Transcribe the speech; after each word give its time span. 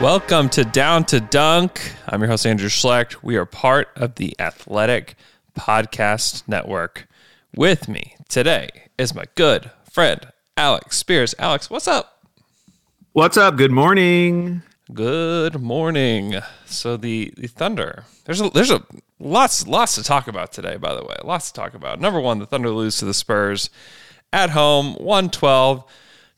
Welcome 0.00 0.50
to 0.50 0.64
Down 0.64 1.04
to 1.06 1.20
Dunk. 1.20 1.94
I'm 2.06 2.20
your 2.20 2.28
host, 2.28 2.46
Andrew 2.46 2.68
Schlecht. 2.68 3.22
We 3.22 3.36
are 3.36 3.46
part 3.46 3.88
of 3.96 4.16
the 4.16 4.36
Athletic 4.38 5.16
Podcast 5.58 6.46
Network. 6.46 7.08
With 7.54 7.88
me 7.88 8.14
today 8.28 8.68
is 8.98 9.14
my 9.14 9.24
good 9.34 9.70
friend, 9.90 10.20
Alex 10.56 10.98
Spears. 10.98 11.34
Alex, 11.38 11.70
what's 11.70 11.88
up? 11.88 12.26
What's 13.14 13.38
up? 13.38 13.56
Good 13.56 13.72
morning. 13.72 14.62
Good 14.92 15.60
morning. 15.60 16.36
So 16.66 16.96
the 16.96 17.32
the 17.36 17.48
Thunder. 17.48 18.04
There's 18.26 18.40
a 18.40 18.50
there's 18.50 18.70
a 18.70 18.82
lots 19.18 19.66
lots 19.66 19.94
to 19.94 20.04
talk 20.04 20.28
about 20.28 20.52
today. 20.52 20.76
By 20.76 20.94
the 20.94 21.02
way, 21.02 21.16
lots 21.24 21.50
to 21.50 21.58
talk 21.58 21.72
about. 21.72 22.00
Number 22.00 22.20
one, 22.20 22.38
the 22.38 22.46
Thunder 22.46 22.70
lose 22.70 22.98
to 22.98 23.06
the 23.06 23.14
Spurs 23.14 23.70
at 24.32 24.50
home, 24.50 24.94
one 24.96 25.30
twelve 25.30 25.84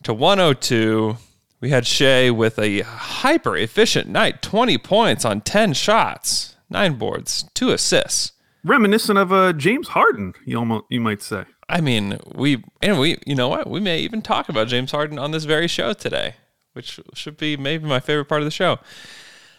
to 0.03 0.15
102. 0.15 1.17
We 1.61 1.71
had 1.71 1.87
Shai 1.87 2.31
with 2.31 2.59
a 2.59 2.81
hyper 2.81 3.57
efficient 3.57 4.09
night 4.09 4.43
20 4.43 4.79
points 4.79 5.25
on 5.25 5.41
10 5.41 5.73
shots, 5.73 6.57
nine 6.71 6.95
boards, 6.95 7.45
two 7.55 7.71
assists. 7.71 8.33
Reminiscent 8.65 9.19
of 9.19 9.33
uh, 9.33 9.53
James 9.53 9.89
Harden, 9.89 10.35
you, 10.45 10.59
almost, 10.59 10.85
you 10.89 11.01
might 11.01 11.23
say. 11.23 11.45
I 11.69 11.81
mean, 11.81 12.19
we, 12.35 12.63
and 12.81 12.99
we, 12.99 13.19
you 13.27 13.35
know 13.35 13.49
what? 13.49 13.69
We 13.69 13.81
may 13.81 14.01
even 14.01 14.23
talk 14.23 14.49
about 14.49 14.69
James 14.69 14.91
Harden 14.91 15.19
on 15.19 15.33
this 15.33 15.45
very 15.45 15.69
show 15.69 15.93
today, 15.93 16.35
which 16.73 17.01
should 17.15 17.37
be 17.37 17.57
maybe 17.57 17.87
my 17.87 18.01
favorite 18.01 18.27
part 18.27 18.41
of 18.41 18.47
the 18.47 18.53
show. 18.53 18.79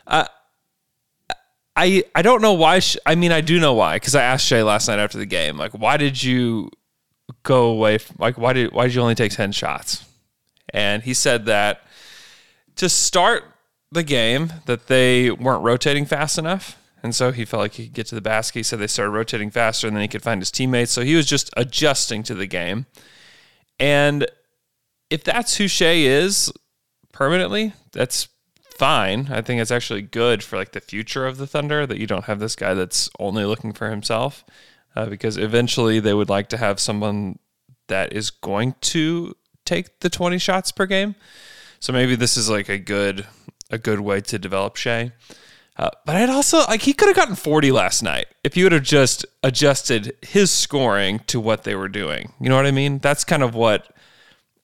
Uh, 0.07 0.25
I 1.75 2.03
I 2.13 2.21
don't 2.21 2.41
know 2.41 2.53
why. 2.53 2.81
I 3.05 3.15
mean, 3.15 3.31
I 3.31 3.41
do 3.41 3.59
know 3.59 3.73
why 3.73 3.95
because 3.95 4.15
I 4.15 4.23
asked 4.23 4.45
Shai 4.45 4.63
last 4.63 4.87
night 4.87 4.99
after 4.99 5.17
the 5.17 5.25
game, 5.25 5.57
like, 5.57 5.71
why 5.71 5.97
did 5.97 6.21
you 6.21 6.71
go 7.43 7.67
away? 7.67 7.99
From, 7.99 8.17
like, 8.19 8.37
why 8.37 8.53
did 8.53 8.73
why 8.73 8.85
did 8.85 8.95
you 8.95 9.01
only 9.01 9.15
take 9.15 9.31
ten 9.31 9.53
shots? 9.53 10.05
And 10.73 11.03
he 11.03 11.13
said 11.13 11.45
that 11.45 11.81
to 12.75 12.89
start 12.89 13.43
the 13.91 14.03
game, 14.03 14.53
that 14.65 14.87
they 14.87 15.31
weren't 15.31 15.63
rotating 15.63 16.05
fast 16.05 16.37
enough. 16.37 16.77
And 17.01 17.15
so 17.15 17.31
he 17.31 17.45
felt 17.45 17.61
like 17.61 17.73
he 17.73 17.85
could 17.85 17.93
get 17.93 18.07
to 18.07 18.15
the 18.15 18.21
basket. 18.21 18.59
He 18.59 18.63
said 18.63 18.79
they 18.79 18.87
started 18.87 19.11
rotating 19.11 19.51
faster 19.51 19.87
and 19.87 19.95
then 19.95 20.01
he 20.01 20.07
could 20.07 20.21
find 20.21 20.41
his 20.41 20.51
teammates. 20.51 20.91
So 20.91 21.01
he 21.01 21.15
was 21.15 21.25
just 21.25 21.49
adjusting 21.55 22.23
to 22.23 22.35
the 22.35 22.45
game. 22.47 22.85
And 23.79 24.27
if 25.09 25.23
that's 25.23 25.55
who 25.55 25.67
Shai 25.67 25.93
is 25.93 26.51
permanently, 27.13 27.73
that's 27.93 28.27
fine. 28.69 29.29
I 29.31 29.41
think 29.41 29.61
it's 29.61 29.71
actually 29.71 30.01
good 30.01 30.43
for 30.43 30.57
like 30.57 30.73
the 30.73 30.81
future 30.81 31.25
of 31.25 31.37
the 31.37 31.47
Thunder 31.47 31.85
that 31.87 31.99
you 31.99 32.07
don't 32.07 32.25
have 32.25 32.39
this 32.39 32.55
guy 32.55 32.73
that's 32.73 33.09
only 33.17 33.45
looking 33.45 33.73
for 33.73 33.89
himself. 33.89 34.43
Uh, 34.95 35.05
because 35.05 35.37
eventually 35.37 35.99
they 35.99 36.13
would 36.13 36.29
like 36.29 36.49
to 36.49 36.57
have 36.57 36.79
someone 36.79 37.37
that 37.87 38.11
is 38.11 38.29
going 38.29 38.75
to 38.81 39.35
take 39.69 39.99
the 39.99 40.09
20 40.09 40.37
shots 40.37 40.71
per 40.71 40.85
game. 40.85 41.15
So 41.79 41.93
maybe 41.93 42.15
this 42.15 42.35
is 42.35 42.49
like 42.49 42.69
a 42.69 42.77
good 42.77 43.25
a 43.71 43.77
good 43.77 43.99
way 43.99 44.19
to 44.19 44.39
develop 44.39 44.75
Shai. 44.75 45.11
Uh, 45.77 45.89
but 46.05 46.15
I'd 46.15 46.29
also 46.29 46.59
like 46.65 46.81
he 46.81 46.93
could 46.93 47.07
have 47.07 47.15
gotten 47.15 47.35
40 47.35 47.71
last 47.71 48.03
night 48.03 48.25
if 48.43 48.57
you 48.57 48.65
would 48.65 48.73
have 48.73 48.83
just 48.83 49.25
adjusted 49.43 50.13
his 50.21 50.51
scoring 50.51 51.19
to 51.27 51.39
what 51.39 51.63
they 51.63 51.75
were 51.75 51.87
doing. 51.87 52.33
You 52.41 52.49
know 52.49 52.55
what 52.55 52.65
I 52.65 52.71
mean? 52.71 52.99
That's 52.99 53.23
kind 53.23 53.43
of 53.43 53.55
what 53.55 53.95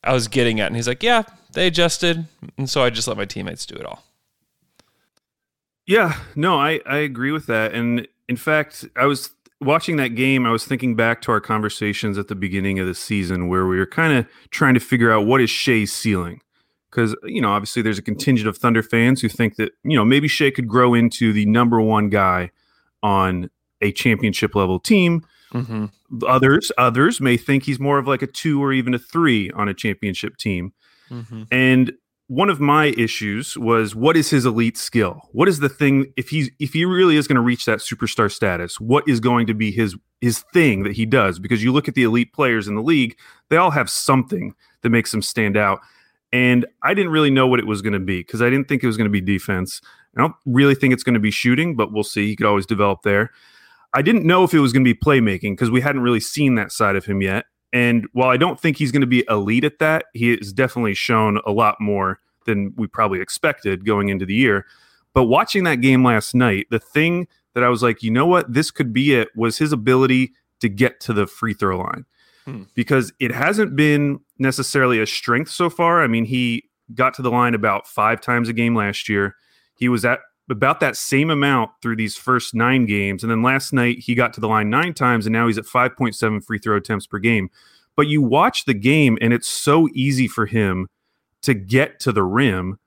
I 0.03 0.13
was 0.13 0.27
getting 0.27 0.59
at. 0.59 0.67
And 0.67 0.75
he's 0.75 0.87
like, 0.87 1.03
yeah, 1.03 1.23
they 1.53 1.67
adjusted. 1.67 2.25
And 2.57 2.69
so 2.69 2.83
I 2.83 2.89
just 2.89 3.07
let 3.07 3.15
my 3.15 3.25
teammates 3.25 3.65
do 3.65 3.75
it 3.75 3.85
all. 3.85 4.03
Yeah, 5.85 6.17
no, 6.35 6.59
I, 6.59 6.81
I 6.85 6.97
agree 6.97 7.31
with 7.31 7.45
that. 7.45 7.73
And 7.73 8.07
in 8.27 8.37
fact, 8.37 8.85
I 8.95 9.05
was 9.05 9.29
watching 9.61 9.95
that 9.97 10.09
game, 10.09 10.45
I 10.45 10.51
was 10.51 10.65
thinking 10.65 10.95
back 10.95 11.21
to 11.23 11.31
our 11.31 11.41
conversations 11.41 12.17
at 12.17 12.27
the 12.27 12.35
beginning 12.35 12.79
of 12.79 12.87
the 12.87 12.95
season 12.95 13.47
where 13.47 13.65
we 13.65 13.77
were 13.77 13.85
kind 13.85 14.17
of 14.17 14.27
trying 14.49 14.73
to 14.73 14.79
figure 14.79 15.11
out 15.11 15.25
what 15.25 15.41
is 15.41 15.49
Shai's 15.49 15.93
ceiling. 15.93 16.41
Because, 16.89 17.15
you 17.23 17.41
know, 17.41 17.49
obviously 17.49 17.81
there's 17.81 17.97
a 17.97 18.01
contingent 18.01 18.47
of 18.47 18.57
Thunder 18.57 18.81
fans 18.81 19.21
who 19.21 19.27
think 19.27 19.57
that, 19.57 19.73
you 19.83 19.97
know, 19.97 20.05
maybe 20.05 20.29
Shai 20.29 20.49
could 20.51 20.67
grow 20.67 20.93
into 20.93 21.33
the 21.33 21.45
number 21.45 21.81
one 21.81 22.09
guy 22.09 22.51
on 23.03 23.49
a 23.81 23.91
championship 23.91 24.55
level 24.55 24.79
team. 24.79 25.25
Mm-hmm. 25.53 25.85
Others, 26.25 26.71
others 26.77 27.19
may 27.19 27.35
think 27.35 27.63
he's 27.63 27.79
more 27.79 27.97
of 27.97 28.07
like 28.07 28.21
a 28.21 28.27
two 28.27 28.63
or 28.63 28.71
even 28.71 28.93
a 28.93 28.99
three 28.99 29.51
on 29.51 29.67
a 29.67 29.73
championship 29.73 30.37
team. 30.37 30.73
Mm-hmm. 31.09 31.43
And 31.51 31.91
one 32.27 32.49
of 32.49 32.59
my 32.59 32.85
issues 32.97 33.55
was 33.55 33.95
what 33.95 34.17
is 34.17 34.29
his 34.29 34.45
elite 34.45 34.77
skill? 34.77 35.21
What 35.31 35.47
is 35.47 35.59
the 35.59 35.69
thing 35.69 36.11
if 36.17 36.29
he's 36.29 36.49
if 36.59 36.73
he 36.73 36.85
really 36.85 37.17
is 37.17 37.27
going 37.27 37.35
to 37.35 37.41
reach 37.41 37.65
that 37.65 37.79
superstar 37.79 38.31
status? 38.31 38.79
What 38.79 39.07
is 39.07 39.19
going 39.19 39.47
to 39.47 39.53
be 39.53 39.71
his 39.71 39.95
his 40.21 40.39
thing 40.53 40.83
that 40.83 40.93
he 40.93 41.05
does? 41.05 41.37
Because 41.37 41.63
you 41.63 41.71
look 41.71 41.87
at 41.87 41.93
the 41.93 42.03
elite 42.03 42.33
players 42.33 42.67
in 42.67 42.75
the 42.75 42.81
league, 42.81 43.17
they 43.49 43.57
all 43.57 43.71
have 43.71 43.89
something 43.89 44.55
that 44.81 44.89
makes 44.89 45.11
them 45.11 45.21
stand 45.21 45.55
out. 45.55 45.81
And 46.31 46.65
I 46.83 46.93
didn't 46.93 47.11
really 47.11 47.29
know 47.29 47.47
what 47.47 47.59
it 47.59 47.67
was 47.67 47.81
going 47.81 47.93
to 47.93 47.99
be 47.99 48.19
because 48.19 48.41
I 48.41 48.49
didn't 48.49 48.67
think 48.67 48.83
it 48.83 48.87
was 48.87 48.97
going 48.97 49.09
to 49.09 49.11
be 49.11 49.21
defense. 49.21 49.79
I 50.17 50.21
don't 50.21 50.35
really 50.45 50.75
think 50.75 50.93
it's 50.93 51.03
going 51.03 51.13
to 51.13 51.19
be 51.19 51.31
shooting, 51.31 51.75
but 51.75 51.93
we'll 51.93 52.03
see. 52.03 52.27
He 52.27 52.35
could 52.35 52.47
always 52.47 52.65
develop 52.65 53.03
there. 53.03 53.31
I 53.93 54.01
didn't 54.01 54.25
know 54.25 54.43
if 54.43 54.53
it 54.53 54.59
was 54.59 54.73
going 54.73 54.83
to 54.83 54.93
be 54.93 54.99
playmaking 54.99 55.53
because 55.53 55.71
we 55.71 55.79
hadn't 55.79 56.01
really 56.01 56.19
seen 56.19 56.55
that 56.55 56.71
side 56.71 56.95
of 56.95 57.05
him 57.05 57.21
yet. 57.21 57.45
And 57.75 58.07
while 58.13 58.29
I 58.29 58.37
don't 58.37 58.57
think 58.57 58.77
he's 58.77 58.93
going 58.93 59.01
to 59.01 59.07
be 59.07 59.25
elite 59.29 59.65
at 59.65 59.79
that, 59.79 60.05
he 60.13 60.29
has 60.37 60.53
definitely 60.53 60.93
shown 60.93 61.41
a 61.45 61.51
lot 61.51 61.75
more 61.81 62.21
than 62.45 62.73
we 62.77 62.87
probably 62.87 63.19
expected 63.19 63.85
going 63.85 64.07
into 64.07 64.25
the 64.25 64.33
year. 64.33 64.65
But 65.13 65.25
watching 65.25 65.65
that 65.65 65.81
game 65.81 66.01
last 66.01 66.33
night, 66.33 66.67
the 66.71 66.79
thing 66.79 67.27
that 67.53 67.65
I 67.65 67.67
was 67.67 67.83
like, 67.83 68.01
you 68.01 68.11
know 68.11 68.25
what, 68.25 68.53
this 68.53 68.71
could 68.71 68.93
be 68.93 69.13
it 69.13 69.27
was 69.35 69.57
his 69.57 69.73
ability 69.73 70.31
to 70.61 70.69
get 70.69 71.01
to 71.01 71.11
the 71.11 71.27
free 71.27 71.53
throw 71.53 71.79
line. 71.79 72.05
Hmm. 72.45 72.63
Because 72.75 73.11
it 73.19 73.33
hasn't 73.33 73.75
been 73.75 74.21
necessarily 74.39 75.01
a 75.01 75.05
strength 75.05 75.51
so 75.51 75.69
far. 75.69 76.01
I 76.01 76.07
mean, 76.07 76.23
he 76.23 76.69
got 76.93 77.13
to 77.15 77.21
the 77.21 77.31
line 77.31 77.55
about 77.55 77.87
five 77.87 78.21
times 78.21 78.47
a 78.47 78.53
game 78.53 78.73
last 78.73 79.09
year. 79.09 79.35
He 79.75 79.89
was 79.89 80.05
at 80.05 80.19
about 80.49 80.79
that 80.79 80.95
same 80.95 81.29
amount 81.29 81.71
through 81.81 81.95
these 81.95 82.15
first 82.15 82.53
nine 82.53 82.85
games. 82.85 83.23
And 83.23 83.31
then 83.31 83.41
last 83.41 83.73
night 83.73 83.99
he 83.99 84.15
got 84.15 84.33
to 84.33 84.41
the 84.41 84.47
line 84.47 84.69
nine 84.69 84.93
times 84.93 85.25
and 85.25 85.33
now 85.33 85.47
he's 85.47 85.57
at 85.57 85.65
5.7 85.65 86.43
free 86.43 86.59
throw 86.59 86.77
attempts 86.77 87.07
per 87.07 87.19
game. 87.19 87.49
But 87.95 88.07
you 88.07 88.21
watch 88.21 88.65
the 88.65 88.73
game 88.73 89.17
and 89.21 89.33
it's 89.33 89.47
so 89.47 89.87
easy 89.93 90.27
for 90.27 90.45
him 90.45 90.87
to 91.43 91.53
get 91.53 91.99
to 92.01 92.11
the 92.11 92.23
rim. 92.23 92.79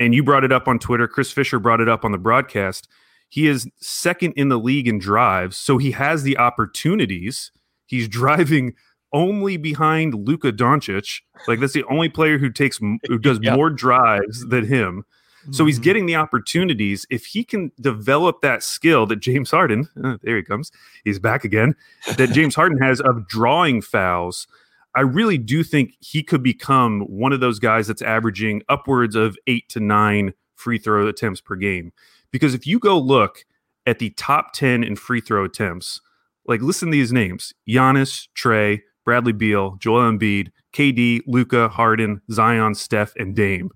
And 0.00 0.14
you 0.14 0.22
brought 0.22 0.44
it 0.44 0.52
up 0.52 0.66
on 0.66 0.78
Twitter. 0.78 1.06
Chris 1.06 1.30
Fisher 1.30 1.58
brought 1.58 1.80
it 1.80 1.88
up 1.88 2.04
on 2.04 2.12
the 2.12 2.18
broadcast. 2.18 2.88
He 3.28 3.48
is 3.48 3.68
second 3.80 4.32
in 4.36 4.48
the 4.48 4.58
league 4.58 4.88
in 4.88 4.98
drives. 4.98 5.56
So 5.56 5.78
he 5.78 5.90
has 5.92 6.22
the 6.22 6.38
opportunities. 6.38 7.52
He's 7.86 8.08
driving 8.20 8.74
only 9.12 9.56
behind 9.56 10.14
Luka 10.26 10.52
Doncic. 10.52 11.20
Like 11.46 11.60
that's 11.60 11.72
the 11.72 11.84
only 11.84 12.08
player 12.08 12.38
who 12.38 12.50
takes 12.50 12.78
who 12.78 13.18
does 13.18 13.38
yep. 13.42 13.56
more 13.56 13.70
drives 13.70 14.46
than 14.46 14.66
him. 14.66 15.04
So 15.50 15.66
he's 15.66 15.76
mm-hmm. 15.76 15.84
getting 15.84 16.06
the 16.06 16.16
opportunities. 16.16 17.06
If 17.10 17.26
he 17.26 17.44
can 17.44 17.72
develop 17.80 18.40
that 18.42 18.62
skill 18.62 19.06
that 19.06 19.16
James 19.16 19.50
Harden, 19.50 19.88
uh, 20.04 20.18
there 20.22 20.36
he 20.36 20.42
comes, 20.42 20.70
he's 21.04 21.18
back 21.18 21.44
again, 21.44 21.74
that 22.16 22.30
James 22.30 22.54
Harden 22.54 22.78
has 22.78 23.00
of 23.00 23.28
drawing 23.28 23.82
fouls, 23.82 24.46
I 24.94 25.00
really 25.00 25.38
do 25.38 25.64
think 25.64 25.94
he 26.00 26.22
could 26.22 26.42
become 26.42 27.00
one 27.02 27.32
of 27.32 27.40
those 27.40 27.58
guys 27.58 27.88
that's 27.88 28.02
averaging 28.02 28.62
upwards 28.68 29.16
of 29.16 29.36
eight 29.46 29.68
to 29.70 29.80
nine 29.80 30.34
free 30.54 30.78
throw 30.78 31.06
attempts 31.08 31.40
per 31.40 31.56
game. 31.56 31.92
Because 32.30 32.54
if 32.54 32.66
you 32.66 32.78
go 32.78 32.98
look 32.98 33.44
at 33.86 33.98
the 33.98 34.10
top 34.10 34.52
10 34.54 34.84
in 34.84 34.96
free 34.96 35.20
throw 35.20 35.44
attempts, 35.44 36.00
like 36.46 36.62
listen 36.62 36.88
to 36.88 36.92
these 36.92 37.12
names 37.12 37.52
Giannis, 37.68 38.28
Trae, 38.36 38.80
Bradley 39.04 39.32
Beal, 39.32 39.76
Joel 39.76 40.12
Embiid, 40.12 40.50
KD, 40.72 41.22
Luka, 41.26 41.68
Harden, 41.68 42.22
Zion, 42.30 42.74
Steph, 42.74 43.14
and 43.16 43.34
Dame 43.34 43.70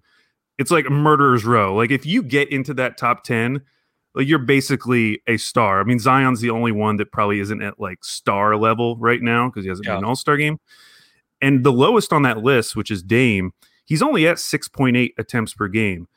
it's 0.59 0.71
like 0.71 0.91
murderer's 0.91 1.45
row. 1.45 1.75
Like 1.75 1.91
if 1.91 2.05
you 2.05 2.23
get 2.23 2.51
into 2.51 2.75
that 2.75 2.99
top 2.99 3.25
10, 3.25 3.63
like 4.15 4.27
you're 4.27 4.39
basically 4.39 5.23
a 5.27 5.37
star. 5.37 5.81
I 5.81 5.85
mean, 5.85 6.01
Zion's 6.01 6.41
the 6.41 6.51
only 6.51 6.73
one 6.73 6.97
that 6.97 7.13
probably 7.13 7.41
isn't 7.41 7.63
at 7.63 7.79
like 7.79 8.05
star 8.05 8.57
level 8.57 8.97
right 8.97 9.23
now 9.23 9.49
because 9.49 9.65
he 9.65 9.69
hasn't 9.69 9.87
yeah. 9.87 9.95
been 9.95 10.05
an 10.05 10.09
all-star 10.09 10.37
game. 10.37 10.59
And 11.41 11.65
the 11.65 11.73
lowest 11.73 12.13
on 12.13 12.23
that 12.23 12.39
list, 12.39 12.75
which 12.75 12.91
is 12.91 13.03
Dame, 13.03 13.53
he's 13.85 14.03
only 14.03 14.27
at 14.27 14.39
6.8 14.39 15.11
attempts 15.17 15.55
per 15.55 15.69
game. 15.69 16.09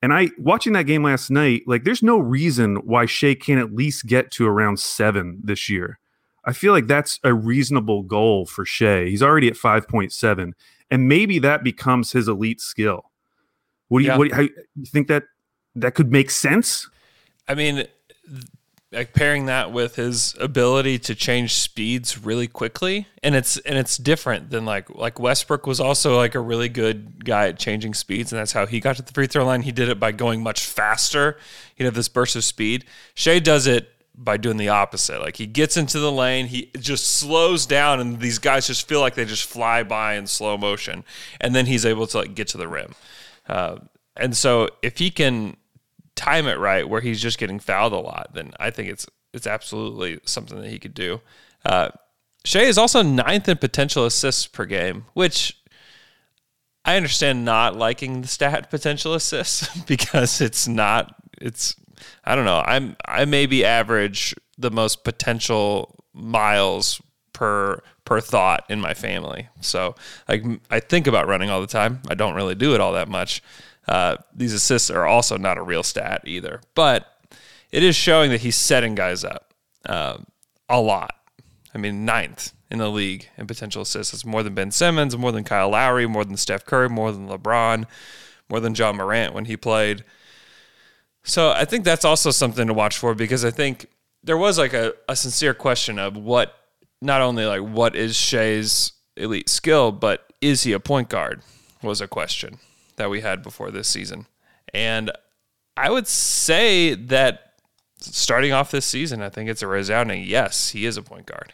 And 0.00 0.12
I 0.12 0.28
watching 0.38 0.72
that 0.74 0.84
game 0.84 1.02
last 1.02 1.30
night, 1.30 1.62
like 1.66 1.84
there's 1.84 2.02
no 2.02 2.18
reason 2.18 2.76
why 2.76 3.06
Shai 3.06 3.34
can't 3.34 3.60
at 3.60 3.74
least 3.74 4.06
get 4.06 4.30
to 4.32 4.46
around 4.46 4.78
seven 4.78 5.40
this 5.42 5.68
year. 5.68 5.98
I 6.46 6.52
feel 6.52 6.72
like 6.72 6.86
that's 6.86 7.18
a 7.24 7.32
reasonable 7.32 8.02
goal 8.02 8.44
for 8.44 8.66
Shai. 8.66 9.06
He's 9.06 9.22
already 9.22 9.48
at 9.48 9.54
5.7. 9.54 10.52
and 10.90 11.08
maybe 11.08 11.38
that 11.38 11.64
becomes 11.64 12.12
his 12.12 12.28
elite 12.28 12.60
skill. 12.60 13.10
What 13.88 14.00
do 14.00 14.04
you 14.04 14.10
Yeah. 14.10 14.18
what 14.18 14.30
do 14.30 14.42
you, 14.42 14.50
you 14.76 14.86
think 14.86 15.08
that 15.08 15.24
that 15.76 15.94
could 15.94 16.10
make 16.10 16.30
sense? 16.30 16.88
I 17.46 17.54
mean, 17.54 17.86
like 18.92 19.12
pairing 19.12 19.46
that 19.46 19.72
with 19.72 19.96
his 19.96 20.34
ability 20.40 20.98
to 21.00 21.14
change 21.14 21.54
speeds 21.54 22.18
really 22.18 22.46
quickly, 22.46 23.06
and 23.22 23.34
it's 23.34 23.56
and 23.58 23.76
it's 23.76 23.96
different 23.96 24.50
than 24.50 24.64
like 24.64 24.88
like 24.90 25.18
Westbrook 25.18 25.66
was 25.66 25.80
also 25.80 26.16
like 26.16 26.34
a 26.34 26.40
really 26.40 26.68
good 26.68 27.24
guy 27.24 27.48
at 27.48 27.58
changing 27.58 27.94
speeds, 27.94 28.32
and 28.32 28.38
that's 28.38 28.52
how 28.52 28.66
he 28.66 28.80
got 28.80 28.96
to 28.96 29.02
the 29.02 29.12
free 29.12 29.26
throw 29.26 29.44
line. 29.44 29.62
He 29.62 29.72
did 29.72 29.88
it 29.88 29.98
by 29.98 30.12
going 30.12 30.42
much 30.42 30.64
faster. 30.64 31.36
He'd 31.74 31.84
have 31.84 31.94
this 31.94 32.08
burst 32.08 32.36
of 32.36 32.44
speed. 32.44 32.84
Shai 33.14 33.40
does 33.40 33.66
it 33.66 33.90
by 34.14 34.36
doing 34.36 34.58
the 34.58 34.68
opposite. 34.68 35.20
Like 35.20 35.36
he 35.36 35.46
gets 35.46 35.76
into 35.76 35.98
the 35.98 36.12
lane, 36.12 36.46
he 36.46 36.70
just 36.78 37.16
slows 37.16 37.66
down, 37.66 38.00
and 38.00 38.20
these 38.20 38.38
guys 38.38 38.68
just 38.68 38.86
feel 38.88 39.00
like 39.00 39.16
they 39.16 39.24
just 39.24 39.44
fly 39.44 39.82
by 39.82 40.14
in 40.14 40.26
slow 40.28 40.56
motion, 40.56 41.04
and 41.40 41.54
then 41.54 41.66
he's 41.66 41.84
able 41.84 42.06
to 42.06 42.18
like 42.18 42.34
get 42.34 42.46
to 42.48 42.58
the 42.58 42.68
rim. 42.68 42.94
Uh, 43.48 43.76
and 44.16 44.36
so 44.36 44.68
if 44.82 44.98
he 44.98 45.10
can 45.10 45.56
time 46.14 46.46
it 46.46 46.58
right 46.58 46.88
where 46.88 47.00
he's 47.00 47.20
just 47.20 47.38
getting 47.38 47.58
fouled 47.58 47.92
a 47.92 47.98
lot, 47.98 48.30
then 48.34 48.52
I 48.58 48.70
think 48.70 48.88
it's 48.88 49.06
it's 49.32 49.46
absolutely 49.46 50.20
something 50.24 50.60
that 50.60 50.68
he 50.68 50.78
could 50.78 50.94
do. 50.94 51.20
Uh, 51.64 51.90
Shai 52.44 52.60
is 52.60 52.78
also 52.78 53.02
ninth 53.02 53.48
in 53.48 53.56
potential 53.56 54.04
assists 54.04 54.46
per 54.46 54.64
game, 54.64 55.06
which 55.14 55.56
I 56.84 56.96
understand 56.96 57.44
not 57.44 57.76
liking 57.76 58.20
the 58.20 58.28
stat 58.28 58.70
potential 58.70 59.14
assists 59.14 59.76
because 59.86 60.40
it's 60.40 60.68
not 60.68 61.14
it's 61.40 61.74
I 62.24 62.34
don't 62.34 62.44
know. 62.44 62.62
I'm 62.64 62.96
I 63.06 63.24
maybe 63.24 63.64
average 63.64 64.34
the 64.58 64.70
most 64.70 65.04
potential 65.04 66.04
miles 66.12 67.00
per 67.32 67.82
per 68.04 68.20
thought 68.20 68.64
in 68.68 68.80
my 68.80 68.94
family. 68.94 69.48
So 69.60 69.94
like 70.28 70.44
I 70.70 70.80
think 70.80 71.06
about 71.06 71.26
running 71.28 71.50
all 71.50 71.60
the 71.60 71.66
time. 71.66 72.00
I 72.08 72.14
don't 72.14 72.34
really 72.34 72.54
do 72.54 72.74
it 72.74 72.80
all 72.80 72.92
that 72.92 73.08
much. 73.08 73.42
Uh, 73.86 74.16
these 74.34 74.52
assists 74.52 74.90
are 74.90 75.06
also 75.06 75.36
not 75.36 75.58
a 75.58 75.62
real 75.62 75.82
stat 75.82 76.22
either, 76.24 76.60
but 76.74 77.06
it 77.70 77.82
is 77.82 77.96
showing 77.96 78.30
that 78.30 78.40
he's 78.40 78.56
setting 78.56 78.94
guys 78.94 79.24
up 79.24 79.52
um, 79.86 80.26
a 80.68 80.80
lot. 80.80 81.14
I 81.74 81.78
mean, 81.78 82.04
ninth 82.04 82.52
in 82.70 82.78
the 82.78 82.90
league 82.90 83.28
in 83.36 83.46
potential 83.46 83.82
assists. 83.82 84.14
It's 84.14 84.24
more 84.24 84.42
than 84.42 84.54
Ben 84.54 84.70
Simmons, 84.70 85.16
more 85.16 85.32
than 85.32 85.44
Kyle 85.44 85.70
Lowry, 85.70 86.06
more 86.06 86.24
than 86.24 86.36
Steph 86.36 86.64
Curry, 86.64 86.88
more 86.88 87.12
than 87.12 87.28
LeBron, 87.28 87.86
more 88.48 88.60
than 88.60 88.74
Ja 88.74 88.92
Morant 88.92 89.34
when 89.34 89.44
he 89.46 89.56
played. 89.56 90.04
So 91.24 91.50
I 91.50 91.64
think 91.64 91.84
that's 91.84 92.04
also 92.04 92.30
something 92.30 92.66
to 92.66 92.74
watch 92.74 92.98
for 92.98 93.14
because 93.14 93.44
I 93.44 93.50
think 93.50 93.86
there 94.22 94.36
was 94.36 94.58
like 94.58 94.74
a, 94.74 94.94
a 95.08 95.16
sincere 95.16 95.54
question 95.54 95.98
of 95.98 96.16
what, 96.16 96.54
not 97.04 97.20
only 97.20 97.44
like 97.44 97.60
what 97.60 97.94
is 97.94 98.16
Shai's 98.16 98.92
elite 99.16 99.48
skill, 99.48 99.92
but 99.92 100.32
is 100.40 100.62
he 100.62 100.72
a 100.72 100.80
point 100.80 101.08
guard? 101.08 101.42
Was 101.82 102.00
a 102.00 102.08
question 102.08 102.58
that 102.96 103.10
we 103.10 103.20
had 103.20 103.42
before 103.42 103.70
this 103.70 103.88
season. 103.88 104.26
And 104.72 105.12
I 105.76 105.90
would 105.90 106.06
say 106.06 106.94
that 106.94 107.52
starting 107.98 108.52
off 108.52 108.70
this 108.70 108.86
season, 108.86 109.22
I 109.22 109.28
think 109.28 109.50
it's 109.50 109.62
a 109.62 109.66
resounding 109.66 110.24
yes, 110.24 110.70
he 110.70 110.86
is 110.86 110.96
a 110.96 111.02
point 111.02 111.26
guard. 111.26 111.52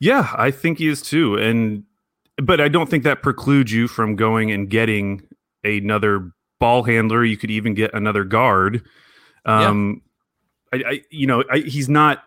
Yeah, 0.00 0.34
I 0.36 0.50
think 0.50 0.78
he 0.78 0.88
is 0.88 1.02
too. 1.02 1.36
And 1.36 1.84
but 2.42 2.60
I 2.60 2.68
don't 2.68 2.88
think 2.88 3.04
that 3.04 3.22
precludes 3.22 3.72
you 3.72 3.88
from 3.88 4.16
going 4.16 4.50
and 4.50 4.70
getting 4.70 5.22
another 5.62 6.32
ball 6.58 6.84
handler. 6.84 7.24
You 7.24 7.36
could 7.36 7.50
even 7.50 7.74
get 7.74 7.92
another 7.92 8.24
guard. 8.24 8.84
Um 9.44 10.00
I, 10.72 10.76
I 10.86 11.02
you 11.10 11.26
know, 11.26 11.44
I, 11.50 11.58
he's 11.58 11.90
not 11.90 12.24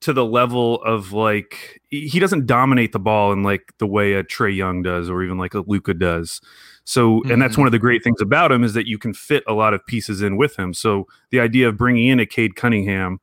to 0.00 0.12
the 0.12 0.24
level 0.24 0.82
of 0.82 1.12
like 1.12 1.82
he 1.90 2.18
doesn't 2.18 2.46
dominate 2.46 2.92
the 2.92 2.98
ball 2.98 3.32
in 3.32 3.42
like 3.42 3.72
the 3.78 3.86
way 3.86 4.14
a 4.14 4.24
Trae 4.24 4.54
Young 4.54 4.82
does 4.82 5.10
or 5.10 5.22
even 5.22 5.36
like 5.38 5.54
a 5.54 5.60
Luka 5.60 5.92
does. 5.94 6.40
So, 6.84 7.22
and 7.24 7.40
that's 7.40 7.54
Mhm. 7.54 7.58
one 7.58 7.68
of 7.68 7.72
the 7.72 7.78
great 7.78 8.02
things 8.02 8.20
about 8.20 8.50
him 8.50 8.64
is 8.64 8.72
that 8.74 8.86
you 8.86 8.98
can 8.98 9.12
fit 9.12 9.44
a 9.46 9.52
lot 9.52 9.74
of 9.74 9.84
pieces 9.86 10.22
in 10.22 10.36
with 10.36 10.58
him. 10.58 10.72
So, 10.72 11.06
the 11.30 11.38
idea 11.38 11.68
of 11.68 11.76
bringing 11.76 12.08
in 12.08 12.18
a 12.18 12.26
Cade 12.26 12.56
Cunningham, 12.56 13.20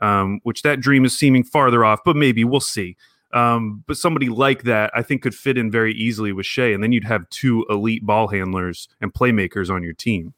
um, 0.00 0.40
which 0.42 0.62
that 0.62 0.80
dream 0.80 1.04
is 1.04 1.16
seeming 1.16 1.44
farther 1.44 1.84
off, 1.84 2.00
but 2.04 2.16
maybe 2.16 2.44
we'll 2.44 2.60
see. 2.60 2.96
Um, 3.32 3.84
but 3.86 3.96
somebody 3.96 4.28
like 4.28 4.64
that, 4.64 4.90
I 4.94 5.02
think, 5.02 5.22
could 5.22 5.34
fit 5.34 5.56
in 5.56 5.70
very 5.70 5.92
easily 5.94 6.32
with 6.32 6.46
Shai, 6.46 6.72
and 6.72 6.82
then 6.82 6.92
you'd 6.92 7.04
have 7.04 7.28
two 7.30 7.64
elite 7.70 8.04
ball 8.04 8.28
handlers 8.28 8.88
and 9.00 9.12
playmakers 9.12 9.70
on 9.70 9.82
your 9.82 9.92
team. 9.92 10.34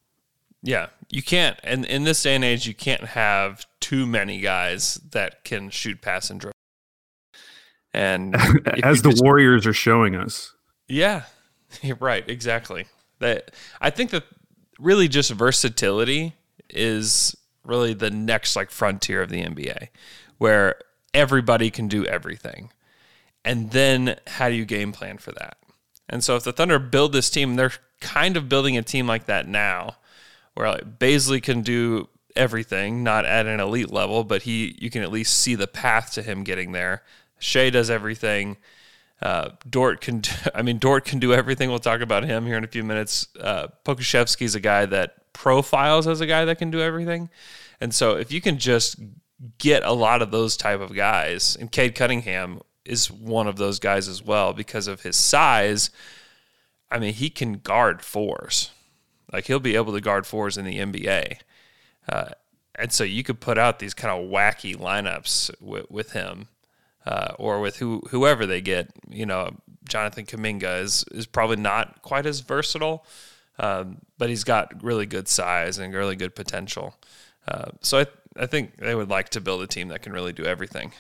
Yeah, 0.63 0.89
you 1.09 1.23
can't. 1.23 1.59
And 1.63 1.85
in 1.87 2.05
this 2.05 2.23
day 2.23 2.35
and 2.35 2.45
age, 2.45 2.67
you 2.67 2.75
can't 2.75 3.05
have 3.05 3.65
too 3.91 4.07
many 4.07 4.39
guys 4.39 4.95
that 5.11 5.43
can 5.43 5.69
shoot, 5.69 6.01
pass, 6.01 6.31
and 6.31 6.39
dribble. 6.41 6.55
And 7.93 8.37
As 8.85 9.03
the 9.03 9.11
just- 9.11 9.23
Warriors 9.23 9.67
are 9.67 9.73
showing 9.73 10.15
us. 10.15 10.55
Yeah, 10.89 11.23
right. 11.99 12.29
Exactly. 12.29 12.87
That 13.19 13.51
I 13.81 13.91
think 13.91 14.11
that 14.11 14.25
really 14.79 15.09
just 15.09 15.33
versatility 15.33 16.35
is 16.69 17.35
really 17.65 17.93
the 17.93 18.11
next 18.11 18.55
like 18.55 18.71
frontier 18.71 19.23
of 19.23 19.29
the 19.31 19.43
NBA, 19.43 19.89
where 20.39 20.77
everybody 21.13 21.71
can 21.71 21.89
do 21.89 22.05
everything, 22.07 22.71
and 23.45 23.73
then 23.73 24.17
how 24.29 24.49
do 24.49 24.55
you 24.55 24.65
game 24.65 24.93
plan 24.93 25.19
for 25.19 25.33
that? 25.33 25.57
And 26.09 26.23
so 26.25 26.37
if 26.37 26.45
the 26.45 26.53
Thunder 26.53 26.79
build 26.79 27.13
this 27.13 27.29
team, 27.29 27.57
they're 27.57 27.73
kind 28.01 28.37
of 28.37 28.49
building 28.49 28.77
a 28.77 28.83
team 28.83 29.07
like 29.09 29.27
that 29.27 29.47
now, 29.49 29.97
where 30.55 30.69
like 30.69 30.99
Bazley 30.99 31.43
can 31.43 31.63
do 31.63 32.09
everything, 32.37 33.03
not 33.03 33.25
at 33.25 33.47
an 33.47 33.61
elite 33.61 33.91
level, 33.91 34.25
but 34.25 34.43
he 34.43 34.77
you 34.79 34.91
can 34.91 35.03
at 35.03 35.11
least 35.11 35.39
see 35.39 35.55
the 35.55 35.67
path 35.67 36.13
to 36.13 36.23
him 36.23 36.45
getting 36.45 36.73
there. 36.73 37.03
Shai 37.39 37.71
does 37.71 37.91
everything. 37.91 38.57
Uh, 39.23 39.51
Dort 39.69 40.01
can, 40.01 40.21
do, 40.21 40.31
I 40.55 40.63
mean, 40.63 40.79
Dort 40.79 41.05
can 41.05 41.19
do 41.19 41.35
everything. 41.35 41.69
We'll 41.69 41.79
talk 41.79 42.01
about 42.01 42.25
him 42.25 42.47
here 42.47 42.57
in 42.57 42.65
a 42.65 42.69
few 42.69 42.85
minutes. 42.85 43.29
Uh, 43.39 43.69
Pokusevski's 43.85 44.55
a 44.55 44.61
guy 44.61 44.87
that 44.87 45.33
profiles 45.33 46.07
as 46.07 46.21
a 46.21 46.27
guy 46.27 46.45
that 46.47 46.59
can 46.59 46.71
do 46.71 46.81
everything, 46.81 47.29
and 47.81 47.95
so 47.95 48.17
if 48.17 48.33
you 48.33 48.41
can 48.41 48.59
just 48.59 48.97
get 49.59 49.83
a 49.83 49.93
lot 49.93 50.23
of 50.23 50.31
those 50.31 50.57
type 50.57 50.81
of 50.81 50.95
guys, 50.95 51.57
and 51.59 51.71
Cade 51.71 51.95
Cunningham 51.95 52.61
is 52.85 53.11
one 53.11 53.47
of 53.47 53.57
those 53.57 53.79
guys 53.79 54.09
as 54.09 54.23
well 54.23 54.53
because 54.53 54.87
of 54.87 55.03
his 55.03 55.17
size. 55.17 55.91
I 56.91 56.99
mean, 56.99 57.15
he 57.15 57.31
can 57.31 57.55
guard 57.55 58.03
fours, 58.03 58.71
like 59.33 59.47
he'll 59.47 59.61
be 59.61 59.77
able 59.77 59.93
to 59.93 60.01
guard 60.01 60.27
fours 60.27 60.57
in 60.57 60.65
the 60.65 60.79
NBA, 60.79 61.39
uh, 62.09 62.31
and 62.75 62.93
so 62.93 63.05
you 63.05 63.23
could 63.23 63.41
put 63.41 63.59
out 63.59 63.79
these 63.79 63.95
kind 63.95 64.11
of 64.11 64.31
wacky 64.31 64.77
lineups 64.77 65.51
with, 65.61 65.91
with 65.91 66.13
him 66.13 66.49
uh, 67.07 67.35
or 67.39 67.61
with 67.61 67.77
who 67.77 68.03
whoever 68.11 68.47
they 68.47 68.61
get. 68.61 68.91
You 69.09 69.27
know, 69.27 69.57
Jonathan 69.89 70.27
Kuminga 70.27 70.81
is 70.81 71.05
is 71.11 71.27
probably 71.27 71.57
not 71.57 72.03
quite 72.03 72.27
as 72.27 72.41
versatile, 72.41 73.05
um, 73.59 73.99
but 74.19 74.29
he's 74.29 74.45
got 74.45 74.83
really 74.83 75.07
good 75.07 75.29
size 75.29 75.79
and 75.79 75.93
really 75.93 76.17
good 76.17 76.35
potential. 76.35 76.95
Uh, 77.47 77.71
so 77.81 78.01
I 78.01 78.07
I 78.37 78.47
think 78.47 78.77
they 78.77 78.95
would 78.95 79.11
like 79.11 79.29
to 79.31 79.41
build 79.41 79.63
a 79.63 79.67
team 79.67 79.89
that 79.89 80.03
can 80.03 80.13
really 80.13 80.33
do 80.33 80.45
everything. 80.45 80.93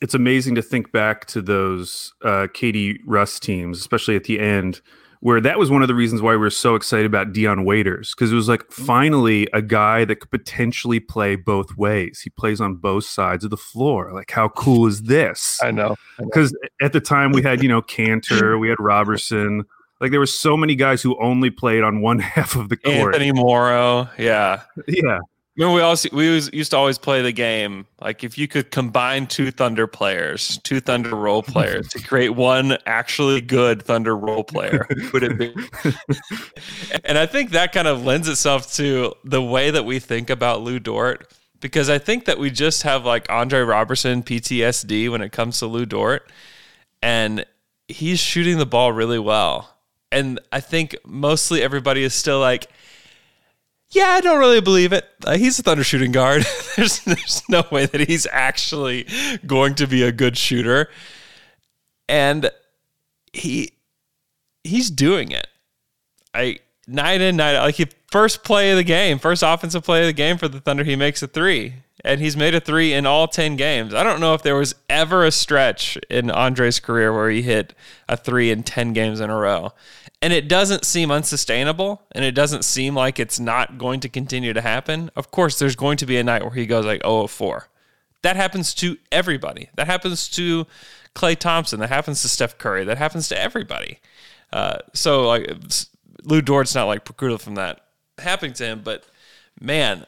it's 0.00 0.14
amazing 0.14 0.56
to 0.56 0.62
think 0.62 0.90
back 0.90 1.26
to 1.26 1.40
those 1.40 2.12
uh, 2.22 2.48
KD 2.52 2.98
Russ 3.06 3.38
teams, 3.38 3.78
especially 3.78 4.16
at 4.16 4.24
the 4.24 4.40
end, 4.40 4.80
where 5.22 5.40
that 5.40 5.56
was 5.56 5.70
one 5.70 5.82
of 5.82 5.88
the 5.88 5.94
reasons 5.94 6.20
why 6.20 6.32
we 6.32 6.36
were 6.36 6.50
so 6.50 6.74
excited 6.74 7.06
about 7.06 7.32
Dion 7.32 7.64
Waiters 7.64 8.12
because 8.12 8.32
it 8.32 8.34
was 8.34 8.48
like 8.48 8.66
mm. 8.66 8.72
finally 8.72 9.46
a 9.52 9.62
guy 9.62 10.04
that 10.04 10.16
could 10.16 10.32
potentially 10.32 10.98
play 10.98 11.36
both 11.36 11.76
ways. 11.76 12.20
He 12.20 12.30
plays 12.30 12.60
on 12.60 12.74
both 12.74 13.04
sides 13.04 13.44
of 13.44 13.50
the 13.50 13.56
floor. 13.56 14.12
Like, 14.12 14.32
how 14.32 14.48
cool 14.48 14.88
is 14.88 15.02
this? 15.02 15.60
I 15.62 15.70
know. 15.70 15.94
Because 16.18 16.52
at 16.80 16.92
the 16.92 17.00
time 17.00 17.30
we 17.30 17.40
had, 17.40 17.62
you 17.62 17.68
know, 17.68 17.82
Kanter, 17.82 18.58
we 18.58 18.68
had 18.68 18.78
Robertson. 18.80 19.62
Like 20.00 20.10
there 20.10 20.18
were 20.18 20.26
so 20.26 20.56
many 20.56 20.74
guys 20.74 21.02
who 21.02 21.16
only 21.22 21.50
played 21.50 21.84
on 21.84 22.00
one 22.00 22.18
half 22.34 22.56
of 22.56 22.68
the 22.68 22.76
court. 22.76 23.14
Anthony 23.14 23.30
Morrow, 23.30 24.10
yeah. 24.18 24.62
Yeah, 24.88 25.20
Remember, 25.56 25.74
we 25.74 25.80
also 25.82 26.08
we 26.12 26.30
was, 26.30 26.50
used 26.52 26.70
to 26.70 26.78
always 26.78 26.96
play 26.96 27.20
the 27.20 27.32
game 27.32 27.86
like 28.00 28.24
if 28.24 28.38
you 28.38 28.48
could 28.48 28.70
combine 28.70 29.26
two 29.26 29.50
Thunder 29.50 29.86
players, 29.86 30.58
two 30.64 30.80
Thunder 30.80 31.14
role 31.14 31.42
players 31.42 31.88
to 31.88 32.02
create 32.02 32.30
one 32.30 32.78
actually 32.86 33.40
good 33.42 33.82
Thunder 33.82 34.16
role 34.16 34.44
player, 34.44 34.86
would 35.12 35.22
it 35.22 35.38
be? 35.38 35.54
and 37.04 37.18
I 37.18 37.26
think 37.26 37.50
that 37.50 37.72
kind 37.72 37.86
of 37.86 38.04
lends 38.04 38.28
itself 38.28 38.72
to 38.74 39.14
the 39.24 39.42
way 39.42 39.70
that 39.70 39.84
we 39.84 39.98
think 39.98 40.30
about 40.30 40.62
Lou 40.62 40.78
Dort 40.78 41.30
because 41.62 41.88
I 41.88 41.98
think 41.98 42.26
that 42.26 42.38
we 42.38 42.50
just 42.50 42.82
have 42.82 43.06
like 43.06 43.30
Andre 43.30 43.60
Robertson 43.60 44.22
PTSD 44.22 45.10
when 45.10 45.22
it 45.22 45.32
comes 45.32 45.60
to 45.60 45.66
Lou 45.66 45.86
Dort, 45.86 46.30
and 47.00 47.46
he's 47.88 48.20
shooting 48.20 48.58
the 48.58 48.66
ball 48.66 48.92
really 48.92 49.18
well. 49.18 49.76
And 50.10 50.40
I 50.50 50.60
think 50.60 50.94
mostly 51.06 51.62
everybody 51.62 52.02
is 52.02 52.12
still 52.12 52.40
like, 52.40 52.68
yeah, 53.92 54.08
I 54.08 54.20
don't 54.20 54.38
really 54.38 54.60
believe 54.60 54.92
it. 54.92 55.06
Uh, 55.24 55.36
he's 55.36 55.58
a 55.58 55.62
thunder 55.62 55.84
shooting 55.84 56.12
guard. 56.12 56.44
there's 56.76 57.00
there's 57.00 57.42
no 57.48 57.64
way 57.70 57.86
that 57.86 58.08
he's 58.08 58.26
actually 58.32 59.06
going 59.46 59.74
to 59.76 59.86
be 59.86 60.02
a 60.02 60.10
good 60.12 60.36
shooter. 60.36 60.88
And 62.08 62.50
he 63.32 63.72
he's 64.64 64.90
doing 64.90 65.30
it. 65.30 65.46
I 66.34 66.58
night 66.86 67.20
in, 67.20 67.36
night 67.36 67.54
out. 67.54 67.64
Like 67.64 67.74
he 67.76 67.86
first 68.10 68.44
play 68.44 68.70
of 68.70 68.76
the 68.76 68.84
game, 68.84 69.18
first 69.18 69.42
offensive 69.42 69.84
play 69.84 70.00
of 70.00 70.06
the 70.06 70.12
game 70.12 70.38
for 70.38 70.48
the 70.48 70.60
Thunder, 70.60 70.84
he 70.84 70.96
makes 70.96 71.22
a 71.22 71.26
three. 71.26 71.74
And 72.04 72.20
he's 72.20 72.36
made 72.36 72.54
a 72.54 72.60
three 72.60 72.92
in 72.94 73.06
all 73.06 73.28
10 73.28 73.54
games. 73.54 73.94
I 73.94 74.02
don't 74.02 74.18
know 74.18 74.34
if 74.34 74.42
there 74.42 74.56
was 74.56 74.74
ever 74.90 75.24
a 75.24 75.30
stretch 75.30 75.96
in 76.10 76.32
Andre's 76.32 76.80
career 76.80 77.12
where 77.12 77.30
he 77.30 77.42
hit 77.42 77.74
a 78.08 78.16
three 78.16 78.50
in 78.50 78.64
10 78.64 78.92
games 78.92 79.20
in 79.20 79.30
a 79.30 79.36
row. 79.36 79.72
And 80.22 80.32
it 80.32 80.46
doesn't 80.46 80.84
seem 80.84 81.10
unsustainable 81.10 82.00
and 82.12 82.24
it 82.24 82.32
doesn't 82.32 82.64
seem 82.64 82.94
like 82.94 83.18
it's 83.18 83.40
not 83.40 83.76
going 83.76 83.98
to 84.00 84.08
continue 84.08 84.52
to 84.52 84.60
happen. 84.60 85.10
Of 85.16 85.32
course, 85.32 85.58
there's 85.58 85.74
going 85.74 85.96
to 85.98 86.06
be 86.06 86.16
a 86.16 86.22
night 86.22 86.42
where 86.42 86.54
he 86.54 86.64
goes 86.64 86.86
like 86.86 87.02
0 87.02 87.26
4. 87.26 87.68
That 88.22 88.36
happens 88.36 88.72
to 88.74 88.96
everybody. 89.10 89.68
That 89.74 89.88
happens 89.88 90.28
to 90.30 90.66
Klay 91.14 91.36
Thompson. 91.36 91.80
That 91.80 91.88
happens 91.88 92.22
to 92.22 92.28
Steph 92.28 92.56
Curry. 92.56 92.84
That 92.84 92.98
happens 92.98 93.28
to 93.28 93.40
everybody. 93.40 93.98
Uh, 94.52 94.78
so 94.94 95.26
like 95.26 95.52
Lu 96.22 96.40
Dort's 96.40 96.74
not 96.74 96.84
like 96.84 97.04
precluded 97.04 97.40
from 97.40 97.56
that 97.56 97.80
happening 98.18 98.52
to 98.54 98.64
him, 98.64 98.82
but 98.84 99.04
man, 99.60 100.06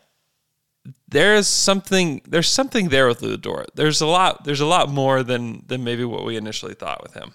there's 1.09 1.47
something 1.49 2.21
there's 2.27 2.49
something 2.49 2.89
there 2.89 3.09
with 3.09 3.23
Lou 3.23 3.37
Dort. 3.37 3.71
There's 3.75 4.01
a 4.01 4.07
lot 4.07 4.45
there's 4.45 4.61
a 4.61 4.67
lot 4.67 4.91
more 4.91 5.23
than 5.23 5.65
than 5.67 5.83
maybe 5.83 6.05
what 6.05 6.25
we 6.25 6.37
initially 6.37 6.75
thought 6.75 7.03
with 7.03 7.15
him. 7.15 7.35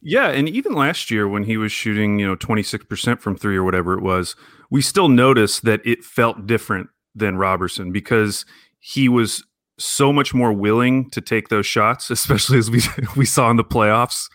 Yeah, 0.00 0.28
and 0.28 0.48
even 0.48 0.74
last 0.74 1.10
year 1.10 1.26
when 1.26 1.44
he 1.44 1.56
was 1.56 1.72
shooting, 1.72 2.18
you 2.18 2.26
know, 2.26 2.36
26% 2.36 3.20
from 3.20 3.36
3 3.36 3.56
or 3.56 3.64
whatever 3.64 3.94
it 3.94 4.02
was, 4.02 4.36
we 4.70 4.80
still 4.80 5.08
noticed 5.08 5.64
that 5.64 5.80
it 5.84 6.04
felt 6.04 6.46
different 6.46 6.88
than 7.14 7.36
Robertson 7.36 7.90
because 7.90 8.44
he 8.78 9.08
was 9.08 9.44
so 9.78 10.12
much 10.12 10.34
more 10.34 10.52
willing 10.52 11.10
to 11.10 11.20
take 11.20 11.48
those 11.48 11.66
shots, 11.66 12.10
especially 12.10 12.58
as 12.58 12.70
we 12.70 12.82
we 13.16 13.24
saw 13.24 13.50
in 13.50 13.56
the 13.56 13.64
playoffs 13.64 14.28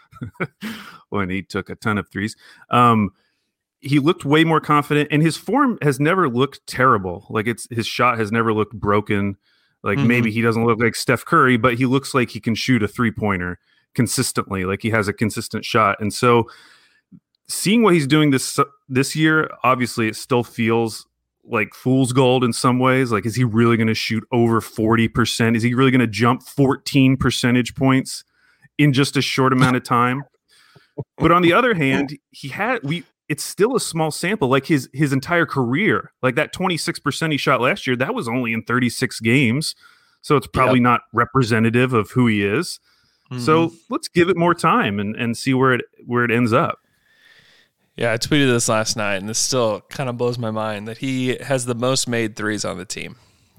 when 1.10 1.29
he 1.29 1.41
took 1.41 1.70
a 1.70 1.75
ton 1.75 1.98
of 1.98 2.10
threes. 2.10 2.36
Um, 2.70 3.12
he 3.79 4.00
looked 4.00 4.24
way 4.24 4.46
more 4.46 4.62
confident, 4.62 5.10
and 5.12 5.22
his 5.22 5.36
form 5.36 5.77
has 5.82 6.00
never 6.00 6.29
looked 6.29 6.65
terrible. 6.67 7.27
Like 7.29 7.48
it's 7.48 7.67
his 7.70 7.86
shot 7.86 8.17
has 8.17 8.32
never 8.32 8.53
looked 8.53 8.74
broken. 8.74 9.36
Like 9.84 9.98
mm-hmm. 9.98 10.08
maybe 10.08 10.32
he 10.32 10.41
doesn't 10.41 10.65
look 10.65 10.79
like 10.79 10.96
Steph 10.96 11.25
Curry, 11.25 11.58
but 11.58 11.75
he 11.75 11.86
looks 11.86 12.13
like 12.13 12.29
he 12.29 12.39
can 12.39 12.55
shoot 12.55 12.82
a 12.82 12.88
three 12.88 13.12
pointer 13.12 13.60
consistently. 13.95 14.65
Like 14.65 14.81
he 14.81 14.89
has 14.89 15.07
a 15.07 15.13
consistent 15.13 15.65
shot, 15.65 15.97
and 16.00 16.13
so 16.13 16.47
seeing 17.47 17.83
what 17.83 17.93
he's 17.93 18.07
doing 18.07 18.31
this 18.31 18.59
this 18.89 19.15
year, 19.15 19.50
obviously 19.63 20.07
it 20.07 20.15
still 20.15 20.43
feels 20.43 21.05
like 21.45 21.73
fool's 21.73 22.13
gold 22.13 22.43
in 22.43 22.53
some 22.53 22.79
ways. 22.79 23.12
Like, 23.12 23.25
is 23.25 23.35
he 23.35 23.43
really 23.43 23.77
going 23.77 23.88
to 23.88 23.93
shoot 23.93 24.23
over 24.31 24.62
40%? 24.62 25.55
Is 25.55 25.63
he 25.63 25.73
really 25.73 25.91
going 25.91 26.00
to 26.00 26.07
jump 26.07 26.41
14 26.43 27.17
percentage 27.17 27.75
points 27.75 28.23
in 28.77 28.93
just 28.93 29.17
a 29.17 29.21
short 29.21 29.53
amount 29.53 29.75
of 29.75 29.83
time? 29.83 30.23
but 31.17 31.31
on 31.31 31.41
the 31.41 31.53
other 31.53 31.73
hand, 31.73 32.17
he 32.31 32.47
had 32.50 32.79
we 32.83 33.03
it's 33.29 33.43
still 33.43 33.75
a 33.75 33.79
small 33.79 34.12
sample 34.12 34.47
like 34.47 34.65
his 34.65 34.89
his 34.93 35.12
entire 35.13 35.45
career. 35.45 36.12
Like 36.21 36.35
that 36.35 36.53
26% 36.53 37.31
he 37.31 37.38
shot 37.38 37.62
last 37.62 37.88
year, 37.88 37.95
that 37.95 38.13
was 38.13 38.27
only 38.27 38.53
in 38.53 38.63
36 38.63 39.19
games. 39.21 39.75
So 40.21 40.38
it's 40.38 40.47
probably 40.47 40.79
yep. 40.79 40.83
not 40.83 41.01
representative 41.13 41.93
of 41.93 42.12
who 42.12 42.27
he 42.27 42.43
is. 42.43 42.79
Mm-hmm. 43.33 43.45
So 43.45 43.71
let's 43.89 44.07
give 44.07 44.29
it 44.29 44.37
more 44.37 44.53
time 44.53 44.99
and, 44.99 45.15
and 45.15 45.35
see 45.35 45.53
where 45.53 45.73
it 45.73 45.85
where 46.05 46.23
it 46.23 46.31
ends 46.31 46.53
up. 46.53 46.79
Yeah, 47.95 48.11
I 48.11 48.17
tweeted 48.17 48.47
this 48.47 48.69
last 48.69 48.95
night, 48.95 49.17
and 49.17 49.29
this 49.29 49.37
still 49.37 49.81
kind 49.81 50.09
of 50.09 50.17
blows 50.17 50.39
my 50.39 50.49
mind 50.49 50.87
that 50.87 50.97
he 50.97 51.35
has 51.37 51.65
the 51.65 51.75
most 51.75 52.07
made 52.07 52.35
threes 52.35 52.65
on 52.65 52.77
the 52.77 52.85
team 52.85 53.17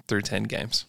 through 0.08 0.22
10 0.22 0.44
games. 0.44 0.86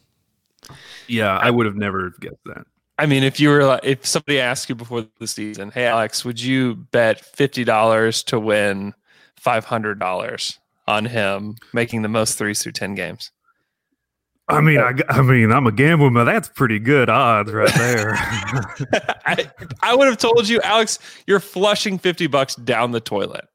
Yeah, 1.07 1.37
I 1.37 1.51
would 1.51 1.67
have 1.67 1.75
never 1.75 2.11
guessed 2.19 2.43
that. 2.45 2.65
I 2.97 3.05
mean, 3.05 3.23
if 3.23 3.39
you 3.39 3.49
were 3.49 3.79
if 3.83 4.05
somebody 4.05 4.39
asked 4.39 4.69
you 4.69 4.75
before 4.75 5.05
the 5.19 5.27
season, 5.27 5.69
"Hey 5.71 5.85
Alex, 5.85 6.23
would 6.23 6.41
you 6.41 6.75
bet 6.75 7.21
$50 7.21 8.23
to 8.25 8.39
win 8.39 8.93
$500 9.39 10.57
on 10.87 11.05
him 11.05 11.55
making 11.73 12.01
the 12.01 12.07
most 12.07 12.37
threes 12.37 12.63
through 12.63 12.71
10 12.71 12.95
games?" 12.95 13.31
I 14.47 14.61
mean, 14.61 14.79
I, 14.79 14.93
I 15.09 15.21
mean, 15.21 15.51
I'm 15.51 15.65
a 15.65 15.71
gambler, 15.71 16.11
but 16.11 16.25
that's 16.25 16.49
pretty 16.49 16.77
good 16.77 17.09
odds 17.09 17.51
right 17.51 17.73
there. 17.73 18.13
I, 19.25 19.49
I 19.81 19.95
would 19.95 20.07
have 20.07 20.17
told 20.17 20.47
you, 20.47 20.61
Alex, 20.61 20.99
you're 21.25 21.39
flushing 21.39 21.97
50 21.97 22.27
bucks 22.27 22.55
down 22.55 22.91
the 22.91 22.99
toilet. 22.99 23.47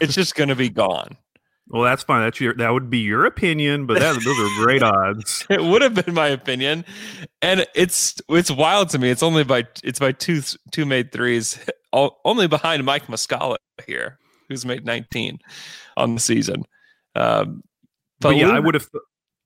It's 0.00 0.14
just 0.14 0.34
going 0.34 0.48
to 0.48 0.56
be 0.56 0.68
gone. 0.68 1.16
Well, 1.68 1.82
that's 1.82 2.02
fine. 2.04 2.22
That's 2.22 2.40
your 2.40 2.54
that 2.54 2.72
would 2.72 2.90
be 2.90 2.98
your 2.98 3.24
opinion, 3.26 3.86
but 3.86 3.98
that, 3.98 4.14
those 4.22 4.38
are 4.38 4.64
great 4.64 4.84
odds. 4.84 5.44
it 5.50 5.62
would 5.62 5.82
have 5.82 5.94
been 5.94 6.14
my 6.14 6.28
opinion, 6.28 6.84
and 7.42 7.66
it's 7.74 8.20
it's 8.28 8.52
wild 8.52 8.90
to 8.90 9.00
me. 9.00 9.10
It's 9.10 9.22
only 9.22 9.42
by 9.42 9.64
it's 9.82 9.98
by 9.98 10.12
two 10.12 10.42
two 10.70 10.86
made 10.86 11.10
threes, 11.10 11.58
all, 11.92 12.20
only 12.24 12.46
behind 12.46 12.84
Mike 12.84 13.08
Muscala 13.08 13.56
here, 13.84 14.16
who's 14.48 14.64
made 14.64 14.84
19 14.84 15.40
on 15.96 16.14
the 16.14 16.20
season. 16.20 16.62
Um, 17.16 17.64
but, 18.20 18.30
but 18.30 18.36
yeah, 18.36 18.50
I 18.50 18.60
would 18.60 18.74
have 18.74 18.88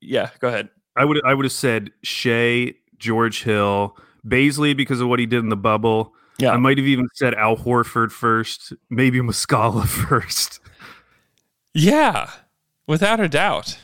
yeah, 0.00 0.30
go 0.40 0.49
ahead. 0.49 0.69
I 0.97 1.04
would 1.04 1.21
I 1.25 1.35
would 1.35 1.45
have 1.45 1.52
said 1.52 1.90
Shai, 2.02 2.75
George 2.99 3.42
Hill, 3.42 3.97
Bazley 4.26 4.76
because 4.76 5.00
of 5.00 5.09
what 5.09 5.19
he 5.19 5.26
did 5.26 5.40
in 5.40 5.49
the 5.49 5.57
bubble. 5.57 6.14
Yeah. 6.38 6.52
I 6.52 6.57
might 6.57 6.78
have 6.78 6.87
even 6.87 7.09
said 7.14 7.35
Al 7.35 7.57
Horford 7.57 8.11
first, 8.12 8.73
maybe 8.88 9.21
Muscala 9.21 9.87
first. 10.09 10.61
Yeah, 11.75 12.30
without 12.87 13.21
a 13.21 13.28
doubt. 13.28 13.78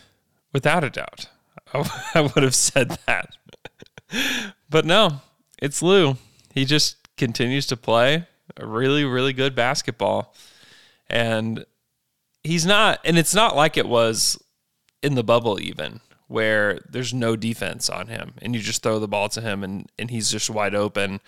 Without 0.53 0.83
a 0.83 0.91
doubt. 0.91 1.29
I 1.75 2.21
would 2.21 2.43
have 2.43 2.55
said 2.55 2.99
that. 3.07 3.31
but 4.71 4.85
no, 4.85 5.21
it's 5.61 5.83
Lou. 5.83 6.17
He 6.55 6.65
just 6.65 6.97
continues 7.17 7.67
to 7.67 7.77
play 7.77 8.27
a 8.57 8.67
really, 8.67 9.05
really 9.05 9.33
good 9.33 9.55
basketball. 9.55 10.35
And 11.09 11.65
he's 12.43 12.65
not, 12.65 13.01
and 13.05 13.19
it's 13.19 13.35
not 13.35 13.55
like 13.55 13.77
it 13.77 13.89
was 13.89 14.43
in 15.03 15.15
the 15.15 15.25
bubble, 15.25 15.61
even 15.61 16.01
where 16.28 16.80
there's 16.88 17.14
no 17.14 17.37
defense 17.37 17.88
on 17.88 18.09
him 18.09 18.35
and 18.42 18.54
you 18.54 18.61
just 18.61 18.83
throw 18.83 18.99
the 18.99 19.09
ball 19.09 19.28
to 19.28 19.40
him 19.40 19.62
and, 19.62 19.90
and 19.99 20.11
he's 20.11 20.30
just 20.30 20.50
wide 20.50 20.75
open 20.75 21.21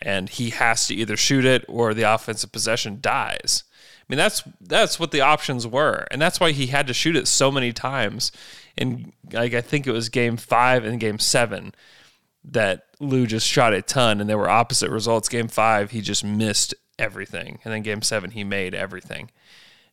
and 0.00 0.28
he 0.28 0.50
has 0.50 0.86
to 0.86 0.94
either 0.94 1.16
shoot 1.16 1.44
it 1.44 1.64
or 1.68 1.94
the 1.94 2.02
offensive 2.02 2.52
possession 2.52 2.98
dies. 3.00 3.64
I 4.00 4.04
mean 4.08 4.18
that's 4.18 4.42
that's 4.60 5.00
what 5.00 5.10
the 5.12 5.22
options 5.22 5.66
were. 5.66 6.06
And 6.10 6.20
that's 6.20 6.40
why 6.40 6.52
he 6.52 6.66
had 6.66 6.86
to 6.88 6.94
shoot 6.94 7.16
it 7.16 7.26
so 7.26 7.50
many 7.50 7.72
times. 7.72 8.32
In 8.76 9.12
like 9.32 9.54
I 9.54 9.60
think 9.60 9.86
it 9.86 9.92
was 9.92 10.08
game 10.08 10.36
5 10.36 10.84
and 10.84 11.00
game 11.00 11.18
7 11.18 11.74
that 12.46 12.86
Lu 13.00 13.26
just 13.26 13.46
shot 13.46 13.72
a 13.72 13.80
ton 13.80 14.20
and 14.20 14.28
there 14.28 14.38
were 14.38 14.50
opposite 14.50 14.90
results. 14.90 15.28
Game 15.28 15.48
5 15.48 15.90
he 15.90 16.00
just 16.00 16.24
missed 16.24 16.74
everything 16.98 17.60
and 17.64 17.72
then 17.72 17.82
game 17.82 18.02
7 18.02 18.30
he 18.30 18.44
made 18.44 18.74
everything. 18.74 19.30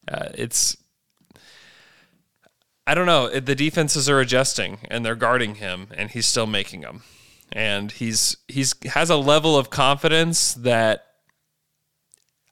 Uh, 0.08 0.30
it's 0.34 0.76
I 2.88 2.94
don't 2.96 3.06
know. 3.06 3.30
The 3.30 3.56
defenses 3.56 4.10
are 4.10 4.20
adjusting 4.20 4.80
and 4.90 5.06
they're 5.06 5.16
guarding 5.16 5.56
him, 5.56 5.88
and 5.96 6.10
he's 6.10 6.26
still 6.26 6.48
making 6.48 6.82
them. 6.82 7.04
And 7.52 7.92
he's 7.92 8.38
he's 8.48 8.76
has 8.86 9.10
a 9.10 9.18
level 9.18 9.58
of 9.58 9.70
confidence 9.70 10.54
that 10.54 11.06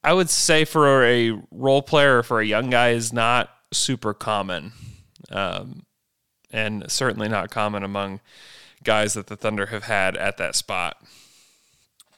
I 0.03 0.13
would 0.13 0.29
say 0.29 0.65
for 0.65 1.05
a 1.05 1.41
role 1.51 1.81
player 1.81 2.23
for 2.23 2.39
a 2.39 2.45
young 2.45 2.69
guy 2.69 2.89
is 2.89 3.11
not 3.11 3.49
super 3.71 4.13
common, 4.13 4.73
um, 5.31 5.83
and 6.51 6.89
certainly 6.91 7.27
not 7.27 7.49
common 7.49 7.83
among 7.83 8.19
guys 8.83 9.13
that 9.13 9.27
the 9.27 9.35
Thunder 9.35 9.67
have 9.67 9.83
had 9.83 10.15
at 10.15 10.37
that 10.37 10.55
spot. 10.55 10.97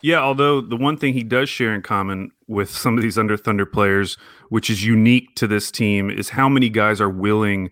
Yeah, 0.01 0.19
although 0.19 0.61
the 0.61 0.75
one 0.75 0.97
thing 0.97 1.13
he 1.13 1.23
does 1.23 1.49
share 1.49 1.75
in 1.75 1.83
common 1.83 2.31
with 2.47 2.71
some 2.71 2.97
of 2.97 3.03
these 3.03 3.17
under 3.17 3.37
Thunder 3.37 3.65
players, 3.65 4.17
which 4.49 4.69
is 4.69 4.83
unique 4.83 5.35
to 5.35 5.47
this 5.47 5.69
team, 5.69 6.09
is 6.09 6.29
how 6.29 6.49
many 6.49 6.69
guys 6.69 6.99
are 6.99 7.09
willing 7.09 7.69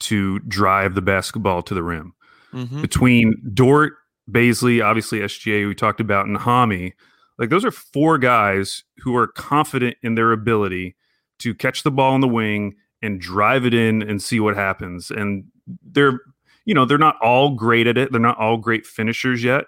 to 0.00 0.38
drive 0.40 0.94
the 0.94 1.02
basketball 1.02 1.62
to 1.62 1.74
the 1.74 1.82
rim. 1.82 2.14
Mm-hmm. 2.52 2.80
Between 2.80 3.34
Dort, 3.52 3.94
Bazley, 4.30 4.84
obviously 4.84 5.20
SGA, 5.20 5.66
we 5.66 5.74
talked 5.74 6.00
about, 6.00 6.26
and 6.26 6.38
Hami, 6.38 6.92
like 7.38 7.50
those 7.50 7.64
are 7.64 7.70
four 7.70 8.18
guys 8.18 8.84
who 8.98 9.16
are 9.16 9.26
confident 9.26 9.96
in 10.02 10.14
their 10.14 10.32
ability 10.32 10.96
to 11.38 11.54
catch 11.54 11.82
the 11.82 11.90
ball 11.90 12.14
in 12.14 12.20
the 12.20 12.28
wing 12.28 12.74
and 13.00 13.20
drive 13.20 13.64
it 13.64 13.74
in 13.74 14.02
and 14.02 14.20
see 14.20 14.40
what 14.40 14.56
happens. 14.56 15.10
And 15.10 15.44
they're, 15.82 16.20
you 16.64 16.74
know, 16.74 16.84
they're 16.84 16.98
not 16.98 17.16
all 17.22 17.54
great 17.54 17.86
at 17.86 17.96
it. 17.96 18.10
They're 18.10 18.20
not 18.20 18.38
all 18.38 18.56
great 18.56 18.86
finishers 18.86 19.44
yet. 19.44 19.66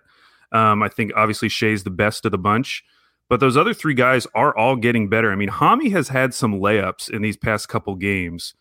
Um, 0.52 0.82
I 0.82 0.88
think 0.88 1.12
obviously 1.14 1.48
Shai's 1.48 1.84
the 1.84 1.90
best 1.90 2.24
of 2.24 2.32
the 2.32 2.38
bunch, 2.38 2.82
but 3.28 3.38
those 3.38 3.56
other 3.56 3.72
three 3.72 3.94
guys 3.94 4.26
are 4.34 4.56
all 4.56 4.74
getting 4.74 5.08
better. 5.08 5.30
I 5.30 5.36
mean, 5.36 5.48
Hami 5.48 5.92
has 5.92 6.08
had 6.08 6.34
some 6.34 6.54
layups 6.54 7.08
in 7.08 7.22
these 7.22 7.36
past 7.36 7.68
couple 7.68 7.94
games 7.94 8.54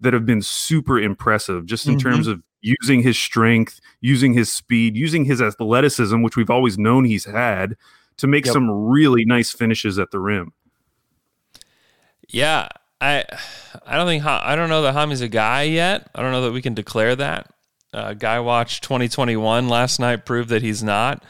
that 0.00 0.12
have 0.12 0.26
been 0.26 0.42
super 0.42 0.98
impressive 0.98 1.66
just 1.66 1.86
in 1.86 1.96
mm-hmm. 1.96 2.08
terms 2.08 2.26
of 2.26 2.42
using 2.62 3.02
his 3.02 3.18
strength, 3.18 3.80
using 4.00 4.32
his 4.34 4.52
speed, 4.52 4.96
using 4.96 5.24
his 5.24 5.40
athleticism, 5.40 6.22
which 6.22 6.36
we've 6.36 6.50
always 6.50 6.78
known 6.78 7.04
he's 7.04 7.24
had, 7.24 7.76
to 8.18 8.26
make 8.26 8.44
yep. 8.44 8.52
some 8.52 8.70
really 8.70 9.24
nice 9.24 9.50
finishes 9.50 9.98
at 9.98 10.10
the 10.10 10.18
rim. 10.18 10.52
Yeah, 12.28 12.68
I 13.00 13.24
I 13.86 13.96
don't 13.96 14.06
think 14.06 14.24
I 14.24 14.54
don't 14.54 14.68
know 14.68 14.82
that 14.82 14.94
Hami's 14.94 15.20
a 15.20 15.28
guy 15.28 15.62
yet. 15.62 16.10
I 16.14 16.22
don't 16.22 16.32
know 16.32 16.42
that 16.42 16.52
we 16.52 16.62
can 16.62 16.74
declare 16.74 17.16
that. 17.16 17.52
Uh, 17.92 18.14
guy 18.14 18.38
watch 18.38 18.80
2021 18.82 19.68
last 19.68 19.98
night 19.98 20.24
proved 20.24 20.50
that 20.50 20.62
he's 20.62 20.82
not. 20.82 21.24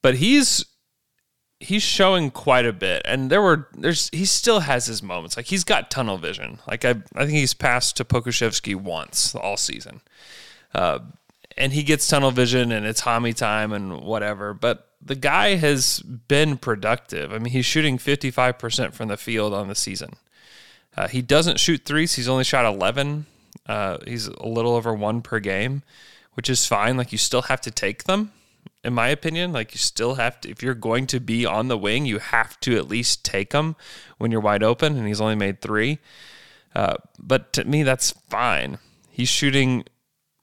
But 0.00 0.14
he's 0.14 0.64
he's 1.60 1.82
showing 1.82 2.30
quite 2.30 2.66
a 2.66 2.72
bit, 2.72 3.02
and 3.04 3.30
there 3.30 3.42
were 3.42 3.68
there's 3.74 4.08
he 4.10 4.24
still 4.24 4.60
has 4.60 4.86
his 4.86 5.02
moments. 5.02 5.36
Like 5.36 5.46
he's 5.46 5.64
got 5.64 5.90
tunnel 5.90 6.18
vision. 6.18 6.58
Like 6.68 6.84
I 6.84 6.90
I 7.14 7.24
think 7.24 7.38
he's 7.38 7.54
passed 7.54 7.96
to 7.96 8.04
Pokusevski 8.04 8.74
once 8.74 9.34
all 9.34 9.56
season, 9.56 10.00
uh, 10.74 11.00
and 11.56 11.72
he 11.72 11.82
gets 11.82 12.06
tunnel 12.06 12.30
vision, 12.30 12.72
and 12.72 12.86
it's 12.86 13.02
Hami 13.02 13.34
time 13.34 13.72
and 13.72 14.00
whatever. 14.02 14.54
But 14.54 14.88
the 15.00 15.14
guy 15.14 15.56
has 15.56 16.00
been 16.00 16.56
productive. 16.56 17.32
I 17.32 17.38
mean, 17.38 17.52
he's 17.52 17.66
shooting 17.66 17.98
55 17.98 18.58
percent 18.58 18.94
from 18.94 19.08
the 19.08 19.16
field 19.16 19.54
on 19.54 19.68
the 19.68 19.74
season. 19.74 20.16
Uh, 20.96 21.08
he 21.08 21.20
doesn't 21.20 21.60
shoot 21.60 21.84
threes. 21.84 22.14
He's 22.14 22.28
only 22.28 22.44
shot 22.44 22.64
11. 22.64 23.26
Uh, 23.66 23.98
he's 24.06 24.28
a 24.28 24.46
little 24.46 24.74
over 24.74 24.94
one 24.94 25.20
per 25.20 25.40
game, 25.40 25.82
which 26.34 26.48
is 26.48 26.66
fine. 26.66 26.96
Like 26.96 27.12
you 27.12 27.18
still 27.18 27.42
have 27.42 27.60
to 27.62 27.70
take 27.70 28.04
them 28.04 28.32
in 28.86 28.94
my 28.94 29.08
opinion. 29.08 29.52
Like 29.52 29.72
you 29.72 29.78
still 29.78 30.14
have 30.14 30.40
to, 30.40 30.50
if 30.50 30.62
you're 30.62 30.74
going 30.74 31.06
to 31.08 31.20
be 31.20 31.44
on 31.44 31.68
the 31.68 31.76
wing, 31.76 32.06
you 32.06 32.20
have 32.20 32.58
to 32.60 32.76
at 32.76 32.88
least 32.88 33.24
take 33.24 33.52
him 33.52 33.76
when 34.18 34.30
you're 34.30 34.40
wide 34.40 34.62
open. 34.62 34.96
And 34.96 35.06
he's 35.06 35.20
only 35.20 35.34
made 35.34 35.60
three. 35.60 35.98
Uh, 36.74 36.94
but 37.18 37.52
to 37.54 37.64
me, 37.64 37.82
that's 37.82 38.12
fine. 38.12 38.78
He's 39.10 39.28
shooting 39.28 39.84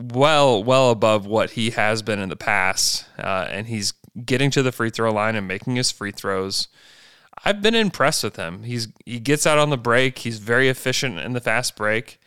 well, 0.02 0.64
well 0.64 0.90
above 0.90 1.26
what 1.26 1.52
he 1.52 1.70
has 1.72 2.02
been 2.02 2.20
in 2.20 2.30
the 2.30 2.36
past, 2.36 3.06
uh, 3.18 3.48
and 3.50 3.68
he's 3.68 3.94
getting 4.26 4.52
to 4.52 4.62
the 4.62 4.72
free 4.72 4.90
throw 4.90 5.14
line 5.14 5.36
and 5.36 5.48
making 5.48 5.76
his 5.76 5.92
free 5.92 6.12
throws. 6.12 6.68
I've 7.46 7.62
been 7.62 7.76
impressed 7.76 8.24
with 8.24 8.36
him. 8.36 8.64
He's 8.64 8.88
he 9.06 9.20
gets 9.20 9.48
out 9.48 9.58
on 9.58 9.70
the 9.70 9.78
break. 9.78 10.20
He's 10.20 10.40
very 10.40 10.70
efficient 10.70 11.20
in 11.20 11.34
the 11.34 11.42
fast 11.42 11.76
break. 11.76 12.20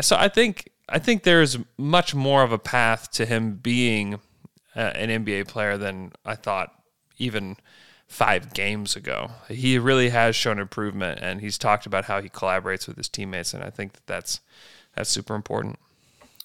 So 0.00 0.16
I 0.16 0.28
think 0.28 0.70
I 0.88 0.98
think 0.98 1.22
there's 1.22 1.58
much 1.76 2.14
more 2.14 2.42
of 2.42 2.52
a 2.52 2.58
path 2.58 3.10
to 3.12 3.26
him 3.26 3.56
being 3.56 4.20
uh, 4.76 4.80
an 4.94 5.24
NBA 5.24 5.48
player 5.48 5.76
than 5.76 6.12
I 6.24 6.34
thought 6.34 6.72
even 7.18 7.56
five 8.08 8.52
games 8.54 8.96
ago. 8.96 9.30
He 9.48 9.78
really 9.78 10.10
has 10.10 10.36
shown 10.36 10.58
improvement, 10.58 11.20
and 11.22 11.40
he's 11.40 11.58
talked 11.58 11.86
about 11.86 12.04
how 12.04 12.20
he 12.20 12.28
collaborates 12.28 12.86
with 12.86 12.96
his 12.96 13.08
teammates, 13.08 13.54
and 13.54 13.64
I 13.64 13.70
think 13.70 13.94
that 13.94 14.06
that's 14.06 14.40
that's 14.94 15.10
super 15.10 15.34
important. 15.34 15.78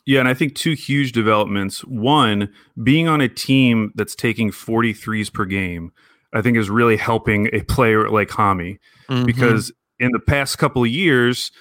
Yeah, 0.05 0.19
and 0.19 0.27
I 0.27 0.33
think 0.33 0.55
two 0.55 0.73
huge 0.73 1.11
developments. 1.11 1.81
One, 1.85 2.51
being 2.81 3.07
on 3.07 3.21
a 3.21 3.29
team 3.29 3.91
that's 3.93 4.15
taking 4.15 4.49
43s 4.49 5.31
per 5.31 5.45
game, 5.45 5.91
I 6.33 6.41
think 6.41 6.57
is 6.57 6.69
really 6.69 6.97
helping 6.97 7.49
a 7.53 7.61
player 7.61 8.09
like 8.09 8.29
Hami 8.29 8.79
mm-hmm. 9.07 9.25
because 9.25 9.71
in 9.99 10.11
the 10.11 10.19
past 10.19 10.57
couple 10.57 10.83
of 10.83 10.89
years, 10.89 11.51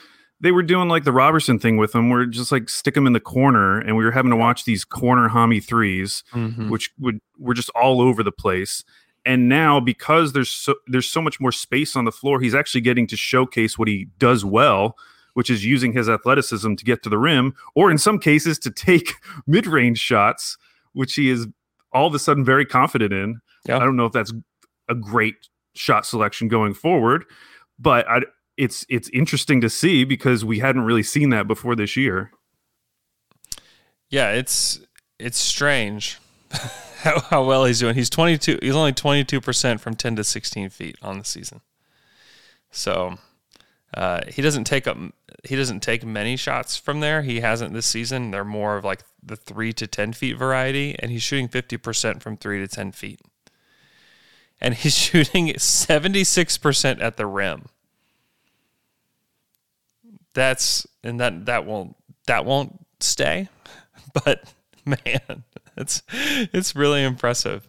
they 0.40 0.52
were 0.52 0.62
doing 0.62 0.88
like 0.88 1.04
the 1.04 1.12
Robertson 1.12 1.58
thing 1.58 1.76
with 1.76 1.94
him, 1.94 2.10
where 2.10 2.24
just 2.26 2.52
like 2.52 2.68
stick 2.68 2.96
him 2.96 3.06
in 3.06 3.12
the 3.12 3.20
corner, 3.20 3.78
and 3.78 3.96
we 3.96 4.04
were 4.04 4.12
having 4.12 4.30
to 4.30 4.36
watch 4.36 4.64
these 4.64 4.84
corner 4.84 5.28
Hami 5.28 5.64
3s 5.64 6.22
mm-hmm. 6.32 6.70
which 6.70 6.90
would 6.98 7.20
were 7.38 7.54
just 7.54 7.70
all 7.70 8.00
over 8.00 8.22
the 8.22 8.32
place. 8.32 8.84
And 9.26 9.48
now, 9.48 9.80
because 9.80 10.32
there's 10.32 10.50
so 10.50 10.76
there's 10.86 11.10
so 11.10 11.20
much 11.20 11.40
more 11.40 11.52
space 11.52 11.96
on 11.96 12.04
the 12.04 12.12
floor, 12.12 12.40
he's 12.40 12.54
actually 12.54 12.82
getting 12.82 13.06
to 13.08 13.16
showcase 13.16 13.78
what 13.78 13.88
he 13.88 14.08
does 14.18 14.44
well, 14.44 14.96
which 15.34 15.50
is 15.50 15.64
using 15.64 15.92
his 15.92 16.08
athleticism 16.08 16.74
to 16.74 16.84
get 16.84 17.02
to 17.02 17.08
the 17.08 17.18
rim, 17.18 17.54
or 17.74 17.90
in 17.90 17.98
some 17.98 18.18
cases 18.18 18.58
to 18.60 18.70
take 18.70 19.14
mid 19.46 19.66
range 19.66 19.98
shots, 19.98 20.56
which 20.92 21.14
he 21.14 21.30
is 21.30 21.46
all 21.92 22.06
of 22.06 22.14
a 22.14 22.18
sudden 22.18 22.44
very 22.44 22.64
confident 22.64 23.12
in. 23.12 23.40
Yeah. 23.66 23.76
I 23.76 23.80
don't 23.80 23.96
know 23.96 24.06
if 24.06 24.12
that's 24.12 24.32
a 24.88 24.94
great 24.94 25.48
shot 25.74 26.06
selection 26.06 26.48
going 26.48 26.74
forward, 26.74 27.24
but 27.78 28.08
I 28.08 28.20
it's 28.58 28.84
it's 28.88 29.08
interesting 29.10 29.60
to 29.60 29.70
see 29.70 30.04
because 30.04 30.44
we 30.44 30.58
hadn't 30.58 30.82
really 30.82 31.04
seen 31.04 31.30
that 31.30 31.46
before 31.46 31.76
this 31.76 31.96
year. 31.96 32.32
Yeah, 34.10 34.32
it's 34.32 34.80
it's 35.18 35.38
strange 35.38 36.18
how, 36.98 37.20
how 37.20 37.44
well 37.44 37.64
he's 37.64 37.78
doing. 37.78 37.94
He's 37.94 38.10
twenty 38.10 38.36
two. 38.36 38.58
He's 38.60 38.74
only 38.74 38.92
twenty 38.92 39.24
two 39.24 39.40
percent 39.40 39.80
from 39.80 39.94
ten 39.94 40.16
to 40.16 40.24
sixteen 40.24 40.68
feet 40.70 40.96
on 41.00 41.18
the 41.18 41.24
season. 41.24 41.60
So 42.70 43.18
uh, 43.94 44.22
he 44.26 44.42
doesn't 44.42 44.64
take 44.64 44.88
up 44.88 44.98
he 45.44 45.54
doesn't 45.54 45.80
take 45.80 46.04
many 46.04 46.36
shots 46.36 46.76
from 46.76 46.98
there. 46.98 47.22
He 47.22 47.40
hasn't 47.40 47.72
this 47.72 47.86
season. 47.86 48.32
They're 48.32 48.44
more 48.44 48.76
of 48.76 48.84
like 48.84 49.04
the 49.22 49.36
three 49.36 49.72
to 49.74 49.86
ten 49.86 50.12
feet 50.12 50.36
variety, 50.36 50.96
and 50.98 51.12
he's 51.12 51.22
shooting 51.22 51.46
fifty 51.46 51.76
percent 51.76 52.24
from 52.24 52.36
three 52.36 52.58
to 52.58 52.66
ten 52.66 52.90
feet. 52.90 53.20
And 54.60 54.74
he's 54.74 54.96
shooting 54.96 55.56
seventy 55.60 56.24
six 56.24 56.58
percent 56.58 57.00
at 57.00 57.16
the 57.16 57.26
rim 57.26 57.66
that's 60.38 60.86
and 61.02 61.20
that 61.20 61.46
that 61.46 61.66
won't 61.66 61.96
that 62.26 62.44
won't 62.44 62.78
stay. 63.00 63.48
But 64.24 64.52
man, 64.86 65.44
it's 65.76 66.02
it's 66.10 66.74
really 66.74 67.04
impressive. 67.04 67.68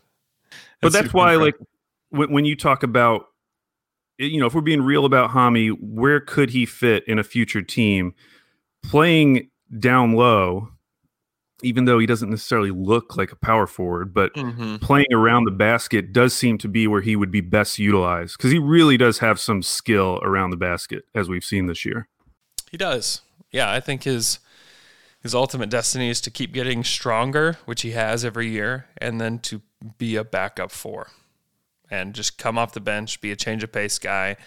But 0.82 0.94
that's 0.94 1.14
why, 1.14 1.34
impressive. 1.34 1.60
like, 1.60 1.68
when, 2.12 2.32
when 2.32 2.46
you 2.46 2.56
talk 2.56 2.82
about, 2.82 3.26
you 4.18 4.40
know, 4.40 4.48
if 4.48 4.56
we're 4.56 4.62
being 4.62 4.82
real 4.82 5.06
about 5.06 5.32
Hami, 5.32 5.76
where 5.80 6.22
could 6.22 6.52
he 6.52 6.66
fit 6.66 7.04
in 7.08 7.20
a 7.20 7.24
future 7.24 7.62
team? 7.62 8.16
Playing 8.84 9.50
down 9.78 10.14
low, 10.14 10.70
even 11.62 11.86
though 11.86 12.00
he 12.00 12.06
doesn't 12.06 12.30
necessarily 12.30 12.72
look 12.72 13.18
like 13.18 13.32
a 13.34 13.36
power 13.36 13.68
forward, 13.68 14.14
but 14.14 14.34
mm-hmm. 14.34 14.78
playing 14.78 15.14
around 15.14 15.44
the 15.44 15.52
basket 15.52 16.14
does 16.14 16.34
seem 16.34 16.58
to 16.60 16.70
be 16.70 16.88
where 16.88 17.02
he 17.02 17.18
would 17.18 17.32
be 17.32 17.42
best 17.42 17.78
utilized 17.78 18.38
because 18.38 18.52
he 18.52 18.60
really 18.60 18.96
does 18.98 19.20
have 19.20 19.40
some 19.40 19.62
skill 19.62 20.20
around 20.24 20.52
the 20.52 20.58
basket, 20.58 21.04
as 21.14 21.28
we've 21.28 21.44
seen 21.44 21.68
this 21.68 21.84
year. 21.86 22.08
He 22.70 22.78
does. 22.78 23.22
Yeah, 23.52 23.72
I 23.72 23.80
think 23.80 24.04
his 24.04 24.40
his 25.22 25.36
ultimate 25.36 25.70
destiny 25.70 26.10
is 26.10 26.22
to 26.22 26.32
keep 26.32 26.54
getting 26.54 26.84
stronger, 26.84 27.58
which 27.66 27.82
he 27.82 27.92
has 27.92 28.24
every 28.24 28.48
year, 28.50 28.86
and 28.98 29.20
then 29.20 29.40
to 29.40 29.62
be 29.98 30.16
a 30.16 30.24
backup 30.24 30.72
four 30.72 31.10
and 31.92 32.14
just 32.14 32.38
come 32.38 32.58
off 32.58 32.74
the 32.74 32.80
bench, 32.80 33.20
be 33.20 33.32
a 33.32 33.36
change 33.36 33.64
of 33.64 33.72
pace 33.72 34.00
guy. 34.00 34.38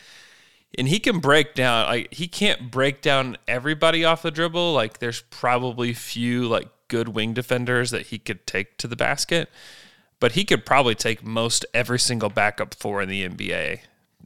And 0.78 0.88
he 0.88 0.98
can 0.98 1.18
break 1.18 1.54
down 1.54 1.86
like 1.88 2.14
he 2.14 2.28
can't 2.28 2.70
break 2.70 3.02
down 3.02 3.36
everybody 3.46 4.04
off 4.04 4.22
the 4.22 4.30
dribble. 4.30 4.72
Like 4.72 4.98
there's 4.98 5.22
probably 5.22 5.92
few 5.92 6.48
like 6.48 6.68
good 6.88 7.08
wing 7.08 7.34
defenders 7.34 7.90
that 7.90 8.06
he 8.06 8.18
could 8.18 8.46
take 8.46 8.78
to 8.78 8.88
the 8.88 8.96
basket, 8.96 9.50
but 10.20 10.32
he 10.32 10.44
could 10.44 10.64
probably 10.64 10.94
take 10.94 11.22
most 11.22 11.66
every 11.74 11.98
single 11.98 12.30
backup 12.30 12.74
four 12.74 13.02
in 13.02 13.08
the 13.08 13.28
NBA 13.28 13.80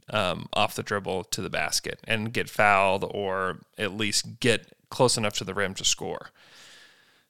um, 0.09 0.47
off 0.53 0.75
the 0.75 0.83
dribble 0.83 1.25
to 1.25 1.41
the 1.41 1.49
basket 1.49 1.99
and 2.05 2.33
get 2.33 2.49
fouled 2.49 3.05
or 3.11 3.59
at 3.77 3.95
least 3.95 4.39
get 4.39 4.73
close 4.89 5.17
enough 5.17 5.33
to 5.33 5.43
the 5.43 5.53
rim 5.53 5.73
to 5.75 5.85
score. 5.85 6.29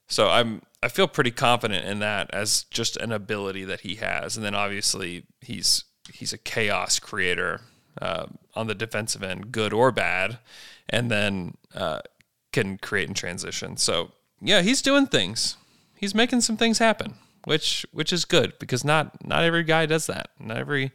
So 0.07 0.29
I'm 0.29 0.61
I 0.81 0.89
feel 0.89 1.07
pretty 1.07 1.31
confident 1.31 1.85
in 1.85 1.99
that 1.99 2.29
as 2.33 2.63
just 2.69 2.97
an 2.97 3.11
ability 3.11 3.63
that 3.65 3.81
he 3.81 3.95
has, 3.95 4.37
and 4.37 4.45
then 4.45 4.55
obviously 4.55 5.23
he's 5.41 5.83
he's 6.13 6.31
a 6.31 6.37
chaos 6.37 6.99
creator 6.99 7.61
uh, 8.01 8.27
on 8.55 8.67
the 8.67 8.75
defensive 8.75 9.23
end, 9.23 9.51
good 9.51 9.73
or 9.73 9.91
bad, 9.91 10.39
and 10.87 11.11
then 11.11 11.55
uh, 11.73 11.99
can 12.53 12.77
create 12.77 13.09
in 13.09 13.15
transition. 13.15 13.75
So 13.75 14.11
yeah, 14.39 14.61
he's 14.61 14.81
doing 14.81 15.07
things. 15.07 15.57
He's 15.95 16.15
making 16.15 16.41
some 16.41 16.57
things 16.57 16.77
happen, 16.77 17.15
which 17.43 17.85
which 17.91 18.13
is 18.13 18.23
good 18.23 18.53
because 18.59 18.85
not 18.85 19.25
not 19.25 19.43
every 19.43 19.63
guy 19.63 19.87
does 19.87 20.07
that. 20.07 20.29
Not 20.39 20.57
every 20.57 20.91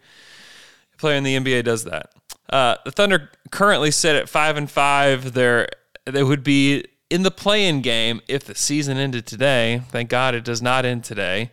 player 1.03 1.17
in 1.17 1.25
the 1.25 1.37
NBA 1.37 1.65
does 1.65 1.85
that. 1.85 2.11
Uh, 2.49 2.77
the 2.85 2.91
Thunder 2.91 3.31
currently 3.51 3.91
sit 3.91 4.17
at 4.17 4.29
five 4.29 4.57
and 4.57 4.71
five. 4.71 5.35
They're 5.35 5.69
they 6.05 6.23
would 6.23 6.43
be 6.43 6.85
in 7.11 7.23
the 7.23 7.31
play-in 7.31 7.83
game 7.83 8.21
if 8.27 8.45
the 8.45 8.55
season 8.55 8.97
ended 8.97 9.27
today. 9.27 9.83
Thank 9.91 10.09
God 10.09 10.35
it 10.35 10.45
does 10.45 10.63
not 10.63 10.85
end 10.85 11.05
today. 11.05 11.53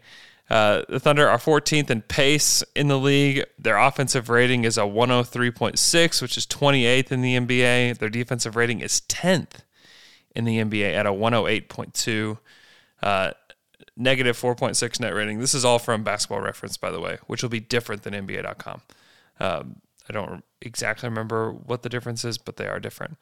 Uh, 0.50 0.84
the 0.90 1.00
Thunder 1.00 1.28
are 1.28 1.38
14th 1.38 1.92
in 1.92 2.02
pace 2.02 2.64
in 2.76 2.88
the 2.88 2.98
league. 2.98 3.44
Their 3.60 3.78
offensive 3.78 4.30
rating 4.30 4.64
is 4.64 4.78
a 4.78 4.82
103.6, 4.82 6.22
which 6.22 6.38
is 6.38 6.48
28th 6.48 7.12
in 7.12 7.22
the 7.22 7.36
NBA. 7.36 8.00
Their 8.00 8.10
defensive 8.10 8.56
rating 8.56 8.80
is 8.80 9.02
10th 9.10 9.62
in 10.36 10.46
the 10.46 10.58
NBA 10.58 10.96
at 10.96 11.06
a 11.06 11.12
108.2. 11.12 12.40
Uh, 13.04 13.32
negative 13.96 14.40
4.6 14.40 15.00
net 15.00 15.14
rating. 15.14 15.40
This 15.40 15.54
is 15.54 15.64
all 15.64 15.78
from 15.78 16.04
basketball 16.04 16.42
reference, 16.42 16.78
by 16.78 16.90
the 16.90 17.00
way, 17.00 17.20
which 17.28 17.44
will 17.44 17.50
be 17.50 17.60
different 17.60 18.04
than 18.04 18.14
NBA.com. 18.14 18.82
Um, 19.40 19.82
I 20.10 20.14
don't 20.14 20.44
exactly 20.62 21.08
remember 21.08 21.52
what 21.52 21.84
the 21.84 21.90
difference 21.90 22.26
is, 22.26 22.38
but 22.38 22.58
they 22.58 22.68
are 22.68 22.80
different. 22.80 23.18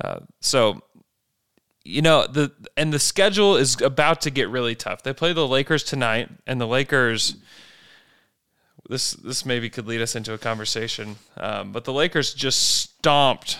Uh, 0.00 0.20
so, 0.40 0.82
you 1.84 2.02
know, 2.02 2.26
the 2.26 2.52
and 2.76 2.92
the 2.92 2.98
schedule 2.98 3.56
is 3.56 3.80
about 3.80 4.20
to 4.22 4.30
get 4.30 4.48
really 4.48 4.74
tough. 4.74 5.02
They 5.02 5.12
play 5.12 5.32
the 5.32 5.46
Lakers 5.46 5.84
tonight, 5.84 6.30
and 6.46 6.60
the 6.60 6.66
Lakers. 6.66 7.36
This 8.88 9.12
this 9.12 9.46
maybe 9.46 9.70
could 9.70 9.86
lead 9.86 10.00
us 10.00 10.16
into 10.16 10.32
a 10.32 10.38
conversation, 10.38 11.16
um, 11.36 11.72
but 11.72 11.84
the 11.84 11.92
Lakers 11.92 12.34
just 12.34 12.80
stomped 12.80 13.58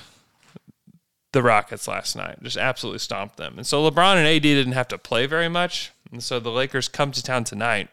the 1.32 1.42
Rockets 1.42 1.88
last 1.88 2.14
night. 2.14 2.42
Just 2.42 2.56
absolutely 2.56 2.98
stomped 2.98 3.36
them. 3.36 3.54
And 3.56 3.66
so 3.66 3.88
LeBron 3.90 4.16
and 4.16 4.26
AD 4.26 4.42
didn't 4.42 4.72
have 4.72 4.88
to 4.88 4.98
play 4.98 5.26
very 5.26 5.48
much. 5.48 5.90
And 6.10 6.22
so 6.22 6.38
the 6.38 6.50
Lakers 6.50 6.88
come 6.88 7.10
to 7.12 7.22
town 7.22 7.44
tonight. 7.44 7.88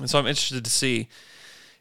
And 0.00 0.10
so 0.10 0.18
I'm 0.18 0.26
interested 0.26 0.64
to 0.64 0.70
see 0.70 1.08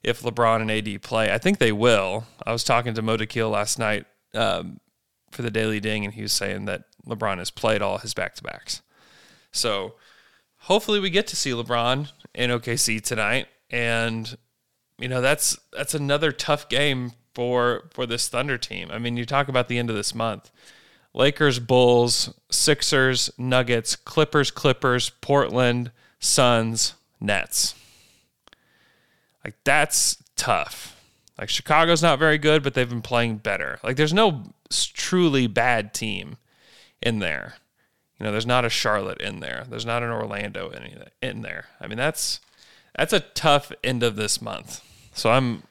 if 0.03 0.21
LeBron 0.21 0.61
and 0.61 0.71
AD 0.71 1.01
play. 1.01 1.31
I 1.31 1.37
think 1.37 1.59
they 1.59 1.71
will. 1.71 2.25
I 2.45 2.51
was 2.51 2.63
talking 2.63 2.93
to 2.93 3.01
Mo 3.01 3.17
last 3.49 3.79
night 3.79 4.05
um, 4.33 4.79
for 5.31 5.41
the 5.41 5.51
Daily 5.51 5.79
Ding, 5.79 6.05
and 6.05 6.13
he 6.13 6.21
was 6.21 6.33
saying 6.33 6.65
that 6.65 6.83
LeBron 7.05 7.37
has 7.37 7.51
played 7.51 7.81
all 7.81 7.97
his 7.97 8.13
back 8.13 8.35
to 8.35 8.43
backs. 8.43 8.81
So 9.51 9.95
hopefully 10.57 10.99
we 10.99 11.09
get 11.09 11.27
to 11.27 11.35
see 11.35 11.51
LeBron 11.51 12.11
in 12.33 12.49
OKC 12.49 13.01
tonight. 13.01 13.47
And 13.69 14.37
you 14.97 15.07
know 15.07 15.21
that's 15.21 15.57
that's 15.71 15.93
another 15.93 16.31
tough 16.31 16.69
game 16.69 17.13
for 17.33 17.89
for 17.91 18.05
this 18.05 18.27
Thunder 18.27 18.57
team. 18.57 18.89
I 18.91 18.99
mean, 18.99 19.17
you 19.17 19.25
talk 19.25 19.47
about 19.47 19.67
the 19.67 19.77
end 19.77 19.89
of 19.89 19.95
this 19.95 20.13
month. 20.13 20.51
Lakers, 21.13 21.59
Bulls, 21.59 22.33
Sixers, 22.51 23.31
Nuggets, 23.37 23.95
Clippers, 23.95 24.51
Clippers, 24.51 25.09
Portland, 25.09 25.91
Suns, 26.19 26.93
Nets. 27.19 27.75
Like 29.43 29.55
that's 29.63 30.21
tough. 30.35 30.95
Like 31.37 31.49
Chicago's 31.49 32.01
not 32.01 32.19
very 32.19 32.37
good, 32.37 32.63
but 32.63 32.73
they've 32.73 32.89
been 32.89 33.01
playing 33.01 33.37
better. 33.37 33.79
Like 33.83 33.95
there's 33.95 34.13
no 34.13 34.53
truly 34.69 35.47
bad 35.47 35.93
team 35.93 36.37
in 37.01 37.19
there. 37.19 37.55
You 38.19 38.25
know, 38.25 38.31
there's 38.31 38.45
not 38.45 38.65
a 38.65 38.69
Charlotte 38.69 39.21
in 39.21 39.39
there. 39.39 39.65
There's 39.69 39.85
not 39.85 40.03
an 40.03 40.09
Orlando 40.09 40.69
in 40.69 41.05
in 41.21 41.41
there. 41.41 41.65
I 41.79 41.87
mean, 41.87 41.97
that's 41.97 42.41
that's 42.97 43.13
a 43.13 43.21
tough 43.21 43.71
end 43.83 44.03
of 44.03 44.17
this 44.17 44.41
month. 44.41 44.83
So 45.13 45.31
I'm 45.31 45.63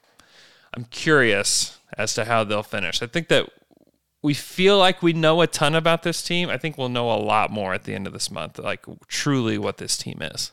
I'm 0.75 0.85
curious 0.85 1.79
as 1.97 2.15
to 2.15 2.25
how 2.25 2.45
they'll 2.45 2.63
finish. 2.63 3.03
I 3.03 3.07
think 3.07 3.29
that 3.29 3.51
we 4.23 4.35
feel 4.35 4.79
like 4.79 5.03
we 5.03 5.13
know 5.13 5.41
a 5.43 5.47
ton 5.47 5.75
about 5.75 6.03
this 6.03 6.23
team. 6.23 6.49
I 6.49 6.59
think 6.59 6.77
we'll 6.77 6.89
know 6.89 7.11
a 7.11 7.21
lot 7.21 7.51
more 7.51 7.75
at 7.75 7.85
the 7.85 7.95
end 7.95 8.07
of 8.07 8.13
this 8.13 8.31
month, 8.31 8.59
like 8.59 8.85
truly 9.07 9.59
what 9.59 9.77
this 9.77 9.97
team 9.97 10.21
is. 10.23 10.53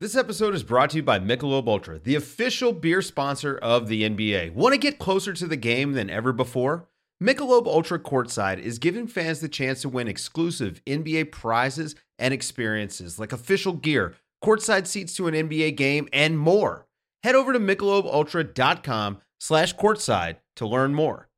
This 0.00 0.14
episode 0.14 0.54
is 0.54 0.62
brought 0.62 0.90
to 0.90 0.98
you 0.98 1.02
by 1.02 1.18
Michelob 1.18 1.66
Ultra, 1.66 1.98
the 1.98 2.14
official 2.14 2.72
beer 2.72 3.02
sponsor 3.02 3.58
of 3.58 3.88
the 3.88 4.08
NBA. 4.08 4.52
Want 4.52 4.72
to 4.72 4.78
get 4.78 5.00
closer 5.00 5.32
to 5.32 5.44
the 5.44 5.56
game 5.56 5.90
than 5.94 6.08
ever 6.08 6.32
before? 6.32 6.86
Michelob 7.20 7.66
Ultra 7.66 7.98
Courtside 7.98 8.60
is 8.60 8.78
giving 8.78 9.08
fans 9.08 9.40
the 9.40 9.48
chance 9.48 9.82
to 9.82 9.88
win 9.88 10.06
exclusive 10.06 10.80
NBA 10.86 11.32
prizes 11.32 11.96
and 12.16 12.32
experiences 12.32 13.18
like 13.18 13.32
official 13.32 13.72
gear, 13.72 14.14
courtside 14.40 14.86
seats 14.86 15.16
to 15.16 15.26
an 15.26 15.34
NBA 15.34 15.76
game, 15.76 16.08
and 16.12 16.38
more. 16.38 16.86
Head 17.24 17.34
over 17.34 17.52
to 17.52 17.58
michelobultra.com 17.58 19.18
slash 19.40 19.74
courtside 19.74 20.36
to 20.54 20.66
learn 20.68 20.94
more. 20.94 21.28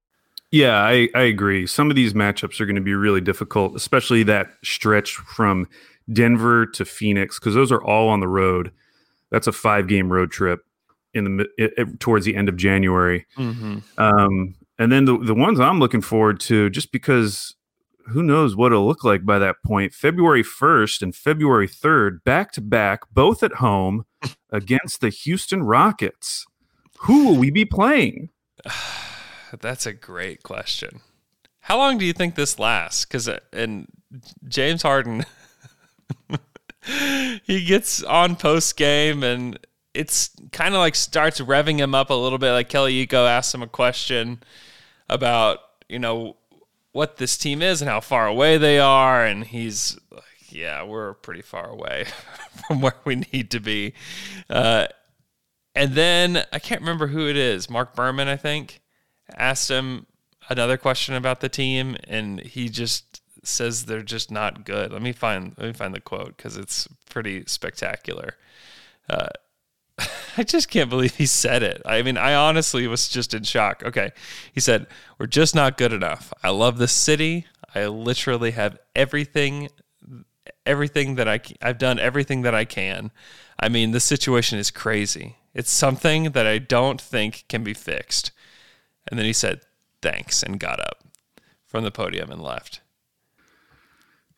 Yeah, 0.51 0.77
I, 0.83 1.09
I 1.15 1.23
agree. 1.23 1.67
Some 1.67 1.89
of 1.89 1.97
these 1.97 2.13
matchups 2.13 2.61
are 2.61 2.67
going 2.67 2.77
to 2.77 2.83
be 2.83 2.95
really 2.95 3.23
difficult, 3.23 3.75
especially 3.75 4.23
that 4.25 4.51
stretch 4.63 5.15
from 5.15 5.67
Denver 6.13 6.67
to 6.67 6.85
Phoenix, 6.85 7.39
because 7.39 7.55
those 7.55 7.73
are 7.73 7.83
all 7.83 8.09
on 8.09 8.21
the 8.21 8.29
road. 8.29 8.73
That's 9.31 9.47
a 9.47 9.53
five 9.53 9.87
game 9.89 10.13
road 10.13 10.31
trip 10.31 10.61
in 11.15 11.37
the 11.37 11.49
it, 11.59 11.73
it, 11.77 12.01
towards 12.01 12.25
the 12.25 12.37
end 12.37 12.49
of 12.49 12.57
January. 12.57 13.27
Mm-hmm. 13.37 13.79
Um, 13.99 14.55
and 14.79 14.91
then 14.91 15.05
the 15.05 15.19
the 15.19 15.35
ones 15.35 15.61
I'm 15.61 15.79
looking 15.79 16.01
forward 16.01 16.41
to, 16.41 16.71
just 16.71 16.93
because 16.93 17.55
who 18.09 18.23
knows 18.23 18.57
what 18.57 18.73
it'll 18.73 18.87
look 18.87 19.05
like 19.05 19.25
by 19.25 19.39
that 19.39 19.57
point. 19.65 19.95
February 19.95 20.43
1st 20.43 21.03
and 21.03 21.15
February 21.15 21.69
3rd, 21.69 22.25
back 22.25 22.53
to 22.53 22.61
back, 22.61 23.03
both 23.13 23.43
at 23.43 23.55
home 23.55 24.05
against 24.51 25.01
the 25.01 25.11
Houston 25.11 25.63
Rockets. 25.63 26.47
Who 27.01 27.27
will 27.27 27.37
we 27.37 27.51
be 27.51 27.65
playing? 27.65 28.31
That's 29.61 29.87
a 29.87 29.93
great 29.93 30.43
question. 30.43 31.01
How 31.61 31.77
long 31.77 31.99
do 31.99 32.05
you 32.05 32.13
think 32.13 32.35
this 32.35 32.59
lasts? 32.59 33.05
Because 33.05 33.29
and 33.53 33.87
James 34.49 34.83
Harden 34.83 35.25
he 37.45 37.65
gets 37.65 38.03
on 38.03 38.37
post 38.37 38.77
game 38.77 39.23
and 39.23 39.59
it's 39.95 40.31
kind 40.53 40.75
of 40.75 40.79
like 40.79 40.95
starts 40.95 41.41
revving 41.41 41.79
him 41.79 41.95
up 41.95 42.11
a 42.11 42.15
little 42.15 42.39
bit. 42.39 42.53
Like 42.53 42.69
Kelly 42.69 43.07
Iko 43.07 43.29
asks 43.29 43.55
him 43.55 43.63
a 43.63 43.67
question 43.67 44.43
about, 45.09 45.59
you 45.89 45.99
know, 45.99 46.37
what 46.93 47.17
this 47.17 47.37
team 47.37 47.63
is 47.63 47.81
and 47.81 47.89
how 47.91 48.01
far 48.01 48.27
away 48.27 48.57
they 48.57 48.79
are. 48.79 49.25
And 49.25 49.45
he's 49.45 49.99
like, 50.11 50.23
yeah, 50.49 50.83
we're 50.83 51.15
pretty 51.15 51.43
far 51.43 51.69
away 51.69 52.07
from 52.69 52.81
where 52.81 52.97
we 53.05 53.17
need 53.33 53.51
to 53.51 53.61
be. 53.61 53.95
Uh, 54.49 54.87
and 55.75 55.95
then 55.95 56.45
I 56.53 56.59
can't 56.59 56.81
remember 56.81 57.09
who 57.09 57.29
it 57.29 57.37
is. 57.37 57.71
Mark 57.71 57.95
Berman, 57.95 58.29
I 58.29 58.37
think, 58.37 58.81
asked 59.37 59.71
him 59.71 60.07
another 60.49 60.77
question 60.77 61.15
about 61.15 61.41
the 61.41 61.49
team. 61.49 61.97
And 62.05 62.41
he 62.41 62.69
just 62.69 63.20
says 63.43 63.85
they're 63.85 64.03
just 64.03 64.31
not 64.31 64.65
good. 64.65 64.93
Let 64.93 65.03
me 65.03 65.13
find 65.13 65.55
let 65.57 65.67
me 65.67 65.73
find 65.73 65.95
the 65.95 66.01
quote 66.01 66.37
because 66.37 66.57
it's 66.57 66.89
pretty 67.09 67.45
spectacular. 67.47 68.35
Uh, 69.09 69.29
I 70.37 70.45
just 70.45 70.69
can't 70.69 70.91
believe 70.91 71.17
he 71.17 71.27
said 71.27 71.63
it. 71.63 71.83
I 71.85 72.03
mean, 72.03 72.17
I 72.17 72.35
honestly 72.35 72.87
was 72.87 73.09
just 73.09 73.35
in 73.35 73.43
shock. 73.43 73.83
Okay, 73.85 74.11
he 74.53 74.61
said 74.61 74.87
we're 75.19 75.27
just 75.27 75.55
not 75.55 75.79
good 75.79 75.93
enough. 75.93 76.33
I 76.43 76.51
love 76.51 76.79
the 76.79 76.89
city. 76.89 77.47
I 77.75 77.87
literally 77.87 78.53
have 78.53 78.79
everything, 78.95 79.69
everything 80.67 81.15
that 81.17 81.29
I 81.29 81.41
I've 81.63 81.79
done 81.79 81.99
everything 81.99 82.43
that 82.43 82.55
I 82.55 82.65
can. 82.65 83.11
I 83.59 83.69
mean, 83.69 83.91
the 83.91 84.01
situation 84.01 84.59
is 84.59 84.71
crazy. 84.71 85.37
It's 85.55 85.71
something 85.71 86.31
that 86.31 86.47
I 86.47 86.59
don't 86.59 87.01
think 87.01 87.45
can 87.49 87.63
be 87.65 87.75
fixed. 87.75 88.31
And 89.09 89.19
then 89.19 89.27
he 89.27 89.33
said 89.33 89.61
thanks 90.01 90.43
and 90.43 90.61
got 90.61 90.81
up 90.81 91.05
from 91.67 91.85
the 91.85 91.91
podium 91.91 92.31
and 92.31 92.43
left. 92.43 92.80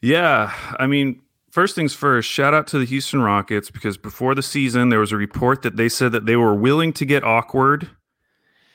Yeah, 0.03 0.53
I 0.81 0.87
mean, 0.87 1.23
first 1.53 1.77
things 1.77 1.95
first, 1.95 2.29
shout 2.29 2.53
out 2.55 2.67
to 2.69 2.79
the 2.79 2.85
Houston 2.85 3.23
Rockets 3.23 3.71
because 3.71 3.97
before 3.97 4.35
the 4.35 4.43
season 4.43 4.89
there 4.89 4.99
was 4.99 5.13
a 5.13 5.17
report 5.17 5.63
that 5.63 5.77
they 5.77 5.89
said 5.89 6.11
that 6.13 6.27
they 6.27 6.37
were 6.37 6.55
willing 6.55 6.93
to 6.95 7.07
get 7.07 7.23
awkward. 7.23 7.89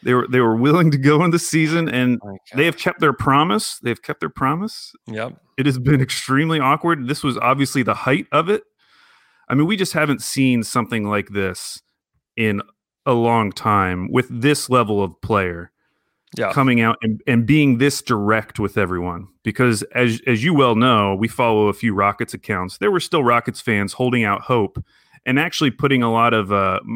They 0.04 0.14
were 0.14 0.28
they 0.28 0.40
were 0.40 0.56
willing 0.56 0.90
to 0.92 0.98
go 0.98 1.24
in 1.26 1.32
the 1.32 1.40
season 1.40 1.90
and 1.94 2.20
oh 2.24 2.38
they 2.56 2.66
have 2.66 2.78
kept 2.78 3.02
their 3.02 3.14
promise. 3.14 3.78
They've 3.80 4.02
kept 4.02 4.22
their 4.22 4.30
promise. 4.30 4.94
Yep. 5.08 5.34
It 5.58 5.66
has 5.66 5.78
been 5.78 6.02
extremely 6.02 6.60
awkward. 6.60 7.08
This 7.08 7.24
was 7.24 7.38
obviously 7.38 7.84
the 7.84 7.94
height 7.94 8.28
of 8.32 8.48
it. 8.48 8.64
I 9.50 9.56
mean, 9.56 9.68
we 9.68 9.76
just 9.76 9.94
haven't 9.94 10.22
seen 10.22 10.64
something 10.64 11.10
like 11.10 11.30
this 11.30 11.82
in 12.36 12.62
a 13.06 13.14
long 13.14 13.52
time 13.52 14.12
with 14.12 14.28
this 14.30 14.70
level 14.70 15.04
of 15.04 15.20
player 15.22 15.72
yeah. 16.36 16.52
coming 16.52 16.82
out 16.82 16.98
and, 17.02 17.22
and 17.28 17.46
being 17.46 17.78
this 17.78 18.02
direct 18.02 18.60
with 18.60 18.78
everyone. 18.78 19.28
Because 19.44 19.84
as 19.96 20.22
as 20.28 20.44
you 20.44 20.54
well 20.54 20.76
know, 20.76 21.16
we 21.16 21.28
follow 21.28 21.68
a 21.68 21.74
few 21.74 21.94
Rockets 21.94 22.34
accounts. 22.34 22.78
There 22.78 22.92
were 22.92 23.00
still 23.00 23.24
Rockets 23.24 23.62
fans 23.62 23.94
holding 23.94 24.24
out 24.24 24.42
hope 24.42 24.84
and 25.26 25.40
actually 25.40 25.72
putting 25.72 26.04
a 26.04 26.12
lot 26.12 26.34
of 26.34 26.52
uh, 26.52 26.80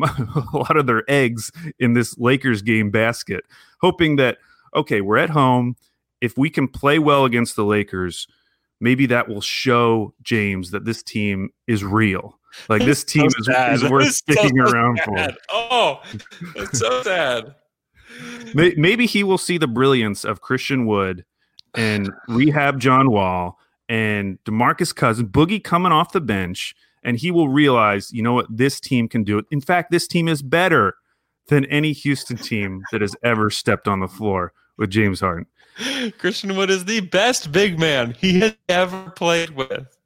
a 0.53 0.57
lot 0.57 0.77
of 0.77 0.87
their 0.87 1.03
eggs 1.09 1.51
in 1.79 1.93
this 1.93 2.17
Lakers 2.17 2.61
game 2.61 2.91
basket, 2.91 3.45
hoping 3.79 4.17
that 4.17 4.37
okay, 4.75 5.01
we're 5.01 5.17
at 5.17 5.29
home. 5.29 5.75
If 6.19 6.37
we 6.37 6.49
can 6.49 6.67
play 6.67 6.99
well 6.99 7.25
against 7.25 7.55
the 7.55 7.65
Lakers, 7.65 8.27
maybe 8.79 9.05
that 9.07 9.27
will 9.27 9.41
show 9.41 10.13
James 10.21 10.71
that 10.71 10.85
this 10.85 11.01
team 11.01 11.49
is 11.67 11.83
real. 11.83 12.37
Like 12.69 12.83
this 12.83 13.03
team 13.03 13.29
so 13.29 13.51
is, 13.71 13.81
is, 13.81 13.89
worth 13.89 14.11
sticking 14.11 14.57
so 14.57 14.63
around 14.71 14.97
sad. 14.97 15.31
for. 15.31 15.37
Oh, 15.49 16.01
it's 16.55 16.79
so 16.79 17.01
sad. 17.01 17.55
Maybe 18.53 19.05
he 19.05 19.23
will 19.23 19.37
see 19.37 19.57
the 19.57 19.67
brilliance 19.67 20.23
of 20.23 20.41
Christian 20.41 20.85
Wood 20.85 21.25
and 21.73 22.11
rehab 22.27 22.79
John 22.79 23.11
Wall 23.11 23.57
and 23.87 24.39
Demarcus 24.43 24.95
Cousins, 24.95 25.29
Boogie 25.29 25.63
coming 25.63 25.91
off 25.91 26.11
the 26.11 26.21
bench, 26.21 26.75
and 27.03 27.17
he 27.17 27.31
will 27.31 27.49
realize, 27.49 28.11
you 28.11 28.21
know 28.21 28.33
what, 28.33 28.45
this 28.49 28.79
team 28.79 29.07
can 29.07 29.23
do 29.23 29.37
it. 29.37 29.45
In 29.51 29.61
fact, 29.61 29.91
this 29.91 30.07
team 30.07 30.27
is 30.27 30.41
better 30.41 30.95
than 31.47 31.65
any 31.65 31.91
Houston 31.91 32.37
team 32.37 32.83
that 32.91 33.01
has 33.01 33.15
ever 33.23 33.49
stepped 33.49 33.87
on 33.87 33.99
the 33.99 34.07
floor 34.07 34.53
with 34.77 34.89
James 34.89 35.19
Harden. 35.19 35.45
Christian 36.17 36.55
Wood 36.55 36.69
is 36.69 36.85
the 36.85 37.01
best 37.01 37.51
big 37.51 37.79
man 37.79 38.11
he 38.11 38.39
has 38.39 38.55
ever 38.69 39.09
played 39.11 39.51
with. 39.51 39.97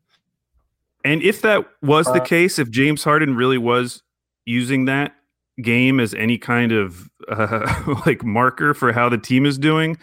And 1.03 1.21
if 1.21 1.41
that 1.41 1.67
was 1.81 2.07
the 2.07 2.21
uh, 2.21 2.25
case, 2.25 2.57
if 2.57 2.71
James 2.71 3.03
Harden 3.03 3.35
really 3.35 3.57
was 3.59 4.01
using 4.45 4.85
that 4.85 5.15
game 5.61 5.99
as 5.99 6.13
any 6.13 6.37
kind 6.37 6.71
of 6.71 7.09
uh, 7.27 8.01
like 8.05 8.23
marker 8.23 8.73
for 8.73 8.91
how 8.91 9.09
the 9.09 9.17
team 9.17 9.45
is 9.45 9.57
doing, 9.57 9.97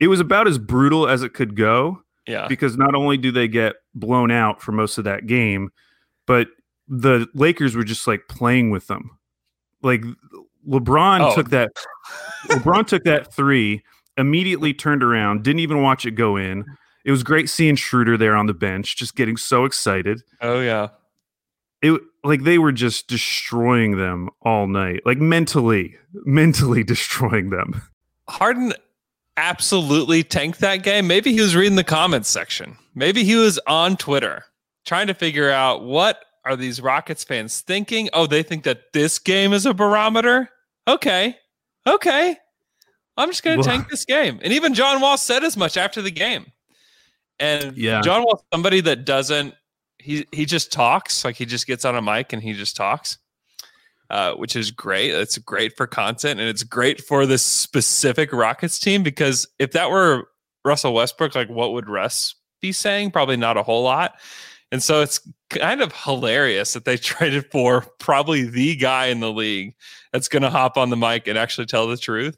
it 0.00 0.08
was 0.08 0.20
about 0.20 0.48
as 0.48 0.58
brutal 0.58 1.08
as 1.08 1.22
it 1.22 1.34
could 1.34 1.56
go. 1.56 2.02
Yeah. 2.26 2.48
Because 2.48 2.76
not 2.76 2.94
only 2.94 3.18
do 3.18 3.30
they 3.30 3.48
get 3.48 3.76
blown 3.94 4.30
out 4.30 4.62
for 4.62 4.72
most 4.72 4.96
of 4.96 5.04
that 5.04 5.26
game, 5.26 5.70
but 6.26 6.48
the 6.88 7.26
Lakers 7.34 7.76
were 7.76 7.84
just 7.84 8.06
like 8.06 8.22
playing 8.28 8.70
with 8.70 8.86
them. 8.86 9.18
Like 9.82 10.02
LeBron 10.66 11.20
oh. 11.20 11.34
took 11.34 11.50
that 11.50 11.70
LeBron 12.46 12.86
took 12.86 13.04
that 13.04 13.32
3, 13.36 13.82
immediately 14.16 14.72
turned 14.72 15.02
around, 15.02 15.42
didn't 15.42 15.60
even 15.60 15.82
watch 15.82 16.06
it 16.06 16.12
go 16.12 16.36
in. 16.36 16.64
It 17.04 17.10
was 17.10 17.22
great 17.22 17.50
seeing 17.50 17.76
Schroeder 17.76 18.16
there 18.16 18.34
on 18.34 18.46
the 18.46 18.54
bench, 18.54 18.96
just 18.96 19.14
getting 19.14 19.36
so 19.36 19.66
excited. 19.66 20.22
Oh 20.40 20.60
yeah. 20.60 20.88
It 21.82 22.00
like 22.24 22.42
they 22.42 22.58
were 22.58 22.72
just 22.72 23.06
destroying 23.06 23.98
them 23.98 24.30
all 24.42 24.66
night, 24.66 25.00
like 25.04 25.18
mentally, 25.18 25.96
mentally 26.24 26.82
destroying 26.84 27.50
them. 27.50 27.82
Harden 28.28 28.72
absolutely 29.36 30.22
tanked 30.22 30.60
that 30.60 30.82
game. 30.82 31.06
Maybe 31.06 31.32
he 31.32 31.40
was 31.40 31.54
reading 31.54 31.76
the 31.76 31.84
comments 31.84 32.28
section. 32.28 32.76
Maybe 32.94 33.24
he 33.24 33.36
was 33.36 33.60
on 33.66 33.96
Twitter 33.96 34.44
trying 34.84 35.06
to 35.08 35.14
figure 35.14 35.50
out 35.50 35.84
what 35.84 36.24
are 36.44 36.56
these 36.56 36.80
Rockets 36.80 37.24
fans 37.24 37.60
thinking? 37.60 38.08
Oh, 38.12 38.26
they 38.26 38.42
think 38.42 38.64
that 38.64 38.92
this 38.92 39.18
game 39.18 39.52
is 39.52 39.66
a 39.66 39.74
barometer? 39.74 40.50
Okay. 40.86 41.36
Okay. 41.86 42.36
I'm 43.16 43.28
just 43.30 43.42
going 43.42 43.62
to 43.62 43.68
tank 43.68 43.88
this 43.88 44.04
game. 44.04 44.40
And 44.42 44.52
even 44.52 44.74
John 44.74 45.00
Wall 45.00 45.16
said 45.16 45.44
as 45.44 45.56
much 45.56 45.76
after 45.76 46.02
the 46.02 46.10
game. 46.10 46.46
And 47.38 47.76
yeah. 47.76 48.00
John 48.00 48.22
Wall, 48.22 48.44
somebody 48.52 48.80
that 48.82 49.04
doesn't, 49.04 49.54
he 50.04 50.26
he 50.32 50.44
just 50.44 50.70
talks 50.70 51.24
like 51.24 51.36
he 51.36 51.46
just 51.46 51.66
gets 51.66 51.86
on 51.86 51.96
a 51.96 52.02
mic 52.02 52.34
and 52.34 52.42
he 52.42 52.52
just 52.52 52.76
talks, 52.76 53.16
uh, 54.10 54.34
which 54.34 54.54
is 54.54 54.70
great. 54.70 55.12
It's 55.12 55.38
great 55.38 55.78
for 55.78 55.86
content 55.86 56.40
and 56.40 56.48
it's 56.48 56.62
great 56.62 57.00
for 57.00 57.24
this 57.24 57.42
specific 57.42 58.30
Rockets 58.30 58.78
team 58.78 59.02
because 59.02 59.48
if 59.58 59.72
that 59.72 59.90
were 59.90 60.28
Russell 60.62 60.92
Westbrook, 60.92 61.34
like 61.34 61.48
what 61.48 61.72
would 61.72 61.88
Russ 61.88 62.34
be 62.60 62.70
saying? 62.70 63.12
Probably 63.12 63.38
not 63.38 63.56
a 63.56 63.62
whole 63.62 63.82
lot. 63.82 64.16
And 64.70 64.82
so 64.82 65.00
it's 65.00 65.26
kind 65.48 65.80
of 65.80 65.92
hilarious 65.92 66.74
that 66.74 66.84
they 66.84 66.96
traded 66.98 67.50
for 67.50 67.86
probably 67.98 68.42
the 68.42 68.76
guy 68.76 69.06
in 69.06 69.20
the 69.20 69.32
league 69.32 69.74
that's 70.12 70.28
going 70.28 70.42
to 70.42 70.50
hop 70.50 70.76
on 70.76 70.90
the 70.90 70.98
mic 70.98 71.26
and 71.26 71.38
actually 71.38 71.66
tell 71.66 71.86
the 71.86 71.96
truth. 71.96 72.36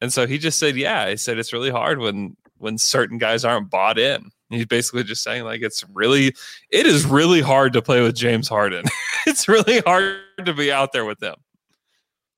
And 0.00 0.12
so 0.12 0.28
he 0.28 0.38
just 0.38 0.60
said, 0.60 0.76
"Yeah." 0.76 1.10
He 1.10 1.16
said 1.16 1.38
it's 1.38 1.52
really 1.52 1.70
hard 1.70 1.98
when 1.98 2.36
when 2.58 2.78
certain 2.78 3.18
guys 3.18 3.44
aren't 3.44 3.68
bought 3.68 3.98
in. 3.98 4.30
He's 4.50 4.66
basically 4.66 5.04
just 5.04 5.22
saying 5.22 5.44
like 5.44 5.62
it's 5.62 5.84
really 5.94 6.34
it 6.70 6.86
is 6.86 7.06
really 7.06 7.40
hard 7.40 7.72
to 7.72 7.82
play 7.82 8.02
with 8.02 8.14
James 8.14 8.48
Harden. 8.48 8.84
it's 9.26 9.48
really 9.48 9.80
hard 9.80 10.16
to 10.44 10.54
be 10.54 10.72
out 10.72 10.92
there 10.92 11.04
with 11.04 11.18
them. 11.18 11.36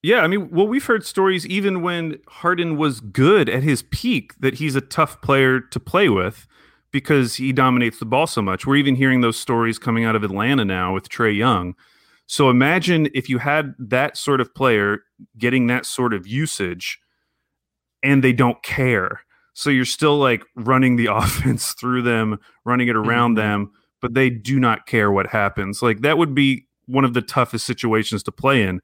Yeah, 0.03 0.21
I 0.21 0.27
mean, 0.27 0.51
well, 0.51 0.67
we've 0.67 0.85
heard 0.85 1.07
stories 1.07 1.47
even 1.47 1.81
when 1.81 2.19
Harden 2.27 2.77
was 2.77 3.01
good 3.01 3.49
at 3.49 3.63
his 3.63 3.85
peak 3.85 4.35
that 4.41 4.55
he's 4.55 4.75
a 4.75 4.81
tough 4.81 5.23
player 5.23 5.61
to 5.61 5.79
play 5.79 6.09
with 6.09 6.49
because 6.91 7.37
he 7.37 7.53
dominates 7.53 8.01
the 8.01 8.05
ball 8.05 8.27
so 8.27 8.43
much. 8.43 8.67
We're 8.67 8.77
even 8.77 8.97
hearing 8.97 9.21
those 9.21 9.39
stories 9.39 9.79
coming 9.79 10.05
out 10.05 10.17
of 10.17 10.25
Atlanta 10.25 10.65
now 10.65 10.93
with 10.93 11.09
Trae 11.09 11.37
Young. 11.37 11.77
So 12.27 12.51
imagine 12.51 13.09
if 13.15 13.29
you 13.29 13.39
had 13.39 13.75
that 13.79 14.17
sort 14.17 14.41
of 14.41 14.53
player 14.55 15.05
getting 15.39 15.69
that 15.69 15.87
sort 15.87 16.13
of 16.13 16.27
usage 16.27 16.99
and 18.03 18.25
they 18.25 18.33
don't 18.33 18.61
care. 18.65 19.21
So 19.55 19.71
you're 19.71 19.85
still 19.85 20.19
like 20.19 20.45
running 20.57 20.97
the 20.97 21.07
offense 21.13 21.73
through 21.73 22.03
them, 22.03 22.39
running 22.65 22.89
it 22.89 22.97
around 22.97 23.37
mm-hmm. 23.37 23.49
them, 23.49 23.73
but 24.01 24.15
they 24.15 24.31
do 24.31 24.59
not 24.59 24.87
care 24.87 25.11
what 25.11 25.27
happens. 25.27 25.83
Like 25.83 26.01
that 26.01 26.19
would 26.19 26.35
be 26.35 26.67
one 26.87 27.05
of 27.05 27.15
the 27.15 27.23
toughest 27.23 27.67
situations 27.67 28.23
to 28.25 28.33
play 28.33 28.63
in, 28.63 28.81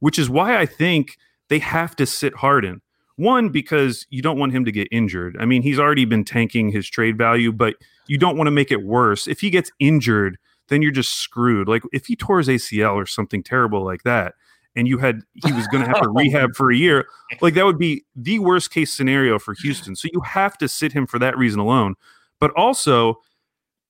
which 0.00 0.18
is 0.18 0.30
why 0.30 0.58
I 0.58 0.66
think 0.66 1.18
they 1.48 1.58
have 1.58 1.94
to 1.96 2.06
sit 2.06 2.34
Harden. 2.34 2.80
One, 3.16 3.50
because 3.50 4.06
you 4.08 4.22
don't 4.22 4.38
want 4.38 4.52
him 4.52 4.64
to 4.64 4.72
get 4.72 4.88
injured. 4.90 5.36
I 5.38 5.44
mean, 5.44 5.62
he's 5.62 5.78
already 5.78 6.06
been 6.06 6.24
tanking 6.24 6.70
his 6.70 6.88
trade 6.88 7.18
value, 7.18 7.52
but 7.52 7.76
you 8.06 8.16
don't 8.16 8.36
want 8.36 8.46
to 8.46 8.52
make 8.52 8.72
it 8.72 8.82
worse. 8.82 9.28
If 9.28 9.40
he 9.40 9.50
gets 9.50 9.70
injured, 9.78 10.38
then 10.68 10.80
you're 10.80 10.90
just 10.90 11.16
screwed. 11.16 11.68
Like 11.68 11.82
if 11.92 12.06
he 12.06 12.16
tore 12.16 12.38
his 12.38 12.48
ACL 12.48 12.94
or 12.94 13.06
something 13.06 13.42
terrible 13.42 13.84
like 13.84 14.02
that, 14.04 14.34
and 14.74 14.88
you 14.88 14.98
had 14.98 15.20
he 15.44 15.52
was 15.52 15.66
going 15.68 15.84
to 15.84 15.88
have 15.88 16.02
to 16.02 16.08
rehab 16.14 16.54
for 16.54 16.70
a 16.70 16.76
year, 16.76 17.06
like 17.40 17.54
that 17.54 17.64
would 17.64 17.78
be 17.78 18.04
the 18.16 18.38
worst 18.38 18.70
case 18.70 18.92
scenario 18.92 19.38
for 19.38 19.54
Houston. 19.62 19.96
So 19.96 20.08
you 20.12 20.20
have 20.20 20.56
to 20.58 20.68
sit 20.68 20.92
him 20.92 21.06
for 21.06 21.18
that 21.18 21.36
reason 21.36 21.60
alone. 21.60 21.94
But 22.40 22.50
also, 22.52 23.20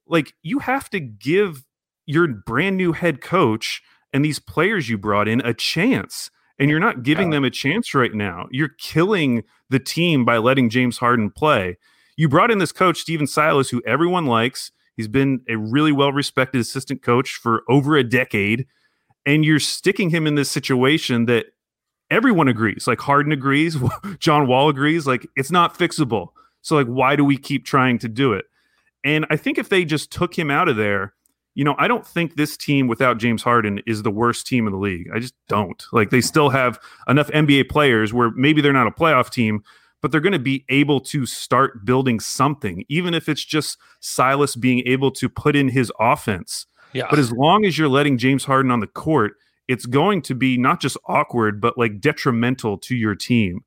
like 0.07 0.35
you 0.43 0.59
have 0.59 0.91
to 0.91 1.01
give 1.01 1.65
your 2.07 2.29
brand 2.29 2.77
new 2.77 2.93
head 2.93 3.21
coach 3.21 3.83
and 4.13 4.25
these 4.25 4.39
players 4.39 4.89
you 4.89 4.99
brought 4.99 5.29
in 5.29 5.41
a 5.41 5.55
chance. 5.55 6.31
And 6.59 6.71
you're 6.71 6.81
not 6.81 7.03
giving 7.03 7.31
them 7.31 7.45
a 7.45 7.51
chance 7.51 7.95
right 7.95 8.13
now. 8.13 8.47
You're 8.51 8.69
killing 8.79 9.43
the 9.71 9.81
team 9.81 10.25
by 10.25 10.39
letting 10.39 10.71
James 10.71 10.99
Harden 10.99 11.31
play. 11.31 11.77
You 12.17 12.29
brought 12.29 12.51
in 12.51 12.59
this 12.59 12.73
coach, 12.73 12.99
Stephen 12.99 13.27
Silas, 13.27 13.71
who 13.71 13.83
everyone 13.85 14.27
likes. 14.27 14.71
He's 14.95 15.09
been 15.09 15.41
a 15.49 15.57
really 15.57 15.91
well 15.93 16.13
respected 16.13 16.61
assistant 16.61 17.03
coach 17.03 17.33
for 17.33 17.63
over 17.69 17.97
a 17.97 18.05
decade 18.05 18.67
and 19.27 19.45
you're 19.45 19.61
sticking 19.61 20.11
him 20.11 20.27
in 20.27 20.35
this 20.35 20.51
situation 20.51 21.27
that 21.27 21.47
everyone 22.11 22.49
agrees 22.49 22.87
like 22.87 23.01
harden 23.01 23.33
agrees 23.33 23.77
john 24.19 24.47
wall 24.47 24.69
agrees 24.69 25.07
like 25.07 25.27
it's 25.37 25.51
not 25.51 25.79
fixable. 25.79 26.29
So 26.61 26.77
like 26.77 26.87
why 26.87 27.17
do 27.17 27.25
we 27.25 27.37
keep 27.37 27.65
trying 27.65 27.99
to 28.01 28.09
do 28.09 28.33
it? 28.33 28.47
And 29.05 29.27
i 29.31 29.37
think 29.37 29.59
if 29.59 29.69
they 29.69 29.85
just 29.85 30.13
took 30.13 30.39
him 30.39 30.51
out 30.51 30.69
of 30.69 30.77
there 30.77 31.15
you 31.55 31.65
know 31.65 31.75
i 31.79 31.87
don't 31.89 32.07
think 32.07 32.37
this 32.37 32.57
team 32.57 32.87
without 32.87 33.19
james 33.19 33.43
harden 33.43 33.81
is 33.87 34.03
the 34.03 34.11
worst 34.11 34.47
team 34.47 34.67
in 34.67 34.73
the 34.73 34.79
league. 34.79 35.09
I 35.15 35.19
just 35.19 35.35
don't. 35.49 35.83
Like 35.93 36.11
they 36.11 36.21
still 36.21 36.51
have 36.51 36.79
enough 37.09 37.29
nba 37.31 37.69
players 37.69 38.13
where 38.13 38.31
maybe 38.33 38.61
they're 38.61 38.73
not 38.73 38.87
a 38.87 38.93
playoff 38.93 39.31
team 39.31 39.63
but 40.01 40.11
they're 40.11 40.21
going 40.21 40.33
to 40.33 40.39
be 40.41 40.65
able 40.69 41.01
to 41.01 41.25
start 41.27 41.85
building 41.85 42.21
something 42.21 42.85
even 42.89 43.15
if 43.15 43.29
it's 43.29 43.45
just 43.45 43.79
silas 44.01 44.57
being 44.57 44.83
able 44.87 45.11
to 45.13 45.29
put 45.29 45.57
in 45.57 45.69
his 45.69 45.93
offense 45.99 46.67
yeah. 46.93 47.07
But 47.11 47.19
as 47.19 47.33
long 47.33 47.65
as 47.65 47.77
you're 47.79 47.89
letting 47.89 48.19
James 48.19 48.45
Harden 48.45 48.71
on 48.71 48.81
the 48.81 48.87
court, 48.87 49.35
it's 49.69 49.87
going 49.87 50.23
to 50.23 50.35
be 50.35 50.57
not 50.57 50.81
just 50.81 50.97
awkward, 51.07 51.61
but 51.61 51.79
like 51.79 52.01
detrimental 52.01 52.79
to 52.79 52.97
your 52.97 53.15
team. 53.15 53.65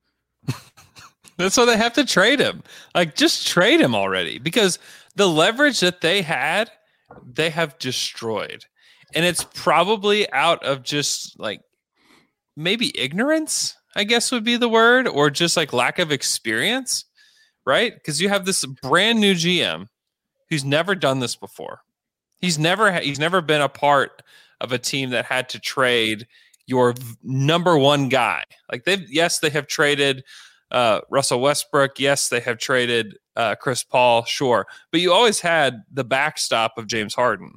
That's 1.37 1.57
why 1.57 1.65
they 1.65 1.77
have 1.77 1.93
to 1.93 2.05
trade 2.05 2.39
him. 2.39 2.63
Like, 2.93 3.15
just 3.15 3.47
trade 3.47 3.81
him 3.81 3.93
already 3.93 4.39
because 4.39 4.79
the 5.15 5.27
leverage 5.27 5.81
that 5.81 6.01
they 6.01 6.21
had, 6.21 6.71
they 7.25 7.49
have 7.49 7.77
destroyed. 7.79 8.65
And 9.13 9.25
it's 9.25 9.43
probably 9.43 10.31
out 10.31 10.63
of 10.63 10.83
just 10.83 11.39
like 11.39 11.61
maybe 12.55 12.97
ignorance, 12.97 13.75
I 13.95 14.03
guess 14.03 14.31
would 14.31 14.43
be 14.43 14.57
the 14.57 14.69
word, 14.69 15.07
or 15.07 15.29
just 15.29 15.57
like 15.57 15.73
lack 15.73 15.99
of 15.99 16.11
experience, 16.11 17.05
right? 17.65 17.93
Because 17.93 18.21
you 18.21 18.29
have 18.29 18.45
this 18.45 18.65
brand 18.65 19.19
new 19.19 19.33
GM 19.33 19.87
who's 20.49 20.63
never 20.63 20.95
done 20.95 21.19
this 21.19 21.35
before. 21.35 21.81
He's 22.39 22.59
never 22.59 22.91
he's 22.99 23.19
never 23.19 23.41
been 23.41 23.61
a 23.61 23.69
part 23.69 24.21
of 24.61 24.71
a 24.71 24.77
team 24.77 25.09
that 25.11 25.25
had 25.25 25.49
to 25.49 25.59
trade 25.59 26.27
your 26.67 26.93
number 27.23 27.77
one 27.77 28.09
guy. 28.09 28.43
Like 28.71 28.83
they've 28.83 29.05
yes, 29.11 29.39
they 29.39 29.49
have 29.49 29.67
traded 29.67 30.23
uh, 30.71 31.01
Russell 31.09 31.41
Westbrook. 31.41 31.99
Yes, 31.99 32.29
they 32.29 32.39
have 32.41 32.57
traded 32.57 33.17
uh, 33.35 33.55
Chris 33.55 33.83
Paul. 33.83 34.25
Sure, 34.25 34.65
but 34.91 35.01
you 35.01 35.13
always 35.13 35.39
had 35.39 35.83
the 35.91 36.03
backstop 36.03 36.77
of 36.77 36.87
James 36.87 37.13
Harden, 37.13 37.53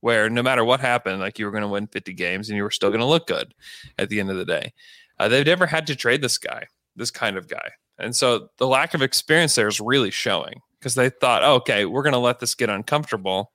where 0.00 0.30
no 0.30 0.42
matter 0.42 0.64
what 0.64 0.80
happened, 0.80 1.20
like 1.20 1.38
you 1.38 1.44
were 1.44 1.52
going 1.52 1.62
to 1.62 1.68
win 1.68 1.86
50 1.86 2.12
games 2.14 2.48
and 2.48 2.56
you 2.56 2.62
were 2.62 2.70
still 2.70 2.90
going 2.90 3.00
to 3.00 3.06
look 3.06 3.26
good 3.26 3.54
at 3.98 4.08
the 4.08 4.20
end 4.20 4.30
of 4.30 4.36
the 4.36 4.44
day. 4.44 4.72
Uh, 5.18 5.28
they've 5.28 5.46
never 5.46 5.66
had 5.66 5.86
to 5.86 5.96
trade 5.96 6.22
this 6.22 6.38
guy, 6.38 6.66
this 6.94 7.10
kind 7.10 7.36
of 7.36 7.48
guy, 7.48 7.70
and 7.98 8.14
so 8.14 8.48
the 8.58 8.66
lack 8.66 8.94
of 8.94 9.02
experience 9.02 9.54
there 9.54 9.68
is 9.68 9.80
really 9.80 10.10
showing 10.10 10.60
because 10.78 10.94
they 10.94 11.08
thought, 11.08 11.42
oh, 11.42 11.54
okay, 11.54 11.84
we're 11.84 12.02
going 12.02 12.12
to 12.12 12.18
let 12.18 12.38
this 12.38 12.54
get 12.54 12.68
uncomfortable 12.70 13.52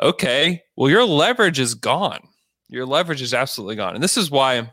okay, 0.00 0.62
well, 0.76 0.90
your 0.90 1.04
leverage 1.04 1.58
is 1.58 1.74
gone. 1.74 2.20
Your 2.68 2.86
leverage 2.86 3.22
is 3.22 3.34
absolutely 3.34 3.76
gone. 3.76 3.94
And 3.94 4.02
this 4.02 4.16
is 4.16 4.30
why 4.30 4.70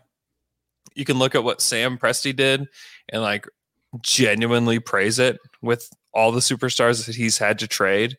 you 0.95 1.05
can 1.05 1.19
look 1.19 1.35
at 1.35 1.43
what 1.43 1.61
Sam 1.61 1.97
Presti 1.97 2.35
did 2.35 2.67
and 3.09 3.21
like 3.21 3.47
genuinely 4.01 4.79
praise 4.79 5.19
it 5.19 5.39
with 5.61 5.89
all 6.13 6.31
the 6.31 6.39
superstars 6.39 7.05
that 7.05 7.15
he's 7.15 7.37
had 7.37 7.59
to 7.59 7.67
trade 7.67 8.17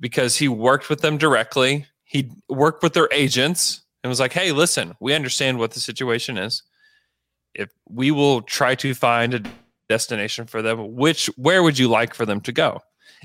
because 0.00 0.36
he 0.36 0.48
worked 0.48 0.88
with 0.88 1.00
them 1.00 1.18
directly. 1.18 1.86
He 2.04 2.30
worked 2.48 2.82
with 2.82 2.94
their 2.94 3.08
agents 3.12 3.82
and 4.02 4.08
was 4.08 4.20
like, 4.20 4.32
hey, 4.32 4.52
listen, 4.52 4.94
we 5.00 5.14
understand 5.14 5.58
what 5.58 5.72
the 5.72 5.80
situation 5.80 6.36
is. 6.36 6.62
If 7.54 7.70
we 7.88 8.10
will 8.10 8.42
try 8.42 8.74
to 8.76 8.94
find 8.94 9.34
a 9.34 9.42
destination 9.88 10.46
for 10.46 10.60
them, 10.60 10.94
which 10.96 11.26
where 11.36 11.62
would 11.62 11.78
you 11.78 11.88
like 11.88 12.14
for 12.14 12.26
them 12.26 12.40
to 12.42 12.52
go? 12.52 12.80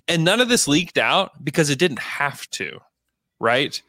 And 0.07 0.23
none 0.23 0.39
of 0.39 0.49
this 0.49 0.67
leaked 0.67 0.97
out 0.97 1.43
because 1.43 1.69
it 1.69 1.79
didn't 1.79 1.99
have 1.99 2.49
to 2.51 2.79
right? 3.39 3.82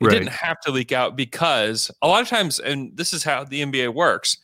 It 0.00 0.04
right. 0.04 0.12
didn't 0.12 0.28
have 0.28 0.60
to 0.60 0.70
leak 0.70 0.92
out 0.92 1.16
because 1.16 1.90
a 2.02 2.08
lot 2.08 2.22
of 2.22 2.28
times, 2.28 2.60
and 2.60 2.96
this 2.96 3.12
is 3.12 3.24
how 3.24 3.44
the 3.44 3.62
NBA 3.62 3.94
works, 3.94 4.38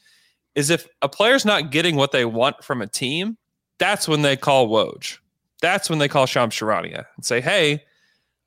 is 0.55 0.71
if 0.71 0.87
a 1.03 1.09
player's 1.09 1.45
not 1.45 1.71
getting 1.71 1.97
what 1.97 2.12
they 2.12 2.25
want 2.25 2.62
from 2.62 2.83
a 2.83 2.87
team, 2.87 3.37
that's 3.79 4.09
when 4.09 4.23
they 4.23 4.37
call 4.37 4.69
Woj. 4.69 5.19
That's 5.61 5.88
when 5.88 5.99
they 5.99 6.09
call 6.09 6.27
Shams 6.27 6.55
Charania 6.55 7.07
and 7.17 7.25
say, 7.25 7.40
hey, 7.40 7.85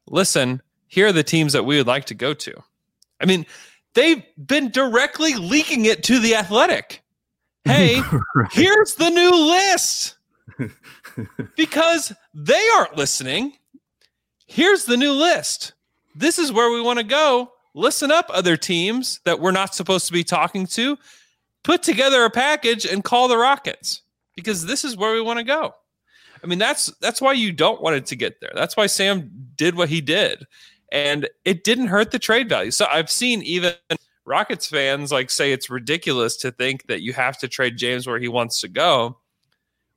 listen, 0.08 0.62
here 0.88 1.08
are 1.08 1.14
the 1.14 1.24
teams 1.24 1.54
that 1.54 1.66
we 1.66 1.78
would 1.78 1.88
like 1.88 2.06
to 2.06 2.16
go 2.16 2.34
to. 2.34 2.54
I 3.20 3.26
mean, 3.26 3.46
they've 3.94 4.24
been 4.46 4.70
directly 4.70 5.34
leaking 5.36 5.86
it 5.86 6.04
to 6.04 6.20
the 6.20 6.36
athletic. 6.36 7.04
Hey, 7.68 8.00
right. 8.34 8.50
here's 8.54 8.96
the 8.96 9.10
new 9.10 9.30
list. 9.30 10.16
because 11.58 12.14
they 12.34 12.66
aren't 12.78 12.96
listening. 12.96 13.52
Here's 14.46 14.86
the 14.86 14.96
new 14.96 15.12
list 15.12 15.74
this 16.18 16.40
is 16.40 16.52
where 16.52 16.72
we 16.72 16.82
want 16.82 17.00
to 17.00 17.06
go. 17.06 17.52
Listen 17.76 18.12
up, 18.12 18.26
other 18.30 18.58
teams 18.58 19.20
that 19.26 19.40
we're 19.40 19.52
not 19.52 19.76
supposed 19.76 20.08
to 20.08 20.14
be 20.14 20.24
talking 20.24 20.66
to. 20.68 20.98
Put 21.64 21.84
together 21.84 22.24
a 22.24 22.30
package 22.30 22.86
and 22.86 23.04
call 23.04 23.28
the 23.28 23.38
Rockets 23.38 24.02
because 24.36 24.66
this 24.66 24.84
is 24.84 24.98
where 24.98 25.14
we 25.14 25.22
want 25.22 25.38
to 25.40 25.44
go. 25.44 25.74
I 26.44 26.48
mean, 26.48 26.60
that's 26.60 26.88
that's 27.02 27.22
why 27.22 27.34
you 27.34 27.52
don't 27.52 27.82
want 27.82 27.96
it 27.96 28.06
to 28.08 28.16
get 28.16 28.40
there. 28.42 28.52
That's 28.56 28.78
why 28.78 28.88
Sam 28.88 29.30
did 29.56 29.76
what 29.76 29.90
he 29.90 30.02
did. 30.02 30.46
and 30.92 31.28
it 31.46 31.64
didn't 31.64 31.88
hurt 31.88 32.12
the 32.12 32.20
trade 32.20 32.50
value. 32.50 32.72
So 32.72 32.86
I've 32.90 33.12
seen 33.12 33.42
even 33.44 33.74
Rockets 34.26 34.68
fans 34.68 35.12
like 35.12 35.30
say 35.30 35.52
it's 35.52 35.70
ridiculous 35.70 36.38
to 36.38 36.52
think 36.52 36.88
that 36.88 37.02
you 37.02 37.14
have 37.14 37.38
to 37.40 37.48
trade 37.48 37.78
James 37.78 38.08
where 38.08 38.20
he 38.20 38.28
wants 38.28 38.62
to 38.62 38.68
go. 38.68 39.18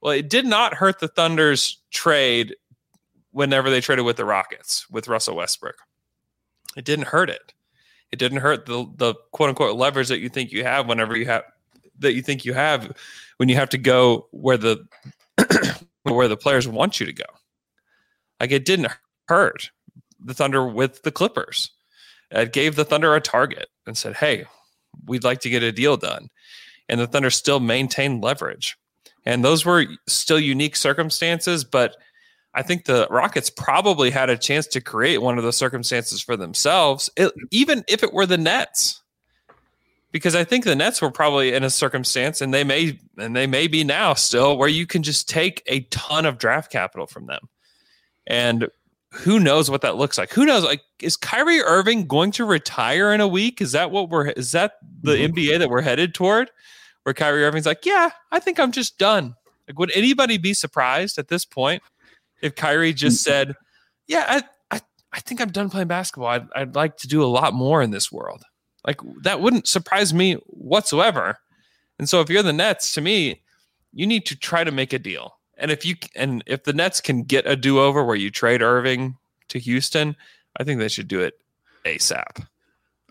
Well, 0.00 0.12
it 0.12 0.30
did 0.30 0.46
not 0.46 0.74
hurt 0.74 0.98
the 0.98 1.08
Thunder's 1.08 1.82
trade 1.90 2.56
whenever 3.32 3.70
they 3.70 3.80
traded 3.80 4.04
with 4.04 4.16
the 4.16 4.24
Rockets 4.24 4.88
with 4.90 5.08
Russell 5.08 5.36
Westbrook. 5.36 5.76
It 6.76 6.84
didn't 6.84 7.08
hurt 7.08 7.30
it. 7.30 7.52
It 8.12 8.18
didn't 8.18 8.38
hurt 8.38 8.66
the 8.66 8.86
the 8.96 9.14
quote 9.32 9.50
unquote 9.50 9.76
leverage 9.76 10.08
that 10.08 10.20
you 10.20 10.28
think 10.28 10.52
you 10.52 10.64
have 10.64 10.88
whenever 10.88 11.16
you 11.16 11.26
have 11.26 11.44
that 11.98 12.14
you 12.14 12.22
think 12.22 12.44
you 12.44 12.54
have 12.54 12.92
when 13.36 13.48
you 13.48 13.56
have 13.56 13.68
to 13.70 13.78
go 13.78 14.26
where 14.32 14.56
the 14.56 14.86
where 16.02 16.28
the 16.28 16.36
players 16.36 16.66
want 16.66 16.98
you 17.00 17.06
to 17.06 17.12
go. 17.12 17.24
Like 18.40 18.52
it 18.52 18.64
didn't 18.64 18.92
hurt 19.28 19.70
the 20.18 20.34
Thunder 20.34 20.66
with 20.66 21.02
the 21.02 21.12
Clippers. 21.12 21.70
It 22.30 22.52
gave 22.52 22.76
the 22.76 22.84
Thunder 22.84 23.14
a 23.14 23.20
target 23.20 23.68
and 23.86 23.96
said, 23.96 24.16
"Hey, 24.16 24.44
we'd 25.06 25.24
like 25.24 25.40
to 25.40 25.50
get 25.50 25.62
a 25.62 25.72
deal 25.72 25.96
done," 25.96 26.30
and 26.88 27.00
the 27.00 27.06
Thunder 27.06 27.30
still 27.30 27.60
maintained 27.60 28.22
leverage. 28.22 28.76
And 29.26 29.44
those 29.44 29.66
were 29.66 29.86
still 30.08 30.40
unique 30.40 30.76
circumstances, 30.76 31.62
but 31.62 31.96
I 32.54 32.62
think 32.62 32.84
the 32.84 33.06
Rockets 33.10 33.48
probably 33.48 34.10
had 34.10 34.28
a 34.28 34.36
chance 34.36 34.66
to 34.68 34.80
create 34.80 35.18
one 35.18 35.38
of 35.38 35.44
those 35.44 35.56
circumstances 35.56 36.20
for 36.20 36.36
themselves, 36.36 37.08
it, 37.16 37.32
even 37.50 37.84
if 37.88 38.02
it 38.02 38.12
were 38.12 38.26
the 38.26 38.38
Nets. 38.38 39.02
Because 40.12 40.34
I 40.34 40.42
think 40.42 40.64
the 40.64 40.74
Nets 40.74 41.00
were 41.00 41.12
probably 41.12 41.54
in 41.54 41.62
a 41.62 41.70
circumstance, 41.70 42.40
and 42.40 42.52
they 42.52 42.64
may 42.64 42.98
and 43.16 43.36
they 43.36 43.46
may 43.46 43.68
be 43.68 43.84
now 43.84 44.14
still, 44.14 44.58
where 44.58 44.68
you 44.68 44.84
can 44.84 45.04
just 45.04 45.28
take 45.28 45.62
a 45.66 45.80
ton 45.90 46.26
of 46.26 46.36
draft 46.36 46.72
capital 46.72 47.06
from 47.06 47.26
them. 47.26 47.48
And 48.26 48.68
who 49.12 49.38
knows 49.38 49.70
what 49.70 49.82
that 49.82 49.96
looks 49.96 50.18
like? 50.18 50.32
Who 50.32 50.44
knows? 50.44 50.64
Like, 50.64 50.82
is 51.00 51.16
Kyrie 51.16 51.60
Irving 51.60 52.06
going 52.06 52.32
to 52.32 52.44
retire 52.44 53.12
in 53.12 53.20
a 53.20 53.28
week? 53.28 53.60
Is 53.60 53.72
that 53.72 53.92
what 53.92 54.08
we're 54.08 54.30
is 54.30 54.50
that 54.52 54.72
the 55.02 55.12
mm-hmm. 55.12 55.34
NBA 55.36 55.60
that 55.60 55.70
we're 55.70 55.80
headed 55.80 56.12
toward? 56.12 56.50
Where 57.04 57.14
Kyrie 57.14 57.44
Irving's 57.44 57.66
like, 57.66 57.86
yeah, 57.86 58.10
I 58.32 58.40
think 58.40 58.58
I'm 58.58 58.72
just 58.72 58.98
done. 58.98 59.36
Like, 59.68 59.78
would 59.78 59.92
anybody 59.94 60.38
be 60.38 60.54
surprised 60.54 61.18
at 61.18 61.28
this 61.28 61.44
point 61.44 61.82
if 62.42 62.54
Kyrie 62.54 62.92
just 62.92 63.20
mm. 63.20 63.24
said, 63.24 63.54
yeah, 64.06 64.24
I, 64.70 64.76
I, 64.76 64.80
I 65.12 65.20
think 65.20 65.40
I'm 65.40 65.50
done 65.50 65.70
playing 65.70 65.88
basketball. 65.88 66.28
I'd, 66.28 66.48
I'd 66.54 66.74
like 66.74 66.96
to 66.98 67.08
do 67.08 67.22
a 67.22 67.26
lot 67.26 67.54
more 67.54 67.82
in 67.82 67.90
this 67.90 68.10
world. 68.10 68.42
Like 68.86 69.00
that 69.22 69.40
wouldn't 69.40 69.68
surprise 69.68 70.14
me 70.14 70.34
whatsoever. 70.46 71.38
And 71.98 72.08
so 72.08 72.20
if 72.20 72.30
you're 72.30 72.42
the 72.42 72.52
Nets, 72.52 72.94
to 72.94 73.00
me, 73.00 73.42
you 73.92 74.06
need 74.06 74.24
to 74.26 74.36
try 74.36 74.64
to 74.64 74.70
make 74.70 74.92
a 74.92 74.98
deal. 74.98 75.34
And 75.58 75.70
if 75.70 75.84
you 75.84 75.96
and 76.16 76.42
if 76.46 76.64
the 76.64 76.72
Nets 76.72 77.00
can 77.00 77.22
get 77.24 77.46
a 77.46 77.56
do-over 77.56 78.02
where 78.02 78.16
you 78.16 78.30
trade 78.30 78.62
Irving 78.62 79.18
to 79.48 79.58
Houston, 79.58 80.16
I 80.56 80.64
think 80.64 80.78
they 80.78 80.88
should 80.88 81.08
do 81.08 81.20
it 81.20 81.34
ASAP. 81.84 82.46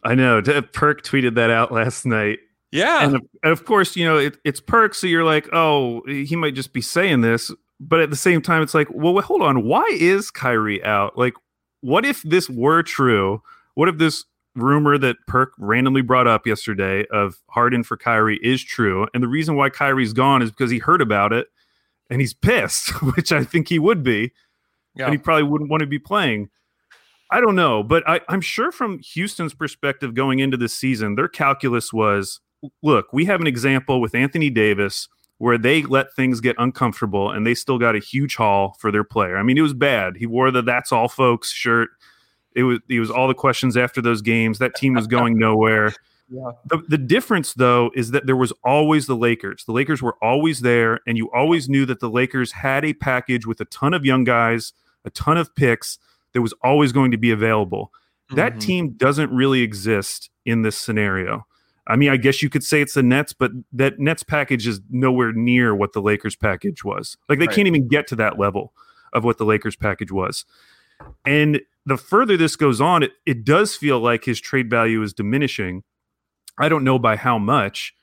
I 0.04 0.16
know. 0.16 0.42
Perk 0.42 1.04
tweeted 1.04 1.36
that 1.36 1.52
out 1.52 1.72
last 1.72 2.06
night. 2.06 2.40
Yeah. 2.72 3.04
And 3.04 3.16
of, 3.18 3.22
of 3.44 3.66
course, 3.66 3.96
you 3.96 4.06
know, 4.06 4.18
it, 4.18 4.38
it's 4.44 4.60
Perk. 4.60 4.96
So 4.96 5.06
you're 5.06 5.24
like, 5.24 5.50
oh, 5.54 6.02
he 6.08 6.36
might 6.36 6.56
just 6.56 6.74
be 6.74 6.82
saying 6.82 7.22
this. 7.22 7.52
But 7.80 8.02
at 8.02 8.10
the 8.10 8.16
same 8.16 8.42
time, 8.42 8.62
it's 8.62 8.74
like, 8.74 8.88
well, 8.92 9.20
hold 9.22 9.42
on. 9.42 9.64
Why 9.64 9.86
is 9.92 10.32
Kyrie 10.32 10.84
out? 10.84 11.18
Like, 11.18 11.34
what 11.82 12.06
if 12.06 12.22
this 12.24 12.50
were 12.50 12.84
true? 12.84 13.42
What 13.76 13.88
if 13.88 13.98
this 13.98 14.26
rumor 14.56 14.98
that 14.98 15.16
Perk 15.28 15.54
randomly 15.58 16.02
brought 16.02 16.28
up 16.28 16.46
yesterday 16.46 17.06
of 17.12 17.38
Harden 17.50 17.84
for 17.84 17.96
Kyrie 17.96 18.40
is 18.44 18.62
true? 18.62 19.08
And 19.14 19.24
the 19.24 19.30
reason 19.30 19.56
why 19.56 19.70
Kyrie's 19.70 20.14
gone 20.14 20.42
is 20.42 20.52
because 20.52 20.72
he 20.72 20.80
heard 20.80 21.02
about 21.02 21.32
it 21.32 21.48
and 22.10 22.20
he's 22.20 22.34
pissed, 22.34 23.02
which 23.16 23.32
I 23.32 23.44
think 23.44 23.70
he 23.70 23.80
would 23.80 24.04
be. 24.04 24.34
Yeah. 24.96 25.06
And 25.06 25.14
he 25.14 25.18
probably 25.18 25.44
wouldn't 25.44 25.70
want 25.70 25.82
to 25.82 25.88
be 25.88 26.00
playing. 26.00 26.50
I 27.32 27.42
don't 27.42 27.56
know, 27.56 27.84
but 27.84 28.08
I, 28.10 28.22
I'm 28.28 28.42
sure 28.42 28.72
from 28.72 29.00
Houston's 29.00 29.54
perspective 29.54 30.16
going 30.16 30.40
into 30.40 30.58
this 30.58 30.74
season, 30.74 31.16
their 31.16 31.28
calculus 31.28 31.94
was 31.94 32.42
look, 32.84 33.14
we 33.14 33.26
have 33.26 33.40
an 33.40 33.48
example 33.48 34.02
with 34.02 34.16
Anthony 34.16 34.50
Davis 34.50 35.08
where 35.40 35.58
they 35.58 35.84
let 35.84 36.14
things 36.14 36.40
get 36.40 36.56
uncomfortable 36.60 37.32
and 37.32 37.48
they 37.48 37.56
still 37.56 37.80
got 37.80 37.96
a 37.96 38.00
huge 38.00 38.36
haul 38.36 38.76
for 38.78 38.92
their 38.92 39.04
player. 39.04 39.38
I 39.38 39.44
mean, 39.44 39.58
it 39.58 39.62
was 39.62 39.74
bad. 39.74 40.18
He 40.18 40.28
wore 40.28 40.52
the 40.52 40.62
"That's 40.62 40.92
all, 40.92 41.08
folks" 41.08 41.52
shirt. 41.52 41.90
It 42.56 42.64
was 42.64 42.80
it 42.88 43.00
was 43.00 43.10
all 43.10 43.28
the 43.28 43.34
questions 43.34 43.76
after 43.76 44.02
those 44.02 44.22
games. 44.22 44.60
That 44.60 44.76
team 44.76 44.94
was 44.94 45.08
going 45.08 45.38
nowhere. 45.40 45.94
Yeah. 46.32 46.52
The, 46.66 46.78
the 46.88 46.98
difference, 46.98 47.54
though, 47.56 47.90
is 47.96 48.12
that 48.12 48.28
there 48.28 48.36
was 48.36 48.54
always 48.64 49.08
the 49.08 49.16
Lakers. 49.16 49.64
The 49.66 49.72
Lakers 49.72 50.02
were 50.02 50.16
always 50.22 50.60
there, 50.60 51.00
and 51.08 51.18
you 51.18 51.32
always 51.32 51.68
knew 51.68 51.86
that 51.88 52.02
the 52.02 52.10
Lakers 52.10 52.52
had 52.52 52.86
a 52.86 52.94
package 52.94 53.48
with 53.48 53.60
a 53.62 53.66
ton 53.66 53.96
of 53.96 54.06
young 54.06 54.26
guys, 54.26 54.74
a 55.06 55.10
ton 55.10 55.38
of 55.38 55.56
picks 55.56 55.98
that 56.34 56.42
was 56.42 56.54
always 56.64 56.92
going 56.92 57.12
to 57.12 57.18
be 57.18 57.32
available. 57.32 57.92
Mm-hmm. 58.28 58.36
That 58.36 58.60
team 58.60 58.92
doesn't 58.92 59.32
really 59.32 59.62
exist 59.62 60.30
in 60.46 60.62
this 60.62 60.78
scenario. 60.78 61.48
I 61.90 61.96
mean, 61.96 62.10
I 62.10 62.18
guess 62.18 62.44
you 62.44 62.50
could 62.50 62.64
say 62.64 62.82
it's 62.82 62.94
the 62.94 63.04
Nets, 63.04 63.34
but 63.34 63.52
that 63.74 64.00
Nets 64.00 64.22
package 64.22 64.68
is 64.68 64.80
nowhere 64.92 65.34
near 65.34 65.74
what 65.74 65.94
the 65.94 66.02
Lakers 66.02 66.36
package 66.36 66.84
was. 66.84 67.18
Like 67.28 67.40
they 67.40 67.48
right. 67.48 67.56
can't 67.56 67.68
even 67.68 67.88
get 67.88 68.06
to 68.08 68.16
that 68.18 68.38
level 68.38 68.74
of 69.12 69.24
what 69.24 69.40
the 69.40 69.46
Lakers 69.46 69.76
package 69.76 70.12
was. 70.12 70.46
And 71.26 71.62
the 71.88 71.98
further 71.98 72.38
this 72.38 72.56
goes 72.56 72.80
on, 72.80 73.02
it, 73.02 73.14
it 73.26 73.44
does 73.44 73.76
feel 73.76 74.00
like 74.00 74.24
his 74.24 74.40
trade 74.40 74.70
value 74.70 75.02
is 75.02 75.14
diminishing. 75.14 75.84
I 76.60 76.70
don't 76.70 76.84
know 76.84 77.00
by 77.00 77.16
how 77.16 77.40
much, 77.40 77.96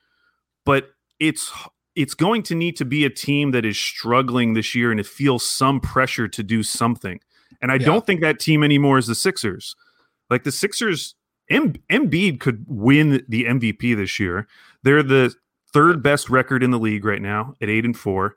but 0.65 0.91
it's 1.21 1.53
it's 1.95 2.15
going 2.15 2.43
to 2.43 2.55
need 2.55 2.77
to 2.77 2.85
be 2.85 3.05
a 3.05 3.11
team 3.11 3.53
that 3.53 3.65
is 3.65 3.79
struggling 3.79 4.53
this 4.53 4.75
year 4.75 4.91
and 4.91 5.01
it 5.01 5.07
feels 5.07 5.45
some 5.45 5.81
pressure 5.81 6.29
to 6.29 6.43
do 6.43 6.63
something. 6.63 7.21
And 7.63 7.73
I 7.73 7.77
yeah. 7.77 7.87
don't 7.87 8.05
think 8.05 8.21
that 8.21 8.39
team 8.39 8.63
anymore 8.63 8.99
is 8.99 9.07
the 9.07 9.15
Sixers. 9.15 9.75
Like 10.29 10.45
the 10.45 10.53
Sixers 10.53 11.15
M- 11.51 11.75
Embiid 11.91 12.41
could 12.41 12.65
win 12.69 13.25
the 13.29 13.45
MVP 13.45 13.97
this 13.97 14.19
year. 14.19 14.47
They're 14.83 15.03
the 15.03 15.35
third 15.73 16.03
best 16.03 16.31
record 16.31 16.63
in 16.63 16.71
the 16.71 16.79
league 16.79 17.05
right 17.05 17.23
now 17.23 17.55
at 17.61 17.69
eight 17.69 17.85
and 17.85 17.97
four. 17.97 18.37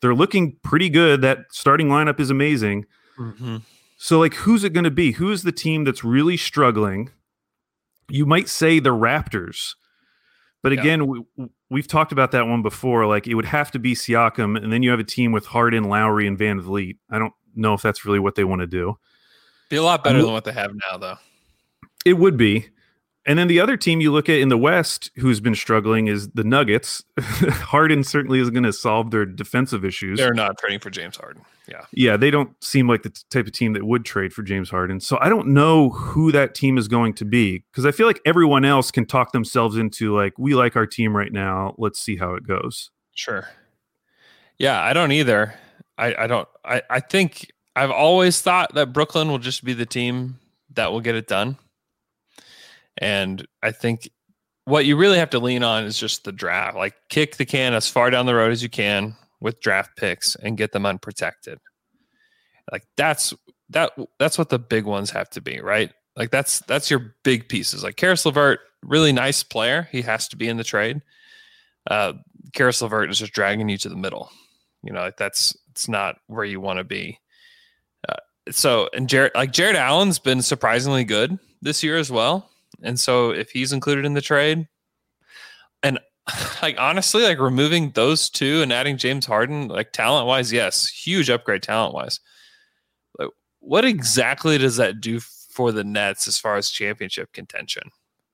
They're 0.00 0.14
looking 0.14 0.56
pretty 0.62 0.90
good. 0.90 1.22
That 1.22 1.46
starting 1.50 1.88
lineup 1.88 2.20
is 2.20 2.30
amazing. 2.30 2.86
Mm-hmm. 3.18 3.58
So, 3.96 4.18
like, 4.18 4.34
who's 4.34 4.64
it 4.64 4.74
going 4.74 4.84
to 4.84 4.90
be? 4.90 5.12
Who's 5.12 5.42
the 5.42 5.52
team 5.52 5.84
that's 5.84 6.04
really 6.04 6.36
struggling? 6.36 7.10
You 8.08 8.26
might 8.26 8.48
say 8.48 8.80
the 8.80 8.90
Raptors, 8.90 9.76
but 10.62 10.72
again, 10.72 11.00
yeah. 11.00 11.22
we, 11.36 11.48
we've 11.70 11.88
talked 11.88 12.12
about 12.12 12.32
that 12.32 12.46
one 12.46 12.60
before. 12.60 13.06
Like, 13.06 13.26
it 13.26 13.34
would 13.34 13.46
have 13.46 13.70
to 13.70 13.78
be 13.78 13.94
Siakam, 13.94 14.62
and 14.62 14.70
then 14.70 14.82
you 14.82 14.90
have 14.90 15.00
a 15.00 15.04
team 15.04 15.32
with 15.32 15.46
Harden, 15.46 15.84
Lowry, 15.84 16.26
and 16.26 16.38
VanVleet. 16.38 16.98
I 17.10 17.18
don't 17.18 17.32
know 17.54 17.72
if 17.72 17.80
that's 17.80 18.04
really 18.04 18.18
what 18.18 18.34
they 18.34 18.44
want 18.44 18.60
to 18.60 18.66
do. 18.66 18.98
Be 19.70 19.76
a 19.76 19.82
lot 19.82 20.04
better 20.04 20.20
than 20.20 20.32
what 20.32 20.44
they 20.44 20.52
have 20.52 20.72
now, 20.90 20.98
though. 20.98 21.16
It 22.04 22.14
would 22.14 22.36
be. 22.36 22.68
And 23.26 23.38
then 23.38 23.48
the 23.48 23.58
other 23.60 23.76
team 23.76 24.02
you 24.02 24.12
look 24.12 24.28
at 24.28 24.38
in 24.38 24.50
the 24.50 24.58
West 24.58 25.10
who's 25.16 25.40
been 25.40 25.54
struggling 25.54 26.08
is 26.08 26.28
the 26.30 26.44
Nuggets. 26.44 27.02
Harden 27.18 28.04
certainly 28.04 28.38
is 28.38 28.50
going 28.50 28.64
to 28.64 28.72
solve 28.72 29.10
their 29.10 29.24
defensive 29.24 29.82
issues. 29.82 30.18
They're 30.18 30.34
not 30.34 30.58
trading 30.58 30.80
for 30.80 30.90
James 30.90 31.16
Harden. 31.16 31.42
Yeah. 31.66 31.86
Yeah, 31.92 32.18
they 32.18 32.30
don't 32.30 32.50
seem 32.62 32.86
like 32.86 33.02
the 33.02 33.10
type 33.30 33.46
of 33.46 33.52
team 33.52 33.72
that 33.72 33.84
would 33.84 34.04
trade 34.04 34.34
for 34.34 34.42
James 34.42 34.68
Harden. 34.68 35.00
So 35.00 35.16
I 35.22 35.30
don't 35.30 35.48
know 35.48 35.88
who 35.90 36.32
that 36.32 36.54
team 36.54 36.76
is 36.76 36.86
going 36.86 37.14
to 37.14 37.24
be 37.24 37.64
because 37.70 37.86
I 37.86 37.92
feel 37.92 38.06
like 38.06 38.20
everyone 38.26 38.66
else 38.66 38.90
can 38.90 39.06
talk 39.06 39.32
themselves 39.32 39.78
into 39.78 40.14
like, 40.14 40.34
we 40.38 40.54
like 40.54 40.76
our 40.76 40.86
team 40.86 41.16
right 41.16 41.32
now. 41.32 41.74
Let's 41.78 41.98
see 41.98 42.16
how 42.16 42.34
it 42.34 42.46
goes. 42.46 42.90
Sure. 43.14 43.48
Yeah, 44.58 44.80
I 44.80 44.92
don't 44.92 45.12
either. 45.12 45.54
I, 45.96 46.14
I 46.14 46.26
don't. 46.26 46.48
I, 46.64 46.82
I 46.90 47.00
think 47.00 47.50
I've 47.74 47.90
always 47.90 48.40
thought 48.40 48.74
that 48.74 48.92
Brooklyn 48.92 49.28
will 49.28 49.38
just 49.38 49.64
be 49.64 49.72
the 49.72 49.86
team 49.86 50.38
that 50.74 50.92
will 50.92 51.00
get 51.00 51.14
it 51.14 51.26
done. 51.26 51.56
And 52.98 53.46
I 53.62 53.72
think 53.72 54.08
what 54.64 54.86
you 54.86 54.96
really 54.96 55.18
have 55.18 55.30
to 55.30 55.38
lean 55.38 55.62
on 55.62 55.84
is 55.84 55.98
just 55.98 56.24
the 56.24 56.32
draft. 56.32 56.76
Like 56.76 56.94
kick 57.08 57.36
the 57.36 57.44
can 57.44 57.74
as 57.74 57.88
far 57.88 58.10
down 58.10 58.26
the 58.26 58.34
road 58.34 58.52
as 58.52 58.62
you 58.62 58.68
can 58.68 59.16
with 59.40 59.60
draft 59.60 59.96
picks 59.96 60.36
and 60.36 60.56
get 60.56 60.72
them 60.72 60.86
unprotected. 60.86 61.58
Like 62.72 62.84
that's 62.96 63.34
that 63.70 63.92
that's 64.18 64.38
what 64.38 64.48
the 64.48 64.58
big 64.58 64.84
ones 64.84 65.10
have 65.10 65.28
to 65.30 65.40
be, 65.40 65.60
right? 65.60 65.92
Like 66.16 66.30
that's 66.30 66.60
that's 66.60 66.90
your 66.90 67.14
big 67.24 67.48
pieces. 67.48 67.82
Like 67.82 67.96
Caris 67.96 68.24
LeVert, 68.24 68.60
really 68.82 69.12
nice 69.12 69.42
player. 69.42 69.88
He 69.92 70.02
has 70.02 70.28
to 70.28 70.36
be 70.36 70.48
in 70.48 70.56
the 70.56 70.64
trade. 70.64 71.02
Uh 71.90 72.14
Caris 72.54 72.80
LeVert 72.80 73.10
is 73.10 73.18
just 73.18 73.32
dragging 73.32 73.68
you 73.68 73.76
to 73.78 73.88
the 73.88 73.96
middle. 73.96 74.30
You 74.82 74.92
know, 74.92 75.00
like 75.00 75.16
that's 75.16 75.56
it's 75.70 75.88
not 75.88 76.16
where 76.26 76.44
you 76.44 76.60
want 76.60 76.78
to 76.78 76.84
be. 76.84 77.18
Uh, 78.08 78.14
so 78.50 78.88
and 78.94 79.08
Jarrett 79.08 79.34
like 79.34 79.52
Jarrett 79.52 79.76
Allen's 79.76 80.18
been 80.18 80.40
surprisingly 80.40 81.04
good 81.04 81.38
this 81.60 81.82
year 81.82 81.98
as 81.98 82.10
well. 82.10 82.48
And 82.84 82.98
so 82.98 83.30
if 83.30 83.50
he's 83.50 83.72
included 83.72 84.04
in 84.04 84.14
the 84.14 84.20
trade, 84.20 84.68
and 85.82 85.98
like 86.62 86.76
honestly, 86.78 87.22
like 87.22 87.38
removing 87.38 87.90
those 87.90 88.30
two 88.30 88.62
and 88.62 88.72
adding 88.72 88.96
James 88.96 89.26
Harden, 89.26 89.68
like 89.68 89.92
talent 89.92 90.26
wise, 90.26 90.52
yes, 90.52 90.88
huge 90.88 91.30
upgrade 91.30 91.62
talent 91.62 91.94
wise. 91.94 92.20
Like, 93.18 93.30
what 93.60 93.84
exactly 93.84 94.58
does 94.58 94.76
that 94.76 95.00
do 95.00 95.20
for 95.20 95.72
the 95.72 95.84
Nets 95.84 96.26
as 96.28 96.38
far 96.38 96.56
as 96.56 96.70
championship 96.70 97.32
contention? 97.32 97.90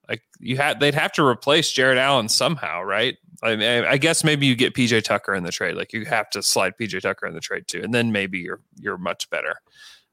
Like 0.08 0.22
you 0.40 0.56
had, 0.56 0.80
they'd 0.80 0.94
have 0.94 1.12
to 1.12 1.24
replace 1.24 1.70
Jarrett 1.70 1.98
Allen 1.98 2.28
somehow, 2.28 2.82
right? 2.82 3.16
I 3.44 3.54
mean, 3.54 3.84
I 3.84 3.96
guess 3.96 4.24
maybe 4.24 4.44
you 4.44 4.56
get 4.56 4.74
PJ 4.74 5.04
Tucker 5.04 5.34
in 5.34 5.44
the 5.44 5.52
trade. 5.52 5.76
Like 5.76 5.92
you 5.92 6.04
have 6.04 6.28
to 6.30 6.42
slide 6.42 6.74
PJ 6.76 7.00
Tucker 7.00 7.26
in 7.26 7.34
the 7.34 7.40
trade 7.40 7.68
too, 7.68 7.80
and 7.82 7.94
then 7.94 8.10
maybe 8.10 8.38
you're 8.38 8.60
you're 8.76 8.98
much 8.98 9.30
better. 9.30 9.54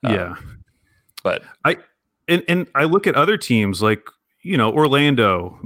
Yeah, 0.04 0.34
um, 0.34 0.64
but 1.24 1.44
I 1.66 1.78
and 2.28 2.44
and 2.48 2.68
I 2.76 2.84
look 2.86 3.08
at 3.08 3.16
other 3.16 3.38
teams 3.38 3.82
like 3.82 4.08
you 4.48 4.58
know 4.58 4.72
Orlando, 4.72 5.60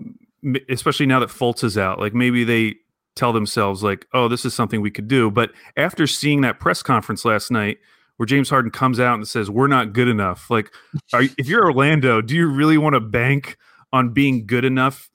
especially 0.70 1.06
now 1.06 1.20
that 1.20 1.30
Fultz 1.30 1.64
is 1.64 1.78
out. 1.78 2.00
Like 2.00 2.14
maybe 2.14 2.44
they 2.44 2.76
tell 3.16 3.32
themselves 3.34 3.84
like, 3.84 4.08
oh, 4.14 4.28
this 4.28 4.46
is 4.46 4.54
something 4.54 4.82
we 4.82 4.92
could 4.92 5.08
do. 5.08 5.30
But 5.30 5.52
after 5.78 6.08
seeing 6.08 6.42
that 6.42 6.60
press 6.60 6.82
conference 6.82 7.24
last 7.26 7.52
night 7.52 7.78
where 8.18 8.26
James 8.26 8.50
Harden 8.50 8.72
comes 8.72 9.00
out 9.00 9.16
and 9.16 9.28
says 9.28 9.50
we're 9.50 9.68
not 9.68 9.94
good 9.94 10.08
enough, 10.08 10.50
like, 10.50 10.72
are, 11.14 11.24
if 11.38 11.48
you're 11.48 11.66
Orlando, 11.66 12.22
do 12.22 12.36
you 12.36 12.48
really 12.48 12.78
want 12.78 12.94
to 12.94 13.00
bank 13.00 13.58
on 13.94 14.14
being 14.14 14.46
good 14.48 14.66
enough, 14.66 15.10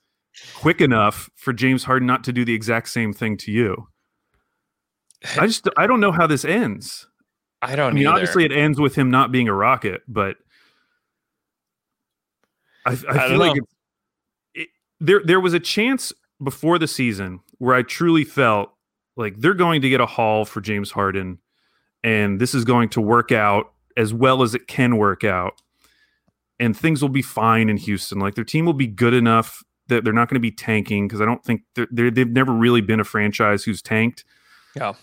quick 0.54 0.80
enough 0.80 1.28
for 1.34 1.52
James 1.52 1.84
Harden 1.84 2.06
not 2.06 2.22
to 2.24 2.32
do 2.32 2.44
the 2.44 2.54
exact 2.54 2.88
same 2.88 3.12
thing 3.12 3.36
to 3.38 3.50
you? 3.50 3.88
I 5.38 5.46
just 5.46 5.68
I 5.76 5.86
don't 5.86 6.00
know 6.00 6.12
how 6.12 6.26
this 6.26 6.44
ends. 6.44 7.08
I 7.62 7.74
don't 7.74 7.92
I 7.92 7.94
mean, 7.94 8.06
either. 8.06 8.12
obviously, 8.12 8.44
it 8.44 8.52
ends 8.52 8.78
with 8.78 8.94
him 8.94 9.10
not 9.10 9.32
being 9.32 9.48
a 9.48 9.54
rocket, 9.54 10.02
but 10.06 10.36
I, 12.86 12.92
I, 12.92 12.94
don't 12.94 13.28
feel 13.28 13.38
like 13.38 13.56
it's, 13.56 13.74
it, 14.54 14.68
there. 15.00 15.20
There 15.24 15.40
was 15.40 15.54
a 15.54 15.60
chance 15.60 16.12
before 16.42 16.78
the 16.78 16.86
season 16.86 17.40
where 17.58 17.74
I 17.74 17.82
truly 17.82 18.24
felt 18.24 18.72
like 19.16 19.40
they're 19.40 19.54
going 19.54 19.82
to 19.82 19.88
get 19.88 20.00
a 20.00 20.06
haul 20.06 20.44
for 20.44 20.60
James 20.60 20.92
Harden, 20.92 21.38
and 22.04 22.40
this 22.40 22.54
is 22.54 22.64
going 22.64 22.88
to 22.90 23.00
work 23.00 23.32
out 23.32 23.72
as 23.96 24.14
well 24.14 24.42
as 24.42 24.54
it 24.54 24.68
can 24.68 24.96
work 24.96 25.24
out, 25.24 25.60
and 26.60 26.76
things 26.76 27.02
will 27.02 27.08
be 27.08 27.22
fine 27.22 27.68
in 27.68 27.76
Houston. 27.76 28.18
Like 28.18 28.34
their 28.34 28.44
team 28.44 28.64
will 28.64 28.72
be 28.72 28.86
good 28.86 29.14
enough 29.14 29.62
that 29.88 30.04
they're 30.04 30.12
not 30.12 30.28
going 30.28 30.34
to 30.34 30.40
be 30.40 30.50
tanking 30.50 31.06
because 31.06 31.20
I 31.20 31.24
don't 31.24 31.44
think 31.44 31.62
they're, 31.74 32.10
they've 32.10 32.28
never 32.28 32.52
really 32.52 32.80
been 32.80 33.00
a 33.00 33.04
franchise 33.04 33.64
who's 33.64 33.82
tanked. 33.82 34.24
Yeah. 34.74 34.94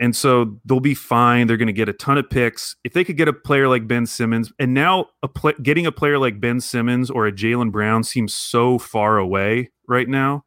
And 0.00 0.16
so 0.16 0.58
they'll 0.64 0.80
be 0.80 0.94
fine. 0.94 1.46
They're 1.46 1.58
going 1.58 1.66
to 1.66 1.74
get 1.74 1.88
a 1.88 1.92
ton 1.92 2.16
of 2.16 2.30
picks. 2.30 2.74
If 2.84 2.94
they 2.94 3.04
could 3.04 3.18
get 3.18 3.28
a 3.28 3.34
player 3.34 3.68
like 3.68 3.86
Ben 3.86 4.06
Simmons, 4.06 4.50
and 4.58 4.72
now 4.72 5.08
a 5.22 5.28
pla 5.28 5.52
getting 5.62 5.84
a 5.84 5.92
player 5.92 6.18
like 6.18 6.40
Ben 6.40 6.58
Simmons 6.60 7.10
or 7.10 7.26
a 7.26 7.32
Jaylen 7.32 7.70
Brown 7.70 8.02
seems 8.02 8.34
so 8.34 8.78
far 8.78 9.18
away 9.18 9.70
right 9.86 10.08
now. 10.08 10.44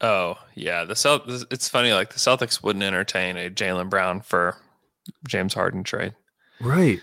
Oh 0.00 0.36
yeah, 0.56 0.82
the 0.84 0.94
Celt- 0.96 1.46
It's 1.52 1.68
funny. 1.68 1.92
Like 1.92 2.12
the 2.12 2.18
Celtics 2.18 2.60
wouldn't 2.62 2.82
entertain 2.82 3.36
a 3.36 3.48
Jaylen 3.48 3.88
Brown 3.88 4.20
for 4.20 4.56
James 5.28 5.54
Harden 5.54 5.84
trade. 5.84 6.14
Right. 6.60 7.00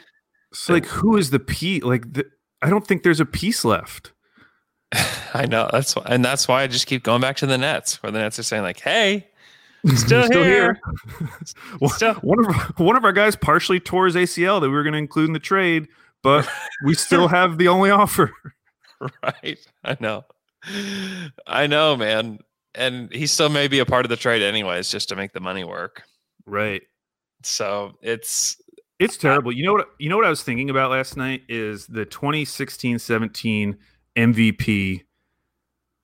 So 0.53 0.73
like, 0.73 0.85
who 0.85 1.15
is 1.15 1.29
the 1.29 1.39
piece? 1.39 1.83
Like, 1.83 2.11
the, 2.11 2.25
I 2.61 2.69
don't 2.69 2.85
think 2.85 3.03
there's 3.03 3.21
a 3.21 3.25
piece 3.25 3.63
left. 3.63 4.11
I 5.33 5.45
know 5.45 5.69
that's 5.71 5.95
why, 5.95 6.03
and 6.07 6.25
that's 6.25 6.49
why 6.49 6.63
I 6.63 6.67
just 6.67 6.87
keep 6.87 7.03
going 7.03 7.21
back 7.21 7.37
to 7.37 7.45
the 7.45 7.57
Nets, 7.57 8.03
where 8.03 8.11
the 8.11 8.19
Nets 8.19 8.37
are 8.37 8.43
saying 8.43 8.63
like, 8.63 8.81
"Hey, 8.81 9.29
still, 9.95 10.27
here." 10.43 10.79
One- 11.79 11.91
Still- 11.91 12.13
one 12.15 12.45
of 12.45 12.55
one 12.79 12.95
of 12.95 13.03
our 13.05 13.11
guys 13.13 13.35
partially 13.35 13.79
tore 13.79 14.05
his 14.05 14.15
ACL 14.15 14.59
that 14.61 14.69
we 14.69 14.75
were 14.75 14.83
going 14.83 14.93
to 14.93 14.99
include 14.99 15.27
in 15.27 15.33
the 15.33 15.39
trade, 15.39 15.87
but 16.23 16.47
we 16.85 16.93
still 16.93 17.27
have 17.29 17.57
the 17.57 17.67
only 17.67 17.89
offer. 17.89 18.31
right? 19.23 19.57
I 19.83 19.97
know, 19.99 20.25
I 21.47 21.67
know, 21.67 21.97
man. 21.97 22.39
And 22.75 23.11
he 23.11 23.27
still 23.27 23.49
may 23.49 23.67
be 23.67 23.79
a 23.79 23.85
part 23.85 24.05
of 24.05 24.09
the 24.09 24.15
trade 24.15 24.41
anyways, 24.41 24.89
just 24.89 25.09
to 25.09 25.15
make 25.15 25.33
the 25.33 25.39
money 25.41 25.63
work. 25.65 26.03
Right. 26.45 26.83
So 27.43 27.97
it's 28.01 28.61
It's 28.99 29.17
terrible. 29.17 29.51
You 29.51 29.65
know 29.65 29.73
what 29.73 29.89
you 29.99 30.07
know 30.09 30.15
what 30.15 30.25
I 30.25 30.29
was 30.29 30.43
thinking 30.43 30.69
about 30.69 30.91
last 30.91 31.17
night 31.17 31.41
is 31.49 31.87
the 31.87 32.05
2016-17 32.05 33.75
MVP 34.15 35.01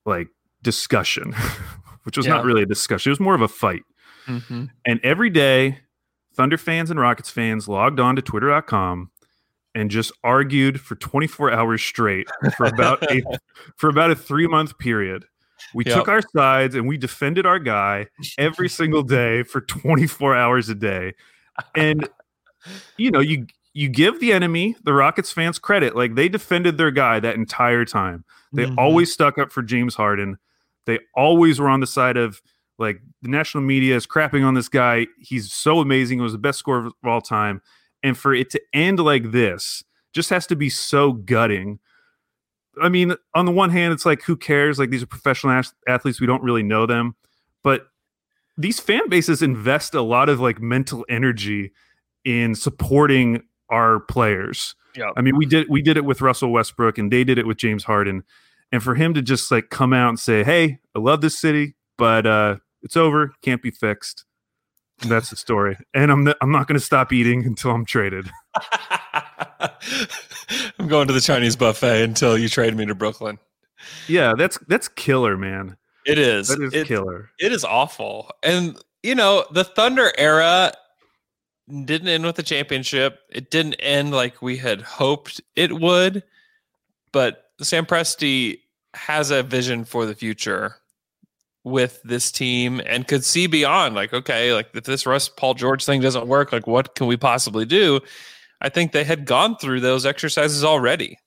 like 0.06 0.28
discussion, 0.64 1.34
which 2.08 2.16
was 2.18 2.26
not 2.26 2.46
really 2.46 2.64
a 2.64 2.66
discussion. 2.66 3.10
It 3.10 3.12
was 3.12 3.20
more 3.20 3.36
of 3.36 3.42
a 3.42 3.48
fight. 3.50 3.84
mhm. 4.26 4.70
And 4.86 5.00
every 5.04 5.30
day, 5.30 5.80
Thunder 6.34 6.58
fans 6.58 6.90
and 6.90 7.00
Rockets 7.00 7.30
fans 7.30 7.68
logged 7.68 8.00
on 8.00 8.16
to 8.16 8.22
twitter.com 8.22 9.12
and 9.76 9.92
just 9.92 10.12
argued 10.24 10.80
for 10.82 10.96
24 10.96 11.52
hours 11.52 11.84
straight 11.84 12.28
for 12.56 12.66
about 12.66 13.04
a 13.12 13.22
for 13.78 13.90
about 13.90 14.10
a 14.12 14.16
3-month 14.16 14.78
period. 14.80 15.26
We 15.74 15.84
Yep. 15.86 15.96
took 15.96 16.08
our 16.08 16.22
sides 16.36 16.76
and 16.76 16.88
we 16.88 16.98
defended 16.98 17.46
our 17.46 17.60
guy 17.60 18.08
every 18.38 18.70
single 18.70 19.04
day 19.04 19.44
for 19.44 19.60
24 19.62 20.36
hours 20.36 20.70
a 20.70 20.76
day. 20.76 21.14
And 21.76 22.08
you 22.98 23.12
know, 23.12 23.20
you 23.20 23.48
you 23.74 23.90
give 23.90 24.20
the 24.20 24.32
enemy, 24.34 24.76
the 24.84 24.94
Rockets 24.94 25.32
fans 25.32 25.60
credit. 25.60 25.96
Like 25.96 26.16
they 26.16 26.30
defended 26.30 26.78
their 26.78 26.90
guy 26.92 27.20
that 27.20 27.36
entire 27.36 27.86
time. 27.86 28.24
They 28.54 28.66
Mhm. 28.66 28.78
always 28.78 29.12
stuck 29.12 29.38
up 29.38 29.52
for 29.52 29.62
James 29.62 29.96
Harden. 29.96 30.38
They 30.88 31.00
always 31.16 31.60
were 31.60 31.70
on 31.70 31.82
the 31.82 31.88
side 31.88 32.18
of 32.18 32.42
like 32.80 33.02
the 33.22 33.30
national 33.30 33.64
media 33.64 33.96
is 33.96 34.08
crapping 34.08 34.44
on 34.44 34.56
this 34.56 34.70
guy. 34.70 35.06
He's 35.20 35.54
so 35.54 35.80
amazing. 35.80 36.18
He 36.18 36.24
was 36.24 36.32
the 36.32 36.40
best 36.40 36.58
scorer 36.58 36.88
of 36.88 36.94
all 37.04 37.22
time. 37.22 37.62
And 38.02 38.18
for 38.18 38.34
it 38.34 38.50
to 38.52 38.62
end 38.74 39.00
like 39.00 39.32
this 39.32 39.84
just 40.14 40.30
has 40.30 40.48
to 40.48 40.56
be 40.56 40.70
so 40.70 41.12
gutting. 41.14 41.80
I 42.82 42.90
mean, 42.90 43.16
on 43.36 43.46
the 43.46 43.52
one 43.52 43.70
hand, 43.70 43.94
it's 43.94 44.06
like, 44.06 44.24
who 44.24 44.36
cares? 44.36 44.80
Like, 44.80 44.92
these 44.92 45.04
are 45.04 45.08
professional 45.08 45.54
ath- 45.54 45.74
athletes. 45.88 46.22
We 46.22 46.28
don't 46.28 46.44
really 46.44 46.64
know 46.64 46.86
them. 46.86 47.16
But 47.64 47.88
these 48.58 48.80
fan 48.80 49.10
bases 49.10 49.42
invest 49.42 49.94
a 49.94 50.02
lot 50.02 50.30
of 50.30 50.40
like 50.40 50.60
mental 50.60 51.06
energy 51.10 51.72
in 52.26 52.56
supporting 52.56 53.44
our 53.70 54.00
players. 54.02 54.76
Yep. 54.96 55.14
I 55.16 55.22
mean, 55.22 55.38
we 55.38 55.46
did 55.46 55.68
we 55.70 55.82
did 55.82 55.98
it 55.98 56.06
with 56.06 56.22
Russell 56.22 56.52
Westbrook 56.52 56.98
and 56.98 57.12
they 57.12 57.24
did 57.24 57.38
it 57.38 57.46
with 57.46 57.58
James 57.58 57.84
Harden. 57.84 58.24
And 58.72 58.84
for 58.84 58.96
him 58.96 59.14
to 59.14 59.22
just 59.22 59.50
like 59.52 59.70
come 59.70 59.94
out 59.94 60.10
and 60.10 60.20
say, 60.20 60.44
Hey, 60.44 60.80
I 60.96 61.00
love 61.00 61.22
this 61.22 61.40
city, 61.40 61.76
but 61.98 62.26
uh 62.26 62.58
it's 62.84 62.98
over, 62.98 63.34
can't 63.42 63.62
be 63.62 63.72
fixed. 63.72 64.24
That's 65.08 65.30
the 65.30 65.36
story. 65.36 65.78
And 65.94 66.12
I'm 66.12 66.28
I'm 66.42 66.52
not 66.52 66.68
gonna 66.68 66.80
stop 66.80 67.14
eating 67.14 67.46
until 67.46 67.72
I'm 67.72 67.86
traded. 67.86 68.30
I'm 70.80 70.88
going 70.88 71.08
to 71.08 71.14
the 71.14 71.22
Chinese 71.22 71.56
buffet 71.56 72.04
until 72.04 72.38
you 72.38 72.50
trade 72.50 72.76
me 72.76 72.86
to 72.86 72.96
Brooklyn. 72.96 73.40
Yeah, 74.08 74.34
that's 74.38 74.58
that's 74.68 74.88
killer, 74.88 75.38
man. 75.38 75.78
It 76.06 76.18
is. 76.20 76.48
That 76.50 76.62
is 76.62 76.74
It- 76.74 76.88
killer. 76.88 77.30
It 77.40 77.52
is 77.52 77.64
awful. 77.64 78.32
And 78.44 78.78
you 79.04 79.16
know, 79.16 79.46
the 79.52 79.64
Thunder 79.64 80.12
era 80.18 80.72
didn't 81.86 82.08
end 82.08 82.26
with 82.26 82.40
a 82.40 82.44
championship. 82.44 83.20
It 83.30 83.52
didn't 83.52 83.76
end 83.76 84.12
like 84.12 84.42
we 84.42 84.58
had 84.58 84.82
hoped 84.82 85.42
it 85.56 85.74
would. 85.74 86.24
But 87.12 87.44
Sam 87.62 87.86
Presti 87.86 88.60
has 88.94 89.32
a 89.32 89.44
vision 89.44 89.86
for 89.86 90.06
the 90.06 90.16
future 90.16 90.76
with 91.64 92.02
this 92.04 92.32
team 92.32 92.82
and 92.86 93.08
could 93.08 93.26
see 93.26 93.46
beyond 93.48 93.96
like 93.96 94.14
okay, 94.14 94.54
like 94.54 94.70
if 94.74 94.86
this 94.86 95.06
Russ 95.06 95.28
Paul 95.30 95.54
George 95.54 95.86
thing 95.86 96.02
doesn't 96.02 96.28
work, 96.28 96.52
like 96.52 96.68
what 96.68 96.96
can 96.96 97.08
we 97.08 97.18
possibly 97.18 97.66
do? 97.66 98.00
I 98.62 98.70
think 98.70 98.92
they 98.92 99.04
had 99.04 99.26
gone 99.26 99.58
through 99.58 99.82
those 99.82 100.06
exercises 100.06 100.64
already 100.64 101.18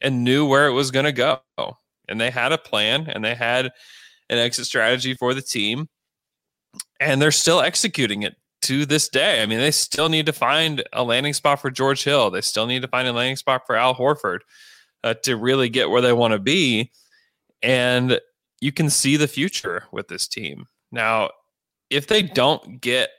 and 0.00 0.24
knew 0.24 0.46
where 0.46 0.66
it 0.66 0.72
was 0.72 0.90
going 0.90 1.04
to 1.04 1.12
go. 1.12 1.40
And 2.08 2.20
they 2.20 2.30
had 2.30 2.52
a 2.52 2.58
plan 2.58 3.06
and 3.08 3.24
they 3.24 3.34
had 3.34 3.66
an 4.28 4.38
exit 4.38 4.66
strategy 4.66 5.14
for 5.14 5.34
the 5.34 5.42
team. 5.42 5.88
And 6.98 7.20
they're 7.20 7.30
still 7.30 7.60
executing 7.60 8.22
it 8.22 8.36
to 8.62 8.86
this 8.86 9.08
day. 9.08 9.42
I 9.42 9.46
mean, 9.46 9.58
they 9.58 9.70
still 9.70 10.08
need 10.08 10.26
to 10.26 10.32
find 10.32 10.82
a 10.92 11.04
landing 11.04 11.32
spot 11.32 11.60
for 11.60 11.70
George 11.70 12.04
Hill. 12.04 12.30
They 12.30 12.40
still 12.40 12.66
need 12.66 12.82
to 12.82 12.88
find 12.88 13.06
a 13.06 13.12
landing 13.12 13.36
spot 13.36 13.62
for 13.66 13.76
Al 13.76 13.94
Horford 13.94 14.40
uh, 15.04 15.14
to 15.22 15.36
really 15.36 15.68
get 15.68 15.90
where 15.90 16.00
they 16.00 16.12
want 16.12 16.32
to 16.32 16.38
be. 16.38 16.90
And 17.62 18.20
you 18.60 18.72
can 18.72 18.90
see 18.90 19.16
the 19.16 19.28
future 19.28 19.84
with 19.92 20.08
this 20.08 20.28
team. 20.28 20.66
Now, 20.92 21.30
if 21.88 22.06
they 22.06 22.22
don't 22.22 22.80
get 22.80 23.10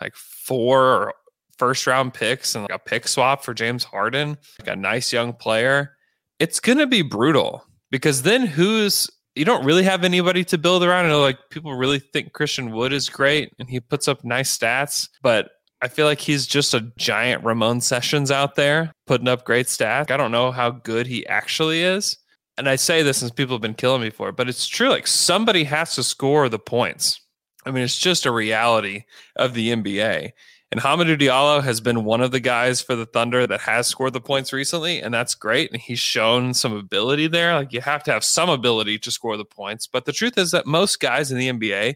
like 0.00 0.14
four 0.14 1.14
first 1.58 1.86
round 1.86 2.14
picks 2.14 2.54
and 2.54 2.64
like 2.64 2.74
a 2.74 2.78
pick 2.78 3.08
swap 3.08 3.44
for 3.44 3.54
James 3.54 3.84
Harden, 3.84 4.38
like 4.60 4.68
a 4.68 4.76
nice 4.76 5.12
young 5.12 5.32
player, 5.32 5.96
it's 6.38 6.60
going 6.60 6.78
to 6.78 6.86
be 6.86 7.02
brutal 7.02 7.64
because 7.90 8.22
then 8.22 8.46
who's 8.46 9.10
you 9.34 9.44
don't 9.44 9.64
really 9.64 9.84
have 9.84 10.02
anybody 10.02 10.44
to 10.44 10.58
build 10.58 10.82
around. 10.82 11.08
Know 11.08 11.20
like 11.20 11.38
people 11.50 11.74
really 11.74 12.00
think 12.00 12.32
Christian 12.32 12.72
Wood 12.72 12.92
is 12.92 13.08
great 13.08 13.52
and 13.58 13.68
he 13.68 13.80
puts 13.80 14.08
up 14.08 14.24
nice 14.24 14.56
stats, 14.56 15.08
but 15.22 15.50
I 15.80 15.88
feel 15.88 16.06
like 16.06 16.20
he's 16.20 16.46
just 16.46 16.74
a 16.74 16.92
giant 16.96 17.44
Ramon 17.44 17.80
Sessions 17.80 18.30
out 18.30 18.56
there 18.56 18.92
putting 19.06 19.28
up 19.28 19.44
great 19.44 19.66
stats. 19.66 20.10
I 20.10 20.16
don't 20.16 20.32
know 20.32 20.50
how 20.50 20.70
good 20.70 21.06
he 21.06 21.26
actually 21.26 21.82
is. 21.82 22.16
And 22.56 22.68
I 22.68 22.74
say 22.74 23.04
this 23.04 23.18
since 23.18 23.30
people 23.30 23.54
have 23.54 23.62
been 23.62 23.74
killing 23.74 24.02
me 24.02 24.10
for 24.10 24.30
it, 24.30 24.36
but 24.36 24.48
it's 24.48 24.66
true. 24.66 24.88
Like 24.88 25.06
somebody 25.06 25.62
has 25.64 25.94
to 25.94 26.02
score 26.02 26.48
the 26.48 26.58
points. 26.58 27.20
I 27.64 27.70
mean, 27.70 27.84
it's 27.84 27.98
just 27.98 28.26
a 28.26 28.32
reality 28.32 29.04
of 29.36 29.54
the 29.54 29.70
NBA. 29.70 30.32
And 30.70 30.80
Hamidou 30.80 31.18
Diallo 31.18 31.62
has 31.62 31.80
been 31.80 32.04
one 32.04 32.20
of 32.20 32.30
the 32.30 32.40
guys 32.40 32.82
for 32.82 32.94
the 32.94 33.06
Thunder 33.06 33.46
that 33.46 33.60
has 33.60 33.86
scored 33.86 34.12
the 34.12 34.20
points 34.20 34.52
recently, 34.52 35.00
and 35.00 35.14
that's 35.14 35.34
great. 35.34 35.72
And 35.72 35.80
he's 35.80 35.98
shown 35.98 36.52
some 36.52 36.74
ability 36.74 37.26
there. 37.28 37.54
Like 37.54 37.72
you 37.72 37.80
have 37.80 38.02
to 38.04 38.12
have 38.12 38.24
some 38.24 38.50
ability 38.50 38.98
to 38.98 39.10
score 39.10 39.36
the 39.36 39.44
points. 39.44 39.86
But 39.86 40.04
the 40.04 40.12
truth 40.12 40.36
is 40.36 40.50
that 40.50 40.66
most 40.66 41.00
guys 41.00 41.30
in 41.30 41.38
the 41.38 41.48
NBA 41.48 41.94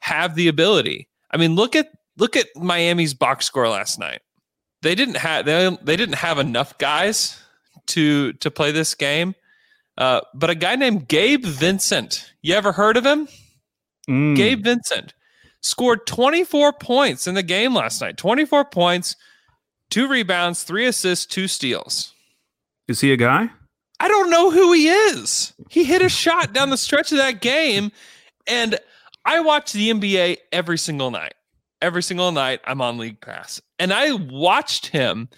have 0.00 0.34
the 0.34 0.48
ability. 0.48 1.08
I 1.30 1.36
mean, 1.36 1.54
look 1.54 1.76
at 1.76 1.90
look 2.16 2.36
at 2.36 2.46
Miami's 2.56 3.14
box 3.14 3.46
score 3.46 3.68
last 3.68 3.98
night. 3.98 4.20
They 4.82 4.94
didn't 4.94 5.16
have 5.16 5.46
they, 5.46 5.76
they 5.82 5.96
didn't 5.96 6.16
have 6.16 6.38
enough 6.38 6.76
guys 6.78 7.40
to 7.86 8.32
to 8.34 8.50
play 8.50 8.72
this 8.72 8.94
game. 8.94 9.34
Uh, 9.96 10.20
but 10.34 10.50
a 10.50 10.54
guy 10.54 10.76
named 10.76 11.06
Gabe 11.08 11.44
Vincent, 11.44 12.32
you 12.42 12.54
ever 12.54 12.72
heard 12.72 12.96
of 12.96 13.06
him? 13.06 13.28
Mm. 14.08 14.36
Gabe 14.36 14.64
Vincent 14.64 15.14
scored 15.60 16.06
24 16.06 16.72
points 16.74 17.26
in 17.26 17.34
the 17.34 17.42
game 17.42 17.74
last 17.74 18.00
night. 18.00 18.16
24 18.16 18.66
points, 18.66 19.16
two 19.90 20.08
rebounds, 20.08 20.64
three 20.64 20.86
assists, 20.86 21.26
two 21.26 21.48
steals. 21.48 22.12
Is 22.88 23.00
he 23.00 23.12
a 23.12 23.16
guy? 23.16 23.50
I 24.00 24.08
don't 24.08 24.30
know 24.30 24.50
who 24.50 24.72
he 24.72 24.88
is. 24.88 25.54
He 25.70 25.84
hit 25.84 26.02
a 26.02 26.08
shot 26.08 26.52
down 26.52 26.70
the 26.70 26.76
stretch 26.76 27.12
of 27.12 27.18
that 27.18 27.40
game. 27.40 27.92
And 28.46 28.78
I 29.24 29.40
watch 29.40 29.72
the 29.72 29.90
NBA 29.90 30.38
every 30.52 30.76
single 30.76 31.10
night. 31.10 31.34
Every 31.82 32.02
single 32.02 32.32
night, 32.32 32.60
I'm 32.64 32.80
on 32.80 32.98
League 32.98 33.20
Pass. 33.20 33.60
And 33.78 33.92
I 33.92 34.12
watched 34.12 34.86
him 34.86 35.28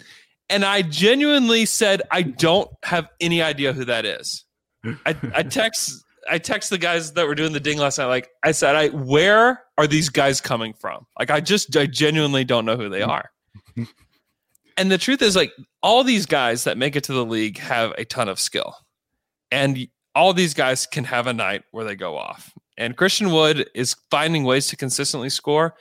and 0.49 0.63
I 0.63 0.81
genuinely 0.81 1.65
said, 1.65 2.01
I 2.11 2.21
don't 2.21 2.69
have 2.83 3.07
any 3.19 3.41
idea 3.41 3.73
who 3.73 3.85
that 3.85 4.05
is. 4.05 4.45
I, 5.05 5.15
I 5.35 5.43
text 5.43 6.03
I 6.29 6.37
text 6.37 6.69
the 6.69 6.77
guys 6.77 7.13
that 7.13 7.25
were 7.25 7.35
doing 7.35 7.53
the 7.53 7.59
ding 7.59 7.77
last 7.77 7.97
night. 7.97 8.05
Like 8.05 8.29
I 8.43 8.51
said, 8.51 8.75
I 8.75 8.89
where 8.89 9.63
are 9.77 9.87
these 9.87 10.09
guys 10.09 10.41
coming 10.41 10.73
from? 10.73 11.05
Like 11.19 11.31
I 11.31 11.39
just 11.39 11.75
I 11.75 11.85
genuinely 11.85 12.43
don't 12.43 12.65
know 12.65 12.77
who 12.77 12.89
they 12.89 13.01
mm-hmm. 13.01 13.11
are. 13.11 13.29
and 14.77 14.91
the 14.91 14.97
truth 14.97 15.21
is, 15.21 15.35
like 15.35 15.51
all 15.81 16.03
these 16.03 16.25
guys 16.25 16.63
that 16.65 16.77
make 16.77 16.95
it 16.95 17.03
to 17.05 17.13
the 17.13 17.25
league 17.25 17.57
have 17.59 17.93
a 17.97 18.05
ton 18.05 18.29
of 18.29 18.39
skill, 18.39 18.75
and 19.51 19.87
all 20.15 20.33
these 20.33 20.53
guys 20.53 20.85
can 20.85 21.03
have 21.03 21.27
a 21.27 21.33
night 21.33 21.63
where 21.71 21.85
they 21.85 21.95
go 21.95 22.17
off. 22.17 22.53
And 22.77 22.95
Christian 22.95 23.31
Wood 23.31 23.69
is 23.73 23.95
finding 24.11 24.43
ways 24.43 24.67
to 24.67 24.75
consistently 24.75 25.29
score. 25.29 25.75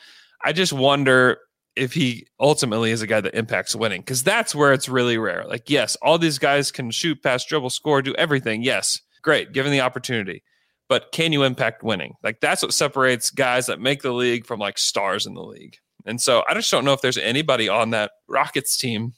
I 0.45 0.53
just 0.53 0.73
wonder 0.73 1.39
if 1.75 1.93
he 1.93 2.27
ultimately 2.41 2.91
is 2.91 3.03
a 3.03 3.07
guy 3.07 3.21
that 3.21 3.35
impacts 3.35 3.77
winning 3.77 4.01
because 4.01 4.23
that's 4.23 4.55
where 4.55 4.73
it's 4.73 4.89
really 4.89 5.19
rare. 5.19 5.45
Like, 5.47 5.69
yes, 5.69 5.97
all 5.97 6.19
these 6.19 6.39
guys 6.39 6.73
can 6.73 6.91
shoot, 6.91 7.23
pass, 7.23 7.45
dribble, 7.45 7.71
score, 7.71 8.01
do 8.03 8.15
everything. 8.15 8.63
Yes, 8.63 9.03
great, 9.23 9.53
given 9.53 9.73
the 9.73 9.83
opportunity. 9.83 10.43
But 10.89 11.13
can 11.13 11.33
you 11.33 11.43
impact 11.43 11.83
winning? 11.83 12.15
Like, 12.23 12.41
that's 12.41 12.63
what 12.63 12.73
separates 12.73 13.31
guys 13.31 13.67
that 13.67 13.81
make 13.81 14.03
the 14.03 14.13
league 14.13 14.47
from 14.47 14.61
like 14.61 14.79
stars 14.79 15.27
in 15.27 15.35
the 15.35 15.43
league. 15.43 15.77
And 16.07 16.21
so 16.21 16.45
I 16.49 16.55
just 16.55 16.71
don't 16.71 16.85
know 16.85 16.93
if 16.93 17.03
there's 17.03 17.19
anybody 17.19 17.69
on 17.69 17.91
that 17.91 18.13
Rockets 18.29 18.77
team 18.77 19.15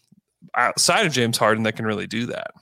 outside 0.57 1.07
of 1.07 1.12
James 1.12 1.37
Harden 1.37 1.64
that 1.64 1.77
can 1.77 1.87
really 1.87 2.07
do 2.07 2.27
that. 2.27 2.53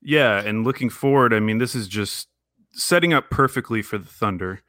Yeah, 0.00 0.40
and 0.40 0.64
looking 0.64 0.90
forward, 0.90 1.32
I 1.34 1.40
mean, 1.40 1.58
this 1.58 1.74
is 1.74 1.88
just 1.88 2.28
setting 2.72 3.12
up 3.12 3.30
perfectly 3.30 3.82
for 3.82 3.98
the 3.98 4.06
Thunder. 4.06 4.62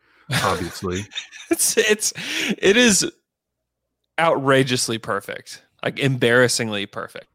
Obviously, 0.44 1.06
it's 1.52 1.78
it's 1.78 2.14
it 2.58 2.78
is 2.78 3.12
outrageously 4.20 4.98
perfect, 4.98 5.64
like 5.84 6.00
embarrassingly 6.00 6.86
perfect, 6.86 7.28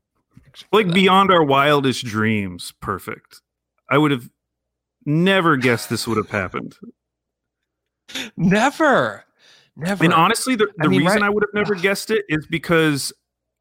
like 0.73 0.93
beyond 0.93 1.31
our 1.31 1.45
wildest 1.45 2.05
dreams. 2.05 2.73
Perfect. 2.81 3.41
I 3.91 3.99
would 3.99 4.11
have 4.11 4.29
never 5.07 5.57
guessed 5.57 5.91
this 5.91 6.07
would 6.07 6.17
have 6.19 6.31
happened. 6.31 6.77
Never, 8.37 9.25
never. 9.77 10.05
And 10.05 10.13
honestly, 10.13 10.57
the, 10.57 10.67
the 10.77 10.85
I 10.85 10.89
mean, 10.89 11.01
reason 11.01 11.21
right- 11.21 11.27
I 11.27 11.31
would 11.31 11.43
have 11.43 11.55
never 11.55 11.75
guessed 11.81 12.11
it 12.11 12.25
is 12.29 12.47
because 12.47 13.13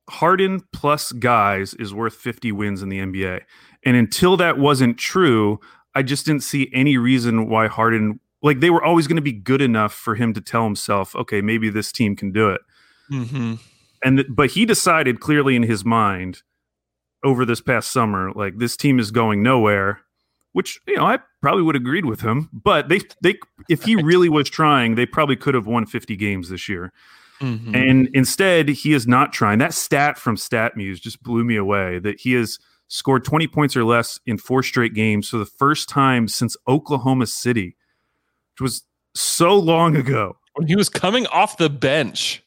Harden 0.09 0.61
plus 0.73 1.11
guys 1.11 1.73
is 1.75 1.93
worth 1.93 2.15
50 2.15 2.51
wins 2.53 2.81
in 2.81 2.89
the 2.89 2.99
NBA. 2.99 3.41
And 3.83 3.95
until 3.95 4.37
that 4.37 4.57
wasn't 4.57 4.97
true, 4.97 5.59
I 5.95 6.03
just 6.03 6.25
didn't 6.25 6.43
see 6.43 6.69
any 6.73 6.97
reason 6.97 7.49
why 7.49 7.67
Harden, 7.67 8.19
like, 8.41 8.59
they 8.59 8.69
were 8.69 8.83
always 8.83 9.07
going 9.07 9.17
to 9.17 9.21
be 9.21 9.33
good 9.33 9.61
enough 9.61 9.93
for 9.93 10.15
him 10.15 10.33
to 10.33 10.41
tell 10.41 10.63
himself, 10.63 11.15
okay, 11.15 11.41
maybe 11.41 11.69
this 11.69 11.91
team 11.91 12.15
can 12.15 12.31
do 12.31 12.49
it. 12.49 12.61
Mm-hmm. 13.11 13.55
And 14.03 14.17
th- 14.17 14.27
but 14.29 14.51
he 14.51 14.65
decided 14.65 15.19
clearly 15.19 15.55
in 15.55 15.63
his 15.63 15.83
mind 15.83 16.43
over 17.23 17.45
this 17.45 17.61
past 17.61 17.91
summer, 17.91 18.31
like 18.33 18.57
this 18.57 18.77
team 18.77 18.99
is 18.99 19.11
going 19.11 19.43
nowhere. 19.43 20.01
Which 20.53 20.79
you 20.87 20.95
know, 20.95 21.05
I 21.05 21.19
probably 21.41 21.61
would 21.63 21.75
have 21.75 21.83
agreed 21.83 22.05
with 22.05 22.21
him. 22.21 22.49
But 22.51 22.89
they 22.89 23.01
they 23.21 23.35
if 23.69 23.83
he 23.83 23.95
really 24.01 24.29
was 24.29 24.49
trying, 24.49 24.95
they 24.95 25.05
probably 25.05 25.35
could 25.35 25.53
have 25.53 25.67
won 25.67 25.85
50 25.85 26.15
games 26.15 26.49
this 26.49 26.67
year. 26.67 26.91
Mm-hmm. 27.41 27.75
And 27.75 28.09
instead, 28.13 28.69
he 28.69 28.93
is 28.93 29.07
not 29.07 29.31
trying. 29.33 29.59
That 29.59 29.73
stat 29.73 30.17
from 30.17 30.35
StatMuse 30.35 30.99
just 30.99 31.21
blew 31.21 31.43
me 31.43 31.55
away. 31.55 31.99
That 31.99 32.19
he 32.19 32.33
has 32.33 32.57
scored 32.87 33.23
20 33.23 33.47
points 33.47 33.75
or 33.75 33.83
less 33.83 34.19
in 34.25 34.37
four 34.37 34.63
straight 34.63 34.93
games 34.93 35.29
for 35.29 35.37
the 35.37 35.45
first 35.45 35.89
time 35.89 36.27
since 36.27 36.55
Oklahoma 36.67 37.27
City, 37.27 37.75
which 38.53 38.61
was 38.61 38.83
so 39.13 39.55
long 39.55 39.95
ago. 39.95 40.37
when 40.55 40.67
he 40.67 40.75
was 40.75 40.89
coming 40.89 41.27
off 41.27 41.57
the 41.57 41.69
bench. 41.69 42.43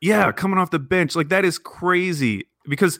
Yeah, 0.00 0.30
coming 0.32 0.58
off 0.58 0.70
the 0.70 0.78
bench. 0.78 1.16
Like 1.16 1.28
that 1.28 1.44
is 1.44 1.58
crazy 1.58 2.48
because 2.68 2.98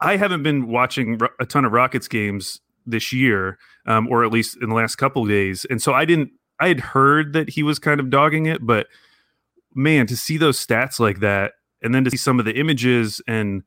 I 0.00 0.16
haven't 0.16 0.42
been 0.42 0.68
watching 0.68 1.18
a 1.40 1.46
ton 1.46 1.64
of 1.64 1.72
Rockets 1.72 2.08
games 2.08 2.60
this 2.86 3.12
year, 3.12 3.58
um, 3.86 4.08
or 4.08 4.24
at 4.24 4.32
least 4.32 4.58
in 4.60 4.68
the 4.68 4.74
last 4.74 4.96
couple 4.96 5.22
of 5.22 5.28
days. 5.28 5.64
And 5.68 5.80
so 5.80 5.92
I 5.92 6.04
didn't, 6.04 6.30
I 6.60 6.68
had 6.68 6.80
heard 6.80 7.32
that 7.32 7.50
he 7.50 7.62
was 7.62 7.78
kind 7.78 8.00
of 8.00 8.10
dogging 8.10 8.46
it, 8.46 8.64
but 8.64 8.86
man, 9.74 10.06
to 10.06 10.16
see 10.16 10.36
those 10.36 10.64
stats 10.64 11.00
like 11.00 11.20
that 11.20 11.52
and 11.82 11.94
then 11.94 12.04
to 12.04 12.10
see 12.10 12.16
some 12.16 12.38
of 12.38 12.44
the 12.44 12.58
images 12.58 13.20
and 13.26 13.62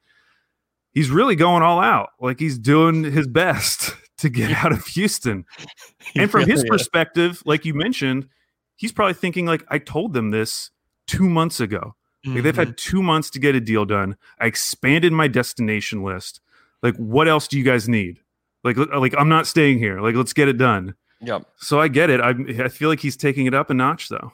he's 0.93 1.10
really 1.10 1.36
going 1.36 1.64
all 1.64 1.80
out. 1.80 2.10
Like 2.20 2.39
he's 2.39 2.58
doing 2.58 3.04
his 3.04 3.28
best 3.28 3.93
to 4.20 4.30
get 4.30 4.52
out 4.52 4.72
of 4.72 4.86
Houston. 4.88 5.45
and 6.16 6.32
from 6.32 6.48
his 6.48 6.64
perspective, 6.64 7.43
like 7.45 7.66
you 7.66 7.74
mentioned, 7.74 8.28
he's 8.76 8.91
probably 8.91 9.14
thinking 9.14 9.45
like 9.45 9.64
I 9.70 9.80
told 9.80 10.14
them 10.14 10.32
this 10.32 10.72
2 11.08 11.30
months 11.30 11.60
ago. 11.60 11.95
Like 12.36 12.43
they've 12.43 12.53
Mm-hmm. 12.53 12.59
had 12.59 12.78
2 12.78 13.01
months 13.03 13.30
to 13.32 13.39
get 13.39 13.55
a 13.55 13.59
deal 13.59 13.86
done. 13.86 14.15
I 14.39 14.45
expanded 14.47 15.13
my 15.13 15.28
destination 15.28 16.03
list. 16.03 16.41
Like 16.84 16.95
what 16.97 17.28
else 17.28 17.47
do 17.47 17.57
you 17.57 17.63
guys 17.63 17.88
need? 17.89 18.19
Like 18.63 18.78
like 18.78 19.15
I'm 19.17 19.30
not 19.30 19.47
staying 19.47 19.80
here. 19.80 20.01
Like 20.01 20.15
let's 20.15 20.34
get 20.34 20.47
it 20.47 20.57
done. 20.57 20.93
Yep. 21.21 21.45
So 21.57 21.80
I 21.80 21.88
get 21.88 22.09
it. 22.09 22.19
I 22.21 22.32
I 22.63 22.67
feel 22.67 22.89
like 22.89 22.99
he's 22.99 23.17
taking 23.17 23.45
it 23.45 23.53
up 23.53 23.69
a 23.69 23.73
notch 23.73 24.09
though. 24.09 24.32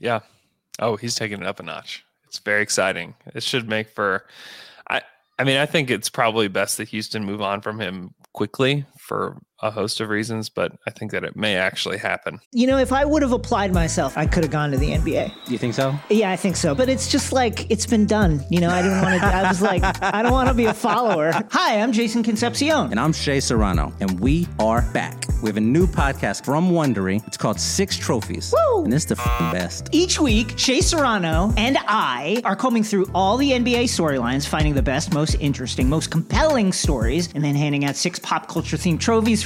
Yeah. 0.00 0.20
Oh, 0.78 0.96
he's 0.96 1.14
taking 1.14 1.40
it 1.40 1.46
up 1.46 1.60
a 1.60 1.62
notch. 1.62 2.04
It's 2.26 2.38
very 2.38 2.62
exciting. 2.62 3.14
It 3.34 3.42
should 3.42 3.68
make 3.68 3.88
for 3.90 4.26
I 4.88 5.02
I 5.38 5.44
mean, 5.44 5.58
I 5.58 5.66
think 5.66 5.90
it's 5.90 6.08
probably 6.08 6.48
best 6.48 6.78
that 6.78 6.88
Houston 6.88 7.24
move 7.24 7.42
on 7.42 7.60
from 7.60 7.78
him 7.78 8.14
quickly 8.32 8.84
for 8.98 9.36
a 9.60 9.70
host 9.70 10.00
of 10.00 10.08
reasons, 10.08 10.48
but 10.48 10.72
I 10.86 10.90
think 10.90 11.12
that 11.12 11.24
it 11.24 11.34
may 11.36 11.56
actually 11.56 11.98
happen. 11.98 12.40
You 12.52 12.66
know, 12.66 12.78
if 12.78 12.92
I 12.92 13.04
would 13.04 13.22
have 13.22 13.32
applied 13.32 13.72
myself, 13.72 14.16
I 14.18 14.26
could 14.26 14.44
have 14.44 14.52
gone 14.52 14.70
to 14.70 14.76
the 14.76 14.90
NBA. 14.90 15.32
You 15.48 15.58
think 15.58 15.74
so? 15.74 15.94
Yeah, 16.10 16.30
I 16.30 16.36
think 16.36 16.56
so. 16.56 16.74
But 16.74 16.88
it's 16.88 17.10
just 17.10 17.32
like 17.32 17.70
it's 17.70 17.86
been 17.86 18.06
done. 18.06 18.44
You 18.50 18.60
know, 18.60 18.68
I 18.68 18.82
didn't 18.82 19.00
want 19.02 19.20
to. 19.20 19.26
I 19.26 19.48
was 19.48 19.62
like, 19.62 19.82
I 20.02 20.22
don't 20.22 20.32
want 20.32 20.48
to 20.48 20.54
be 20.54 20.66
a 20.66 20.74
follower. 20.74 21.32
Hi, 21.50 21.80
I'm 21.80 21.92
Jason 21.92 22.22
Concepcion. 22.22 22.90
And 22.90 23.00
I'm 23.00 23.12
Shea 23.12 23.40
Serrano, 23.40 23.92
and 24.00 24.20
we 24.20 24.46
are 24.58 24.82
back. 24.92 25.24
We 25.42 25.48
have 25.48 25.56
a 25.56 25.60
new 25.60 25.86
podcast 25.86 26.44
from 26.44 26.70
Wondery. 26.70 27.26
It's 27.26 27.36
called 27.36 27.60
Six 27.60 27.96
Trophies, 27.96 28.54
Woo! 28.56 28.84
and 28.84 28.92
it's 28.92 29.04
the 29.04 29.16
f***ing 29.18 29.52
best. 29.52 29.88
Each 29.92 30.18
week, 30.18 30.58
Shea 30.58 30.80
Serrano 30.80 31.52
and 31.56 31.76
I 31.86 32.40
are 32.44 32.56
combing 32.56 32.82
through 32.82 33.10
all 33.14 33.36
the 33.36 33.50
NBA 33.50 33.84
storylines, 33.84 34.46
finding 34.46 34.74
the 34.74 34.82
best, 34.82 35.12
most 35.12 35.34
interesting, 35.34 35.88
most 35.88 36.10
compelling 36.10 36.72
stories, 36.72 37.28
and 37.34 37.44
then 37.44 37.54
handing 37.54 37.84
out 37.84 37.96
six 37.96 38.18
pop 38.18 38.48
culture 38.48 38.76
themed 38.76 39.00
trophies 39.00 39.45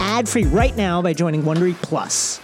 ad 0.00 0.28
free 0.28 0.44
right 0.44 0.76
now 0.76 1.02
by 1.02 1.12
joining 1.12 1.42
Wondery 1.42 1.74
Plus. 1.82 2.43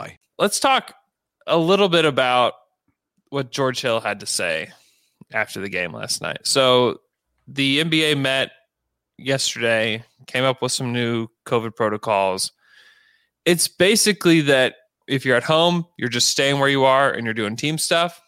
Let's 0.37 0.59
talk 0.59 0.93
a 1.47 1.57
little 1.57 1.89
bit 1.89 2.05
about 2.05 2.53
what 3.29 3.51
George 3.51 3.81
Hill 3.81 3.99
had 4.01 4.19
to 4.21 4.25
say 4.25 4.71
after 5.31 5.59
the 5.61 5.69
game 5.69 5.93
last 5.93 6.21
night. 6.21 6.39
So 6.43 7.01
the 7.47 7.83
NBA 7.83 8.17
met 8.17 8.51
yesterday, 9.17 10.03
came 10.27 10.43
up 10.43 10.61
with 10.61 10.71
some 10.71 10.91
new 10.93 11.27
COVID 11.45 11.75
protocols. 11.75 12.51
It's 13.45 13.67
basically 13.67 14.41
that 14.41 14.75
if 15.07 15.25
you're 15.25 15.37
at 15.37 15.43
home, 15.43 15.85
you're 15.97 16.09
just 16.09 16.29
staying 16.29 16.59
where 16.59 16.69
you 16.69 16.83
are 16.85 17.11
and 17.11 17.25
you're 17.25 17.33
doing 17.33 17.55
team 17.55 17.77
stuff. 17.77 18.21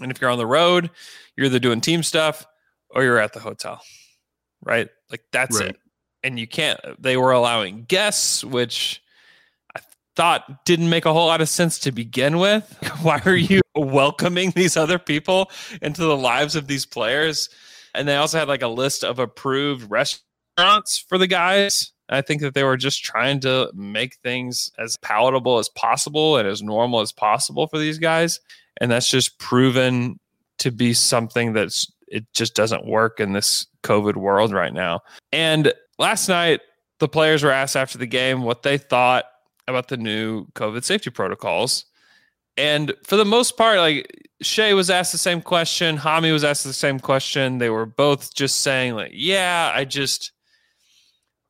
And 0.00 0.10
if 0.10 0.20
you're 0.20 0.30
on 0.30 0.38
the 0.38 0.46
road, 0.46 0.90
you're 1.36 1.46
either 1.46 1.58
doing 1.58 1.80
team 1.80 2.02
stuff 2.02 2.46
or 2.90 3.02
you're 3.04 3.18
at 3.18 3.32
the 3.32 3.40
hotel. 3.40 3.82
Right? 4.62 4.88
Like 5.10 5.22
that's 5.32 5.58
Right. 5.60 5.70
it. 5.70 5.76
and 6.22 6.38
you 6.38 6.46
can't. 6.46 6.78
They 7.02 7.16
were 7.16 7.32
allowing 7.32 7.84
guests, 7.84 8.44
which 8.44 9.01
thought 10.16 10.64
didn't 10.64 10.90
make 10.90 11.06
a 11.06 11.12
whole 11.12 11.26
lot 11.26 11.40
of 11.40 11.48
sense 11.48 11.78
to 11.80 11.92
begin 11.92 12.38
with. 12.38 12.64
Why 13.02 13.20
are 13.24 13.36
you 13.36 13.60
welcoming 13.74 14.50
these 14.50 14.76
other 14.76 14.98
people 14.98 15.50
into 15.80 16.02
the 16.02 16.16
lives 16.16 16.56
of 16.56 16.66
these 16.66 16.86
players? 16.86 17.48
And 17.94 18.08
they 18.08 18.16
also 18.16 18.38
had 18.38 18.48
like 18.48 18.62
a 18.62 18.68
list 18.68 19.04
of 19.04 19.18
approved 19.18 19.90
restaurants 19.90 20.98
for 20.98 21.18
the 21.18 21.26
guys. 21.26 21.92
I 22.08 22.20
think 22.20 22.42
that 22.42 22.54
they 22.54 22.64
were 22.64 22.76
just 22.76 23.02
trying 23.02 23.40
to 23.40 23.70
make 23.74 24.16
things 24.16 24.70
as 24.78 24.96
palatable 24.98 25.58
as 25.58 25.68
possible 25.70 26.36
and 26.36 26.46
as 26.46 26.62
normal 26.62 27.00
as 27.00 27.12
possible 27.12 27.66
for 27.66 27.78
these 27.78 27.98
guys. 27.98 28.40
And 28.80 28.90
that's 28.90 29.10
just 29.10 29.38
proven 29.38 30.18
to 30.58 30.70
be 30.70 30.94
something 30.94 31.52
that's 31.52 31.90
it 32.08 32.26
just 32.34 32.54
doesn't 32.54 32.86
work 32.86 33.20
in 33.20 33.32
this 33.32 33.66
COVID 33.84 34.16
world 34.16 34.52
right 34.52 34.72
now. 34.72 35.00
And 35.32 35.72
last 35.98 36.28
night, 36.28 36.60
the 36.98 37.08
players 37.08 37.42
were 37.42 37.50
asked 37.50 37.74
after 37.74 37.96
the 37.96 38.06
game 38.06 38.42
what 38.42 38.62
they 38.62 38.76
thought 38.76 39.24
about 39.68 39.88
the 39.88 39.96
new 39.96 40.46
COVID 40.52 40.84
safety 40.84 41.10
protocols. 41.10 41.84
And 42.56 42.94
for 43.04 43.16
the 43.16 43.24
most 43.24 43.56
part, 43.56 43.78
like 43.78 44.28
Shai 44.42 44.74
was 44.74 44.90
asked 44.90 45.12
the 45.12 45.18
same 45.18 45.40
question, 45.40 45.96
Hami 45.96 46.32
was 46.32 46.44
asked 46.44 46.64
the 46.64 46.72
same 46.72 47.00
question. 47.00 47.58
They 47.58 47.70
were 47.70 47.86
both 47.86 48.34
just 48.34 48.60
saying, 48.60 48.94
like, 48.94 49.12
yeah, 49.14 49.72
I 49.74 49.84
just 49.84 50.32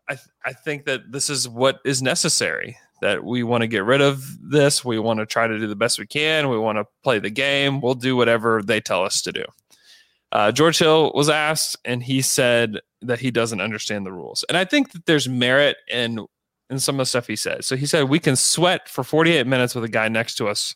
I 0.09 0.15
th- 0.15 0.29
I 0.45 0.53
think 0.53 0.85
that 0.85 1.11
this 1.11 1.31
is 1.31 1.49
what 1.49 1.81
is 1.85 2.03
necessary. 2.03 2.77
That 3.01 3.25
we 3.25 3.43
want 3.43 3.63
to 3.63 3.67
get 3.67 3.85
rid 3.85 4.01
of 4.01 4.25
this. 4.41 4.85
We 4.85 5.01
want 5.01 5.19
to 5.19 5.27
try 5.27 5.49
to 5.49 5.59
do 5.59 5.67
the 5.67 5.75
best 5.75 5.99
we 5.99 6.07
can. 6.07 6.49
We 6.49 6.59
want 6.59 6.79
to 6.79 6.87
play 7.03 7.19
the 7.19 7.31
game. 7.31 7.81
We'll 7.81 7.95
do 7.95 8.15
whatever 8.15 8.63
they 8.63 8.81
tell 8.81 9.05
us 9.05 9.23
to 9.23 9.33
do. 9.33 9.45
Uh, 10.31 10.53
George 10.53 10.79
Hill 10.79 11.11
was 11.15 11.29
asked, 11.29 11.77
and 11.85 12.01
he 12.01 12.23
said 12.23 12.79
that 13.03 13.19
he 13.19 13.33
doesn't 13.33 13.61
understand 13.61 14.07
the 14.07 14.13
rules. 14.13 14.45
And 14.49 14.57
I 14.57 14.65
think 14.65 14.93
that 14.93 15.07
there's 15.07 15.29
merit 15.29 15.79
in 15.89 16.27
in 16.73 16.79
some 16.81 16.97
of 16.97 16.99
the 16.99 17.07
stuff 17.07 17.27
he 17.27 17.37
said. 17.37 17.65
So 17.65 17.77
he 17.77 17.87
said 17.87 18.09
we 18.09 18.19
can 18.19 18.35
sweat 18.37 18.89
for 18.89 19.05
48 19.05 19.47
minutes 19.47 19.75
with 19.75 19.85
a 19.85 19.89
guy 19.89 20.09
next 20.09 20.35
to 20.37 20.49
us 20.49 20.75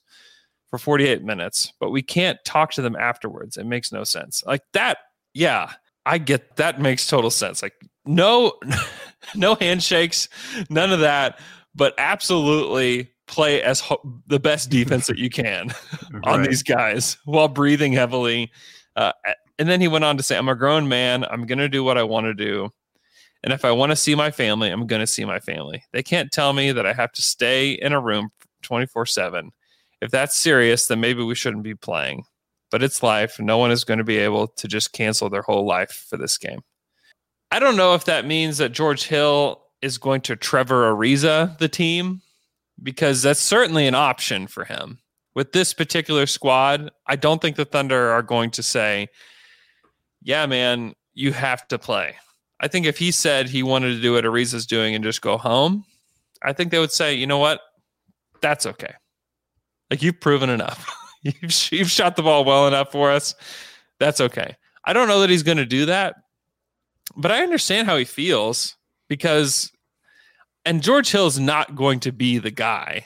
for 0.70 0.78
48 0.78 1.22
minutes, 1.24 1.72
but 1.80 1.90
we 1.90 2.02
can't 2.02 2.38
talk 2.44 2.72
to 2.72 2.82
them 2.82 2.96
afterwards. 2.96 3.56
It 3.56 3.66
makes 3.66 3.92
no 3.92 4.04
sense. 4.04 4.42
Like 4.46 4.62
that, 4.72 4.98
yeah, 5.34 5.72
I 6.04 6.18
get 6.18 6.56
that 6.56 6.80
makes 6.80 7.06
total 7.06 7.30
sense. 7.30 7.62
Like 7.62 7.74
no 8.04 8.52
no 9.34 9.54
handshakes, 9.56 10.28
none 10.70 10.92
of 10.92 11.00
that, 11.00 11.40
but 11.74 11.94
absolutely 11.98 13.10
play 13.26 13.60
as 13.62 13.80
ho- 13.80 14.20
the 14.28 14.38
best 14.38 14.70
defense 14.70 15.06
that 15.08 15.18
you 15.18 15.28
can 15.30 15.70
on 16.24 16.40
Right. 16.40 16.48
these 16.48 16.62
guys 16.62 17.16
while 17.24 17.48
breathing 17.48 17.92
heavily. 17.92 18.52
Uh, 18.94 19.12
and 19.58 19.68
then 19.68 19.80
he 19.80 19.88
went 19.88 20.04
on 20.04 20.16
to 20.16 20.22
say, 20.22 20.36
I'm 20.36 20.48
a 20.48 20.54
grown 20.54 20.88
man. 20.88 21.24
I'm 21.24 21.44
going 21.46 21.58
to 21.58 21.68
do 21.68 21.82
what 21.82 21.98
I 21.98 22.02
want 22.02 22.26
to 22.26 22.34
do. 22.34 22.70
And 23.42 23.52
if 23.52 23.64
I 23.64 23.70
want 23.70 23.90
to 23.90 23.96
see 23.96 24.14
my 24.14 24.30
family, 24.30 24.70
I'm 24.70 24.86
going 24.86 25.00
to 25.00 25.06
see 25.06 25.24
my 25.24 25.38
family. 25.38 25.84
They 25.92 26.02
can't 26.02 26.32
tell 26.32 26.52
me 26.52 26.72
that 26.72 26.86
I 26.86 26.92
have 26.92 27.12
to 27.12 27.22
stay 27.22 27.72
in 27.72 27.92
a 27.92 28.00
room 28.00 28.30
24 28.62 29.06
7. 29.06 29.50
If 30.00 30.10
that's 30.10 30.36
serious, 30.36 30.86
then 30.86 31.00
maybe 31.00 31.22
we 31.22 31.34
shouldn't 31.34 31.62
be 31.62 31.74
playing. 31.74 32.24
But 32.70 32.82
it's 32.82 33.02
life. 33.02 33.38
No 33.38 33.58
one 33.58 33.70
is 33.70 33.84
going 33.84 33.98
to 33.98 34.04
be 34.04 34.18
able 34.18 34.48
to 34.48 34.68
just 34.68 34.92
cancel 34.92 35.30
their 35.30 35.42
whole 35.42 35.64
life 35.64 36.06
for 36.08 36.16
this 36.16 36.36
game. 36.36 36.62
I 37.50 37.58
don't 37.58 37.76
know 37.76 37.94
if 37.94 38.04
that 38.06 38.26
means 38.26 38.58
that 38.58 38.72
George 38.72 39.04
Hill 39.04 39.62
is 39.82 39.98
going 39.98 40.20
to 40.22 40.36
Trevor 40.36 40.92
Ariza 40.92 41.56
the 41.58 41.68
team 41.68 42.22
because 42.82 43.22
that's 43.22 43.40
certainly 43.40 43.86
an 43.86 43.94
option 43.94 44.46
for 44.46 44.64
him. 44.64 44.98
With 45.34 45.52
this 45.52 45.72
particular 45.72 46.26
squad, 46.26 46.90
I 47.06 47.16
don't 47.16 47.40
think 47.40 47.56
the 47.56 47.64
Thunder 47.64 48.10
are 48.10 48.22
going 48.22 48.50
to 48.52 48.62
say, 48.62 49.08
"Yeah, 50.22 50.46
man, 50.46 50.94
you 51.14 51.32
have 51.32 51.68
to 51.68 51.78
play." 51.78 52.16
I 52.60 52.68
think 52.68 52.86
if 52.86 52.98
he 52.98 53.10
said 53.10 53.48
he 53.48 53.62
wanted 53.62 53.94
to 53.94 54.00
do 54.00 54.12
what 54.12 54.24
Ariza's 54.24 54.66
doing 54.66 54.94
and 54.94 55.04
just 55.04 55.20
go 55.20 55.36
home, 55.36 55.84
I 56.42 56.52
think 56.52 56.70
they 56.70 56.78
would 56.78 56.92
say, 56.92 57.14
"You 57.14 57.26
know 57.26 57.38
what? 57.38 57.60
That's 58.40 58.66
okay. 58.66 58.94
Like 59.90 60.02
you've 60.02 60.20
proven 60.20 60.50
enough. 60.50 60.90
you've, 61.22 61.72
you've 61.72 61.90
shot 61.90 62.16
the 62.16 62.22
ball 62.22 62.44
well 62.44 62.66
enough 62.66 62.92
for 62.92 63.10
us. 63.10 63.34
That's 63.98 64.20
okay." 64.20 64.56
I 64.84 64.92
don't 64.92 65.08
know 65.08 65.20
that 65.20 65.30
he's 65.30 65.42
going 65.42 65.58
to 65.58 65.66
do 65.66 65.86
that, 65.86 66.14
but 67.16 67.32
I 67.32 67.42
understand 67.42 67.88
how 67.88 67.96
he 67.96 68.04
feels 68.04 68.76
because 69.08 69.72
and 70.64 70.82
George 70.82 71.10
Hill 71.10 71.26
is 71.26 71.38
not 71.38 71.76
going 71.76 72.00
to 72.00 72.12
be 72.12 72.38
the 72.38 72.50
guy 72.50 73.04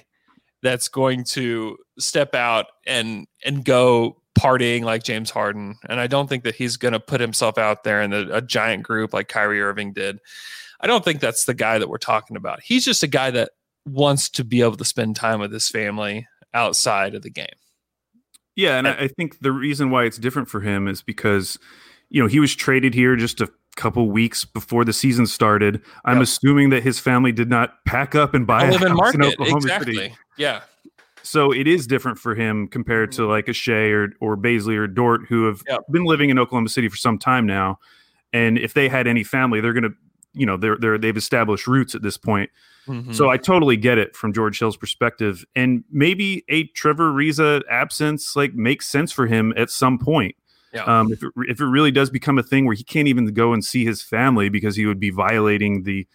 that's 0.62 0.88
going 0.88 1.24
to 1.24 1.76
step 1.98 2.34
out 2.34 2.66
and 2.86 3.26
and 3.44 3.64
go 3.64 4.19
partying 4.40 4.82
like 4.82 5.02
James 5.02 5.30
Harden. 5.30 5.76
And 5.88 6.00
I 6.00 6.06
don't 6.06 6.28
think 6.28 6.44
that 6.44 6.54
he's 6.54 6.76
going 6.78 6.92
to 6.92 7.00
put 7.00 7.20
himself 7.20 7.58
out 7.58 7.84
there 7.84 8.00
in 8.00 8.12
a, 8.14 8.36
a 8.36 8.40
giant 8.40 8.84
group 8.84 9.12
like 9.12 9.28
Kyrie 9.28 9.60
Irving 9.60 9.92
did. 9.92 10.18
I 10.80 10.86
don't 10.86 11.04
think 11.04 11.20
that's 11.20 11.44
the 11.44 11.52
guy 11.54 11.78
that 11.78 11.88
we're 11.90 11.98
talking 11.98 12.36
about. 12.36 12.60
He's 12.62 12.84
just 12.84 13.02
a 13.02 13.06
guy 13.06 13.30
that 13.32 13.50
wants 13.84 14.30
to 14.30 14.44
be 14.44 14.62
able 14.62 14.76
to 14.76 14.84
spend 14.84 15.16
time 15.16 15.40
with 15.40 15.52
his 15.52 15.68
family 15.68 16.26
outside 16.54 17.14
of 17.14 17.22
the 17.22 17.30
game. 17.30 17.46
Yeah, 18.56 18.78
and 18.78 18.88
I, 18.88 18.92
I 18.92 19.08
think 19.08 19.40
the 19.40 19.52
reason 19.52 19.90
why 19.90 20.04
it's 20.04 20.18
different 20.18 20.48
for 20.48 20.60
him 20.60 20.88
is 20.88 21.02
because, 21.02 21.58
you 22.08 22.22
know, 22.22 22.26
he 22.26 22.40
was 22.40 22.54
traded 22.54 22.94
here 22.94 23.16
just 23.16 23.40
a 23.40 23.48
couple 23.76 24.10
weeks 24.10 24.44
before 24.44 24.84
the 24.84 24.92
season 24.92 25.26
started. 25.26 25.82
I'm 26.04 26.16
Yep. 26.16 26.22
assuming 26.24 26.70
that 26.70 26.82
his 26.82 26.98
family 26.98 27.32
did 27.32 27.48
not 27.50 27.84
pack 27.84 28.14
up 28.14 28.34
and 28.34 28.46
buy 28.46 28.62
I 28.62 28.68
a 28.68 28.72
live 28.72 28.82
in 28.82 28.94
market. 28.94 29.22
Oklahoma 29.22 29.56
exactly. 29.58 29.94
City. 29.94 30.14
Yeah. 30.38 30.62
So 31.22 31.52
it 31.52 31.66
is 31.66 31.86
different 31.86 32.18
for 32.18 32.34
him 32.34 32.68
compared 32.68 33.12
to 33.12 33.26
like 33.26 33.48
a 33.48 33.52
Shai 33.52 33.88
or 33.90 34.08
or 34.20 34.36
Bazley 34.36 34.76
or 34.76 34.86
Dort 34.86 35.22
who 35.28 35.46
have 35.46 35.62
Yep. 35.68 35.80
been 35.90 36.04
living 36.04 36.30
in 36.30 36.38
Oklahoma 36.38 36.68
City 36.68 36.88
for 36.88 36.96
some 36.96 37.18
time 37.18 37.46
now. 37.46 37.78
And 38.32 38.58
if 38.58 38.74
they 38.74 38.88
had 38.88 39.06
any 39.06 39.24
family, 39.24 39.60
they're 39.60 39.72
gonna, 39.72 39.94
you 40.32 40.46
know, 40.46 40.56
they're 40.56 40.76
they're 40.78 40.98
they've 40.98 41.16
established 41.16 41.66
roots 41.66 41.94
at 41.94 42.02
this 42.02 42.16
point. 42.16 42.50
Mhm. 42.86 43.14
So 43.14 43.28
I 43.28 43.36
totally 43.36 43.76
get 43.76 43.98
it 43.98 44.16
from 44.16 44.32
George 44.32 44.58
Hill's 44.58 44.76
perspective. 44.76 45.44
And 45.54 45.84
maybe 45.90 46.44
a 46.48 46.64
Trevor 46.68 47.12
Ariza 47.12 47.62
absence 47.70 48.34
like 48.36 48.54
makes 48.54 48.86
sense 48.88 49.12
for 49.12 49.26
him 49.26 49.52
at 49.56 49.70
some 49.70 49.98
point. 49.98 50.34
Yeah. 50.72 50.84
Um, 50.84 51.12
if, 51.12 51.22
it, 51.22 51.32
if 51.48 51.60
it 51.60 51.66
really 51.66 51.90
does 51.90 52.10
become 52.10 52.38
a 52.38 52.44
thing 52.44 52.64
where 52.64 52.76
he 52.76 52.84
can't 52.84 53.08
even 53.08 53.26
go 53.34 53.52
and 53.52 53.64
see 53.64 53.84
his 53.84 54.02
family 54.02 54.48
because 54.48 54.76
he 54.76 54.86
would 54.86 55.00
be 55.00 55.10
violating 55.10 55.82
the 55.82 56.06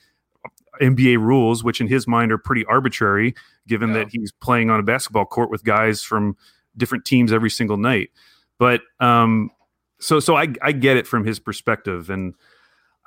NBA 0.81 1.17
rules, 1.19 1.63
which 1.63 1.79
in 1.81 1.87
his 1.87 2.07
mind 2.07 2.31
are 2.31 2.37
pretty 2.37 2.65
arbitrary, 2.65 3.33
given 3.67 3.89
Yeah. 3.89 3.99
that 3.99 4.07
he's 4.11 4.31
playing 4.31 4.69
on 4.69 4.79
a 4.79 4.83
basketball 4.83 5.25
court 5.25 5.49
with 5.49 5.63
guys 5.63 6.01
from 6.03 6.35
different 6.77 7.05
teams 7.05 7.31
every 7.31 7.49
single 7.49 7.77
night. 7.77 8.09
But 8.59 8.81
um, 8.99 9.51
so 9.99 10.19
so 10.19 10.35
I, 10.35 10.47
I 10.61 10.71
get 10.71 10.97
it 10.97 11.07
from 11.07 11.25
his 11.25 11.39
perspective, 11.39 12.09
and 12.09 12.33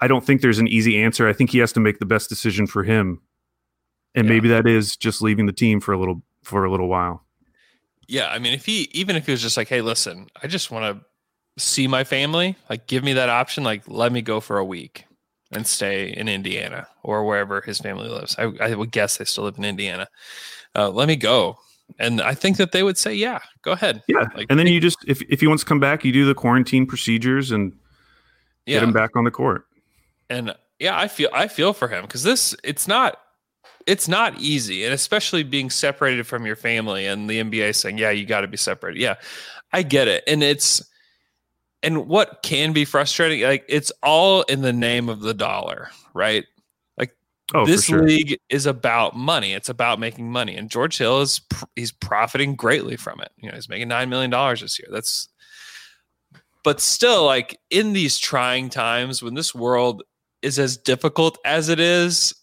I 0.00 0.08
don't 0.08 0.24
think 0.24 0.40
there's 0.42 0.58
an 0.58 0.68
easy 0.68 1.00
answer. 1.02 1.28
I 1.28 1.32
think 1.32 1.50
he 1.50 1.58
has 1.58 1.72
to 1.72 1.80
make 1.80 1.98
the 1.98 2.06
best 2.06 2.28
decision 2.28 2.66
for 2.66 2.84
him, 2.84 3.20
and 4.14 4.26
Yeah. 4.26 4.32
maybe 4.34 4.48
that 4.48 4.66
is 4.66 4.96
just 4.96 5.22
leaving 5.22 5.46
the 5.46 5.52
team 5.52 5.80
for 5.80 5.92
a 5.92 5.98
little 5.98 6.22
for 6.42 6.64
a 6.64 6.70
little 6.70 6.88
while. 6.88 7.24
Yeah, 8.06 8.28
I 8.28 8.38
mean, 8.38 8.54
if 8.54 8.64
he 8.64 8.88
even 8.92 9.16
if 9.16 9.26
he 9.26 9.32
was 9.32 9.42
just 9.42 9.56
like, 9.56 9.68
"Hey, 9.68 9.82
listen, 9.82 10.28
I 10.42 10.46
just 10.46 10.70
want 10.70 10.98
to 10.98 11.62
see 11.62 11.86
my 11.88 12.04
family. 12.04 12.56
Like, 12.70 12.86
give 12.86 13.02
me 13.04 13.14
that 13.14 13.28
option. 13.28 13.64
Like, 13.64 13.82
let 13.88 14.12
me 14.12 14.22
go 14.22 14.38
for 14.40 14.58
a 14.58 14.64
week 14.64 15.04
and 15.52 15.66
stay 15.66 16.10
in 16.10 16.28
Indiana 16.28 16.86
or 17.02 17.24
wherever 17.24 17.60
his 17.60 17.78
family 17.78 18.08
lives. 18.08 18.36
I, 18.38 18.52
I 18.60 18.74
would 18.74 18.90
guess 18.90 19.16
they 19.16 19.24
still 19.24 19.44
live 19.44 19.58
in 19.58 19.64
Indiana. 19.64 20.08
Uh, 20.74 20.90
let 20.90 21.08
me 21.08 21.16
go." 21.16 21.58
And 21.98 22.20
I 22.20 22.34
think 22.34 22.58
that 22.58 22.72
they 22.72 22.82
would 22.82 22.98
say, 22.98 23.14
"Yeah, 23.14 23.40
go 23.62 23.72
ahead." 23.72 24.02
Yeah, 24.08 24.28
Like, 24.34 24.46
and 24.50 24.58
then 24.58 24.66
you 24.66 24.80
just 24.80 24.98
if 25.06 25.22
if 25.28 25.40
he 25.40 25.46
wants 25.46 25.62
to 25.62 25.68
come 25.68 25.80
back, 25.80 26.04
you 26.04 26.12
do 26.12 26.26
the 26.26 26.34
quarantine 26.34 26.86
procedures 26.86 27.50
and 27.50 27.72
yeah, 28.66 28.76
get 28.76 28.82
him 28.84 28.92
back 28.92 29.16
on 29.16 29.24
the 29.24 29.30
court. 29.30 29.66
and 30.28 30.54
yeah, 30.78 30.98
I 30.98 31.08
feel 31.08 31.30
I 31.32 31.48
feel 31.48 31.72
for 31.72 31.88
him 31.88 32.02
because 32.02 32.22
this 32.22 32.54
it's 32.62 32.86
not 32.86 33.18
it's 33.86 34.06
not 34.06 34.38
easy, 34.38 34.84
and 34.84 34.92
especially 34.92 35.42
being 35.42 35.70
separated 35.70 36.26
from 36.26 36.44
your 36.44 36.56
family 36.56 37.06
and 37.06 37.28
the 37.28 37.40
NBA 37.40 37.74
saying, 37.74 37.96
"Yeah, 37.96 38.10
you 38.10 38.26
got 38.26 38.42
to 38.42 38.48
be 38.48 38.58
separated." 38.58 39.00
Yeah, 39.00 39.14
I 39.72 39.82
get 39.82 40.08
it, 40.08 40.24
and 40.26 40.42
it's 40.42 40.82
and 41.82 42.08
what 42.08 42.42
can 42.42 42.72
be 42.72 42.84
frustrating, 42.84 43.42
like 43.42 43.64
it's 43.68 43.92
all 44.02 44.42
in 44.42 44.62
the 44.62 44.72
name 44.72 45.08
of 45.08 45.20
the 45.20 45.34
dollar, 45.34 45.90
right? 46.14 46.44
Like 46.96 47.14
Oh, 47.54 47.64
this 47.64 47.84
sure. 47.84 48.02
league 48.02 48.38
is 48.50 48.66
about 48.66 49.16
money. 49.16 49.52
It's 49.52 49.68
about 49.68 50.00
making 50.00 50.30
money, 50.30 50.56
and 50.56 50.70
George 50.70 50.98
Hill 50.98 51.20
is 51.20 51.40
pr- 51.40 51.64
he's 51.76 51.92
profiting 51.92 52.56
greatly 52.56 52.96
from 52.96 53.20
it. 53.20 53.30
You 53.36 53.48
know, 53.48 53.54
he's 53.54 53.68
making 53.68 53.88
nine 53.88 54.08
million 54.08 54.30
dollars 54.30 54.60
this 54.60 54.78
year. 54.78 54.88
That's 54.90 55.28
but 56.64 56.80
still, 56.80 57.24
like 57.24 57.58
in 57.70 57.92
these 57.92 58.18
trying 58.18 58.68
times 58.68 59.22
when 59.22 59.34
this 59.34 59.54
world 59.54 60.02
is 60.42 60.58
as 60.58 60.76
difficult 60.76 61.38
as 61.44 61.68
it 61.68 61.80
is, 61.80 62.34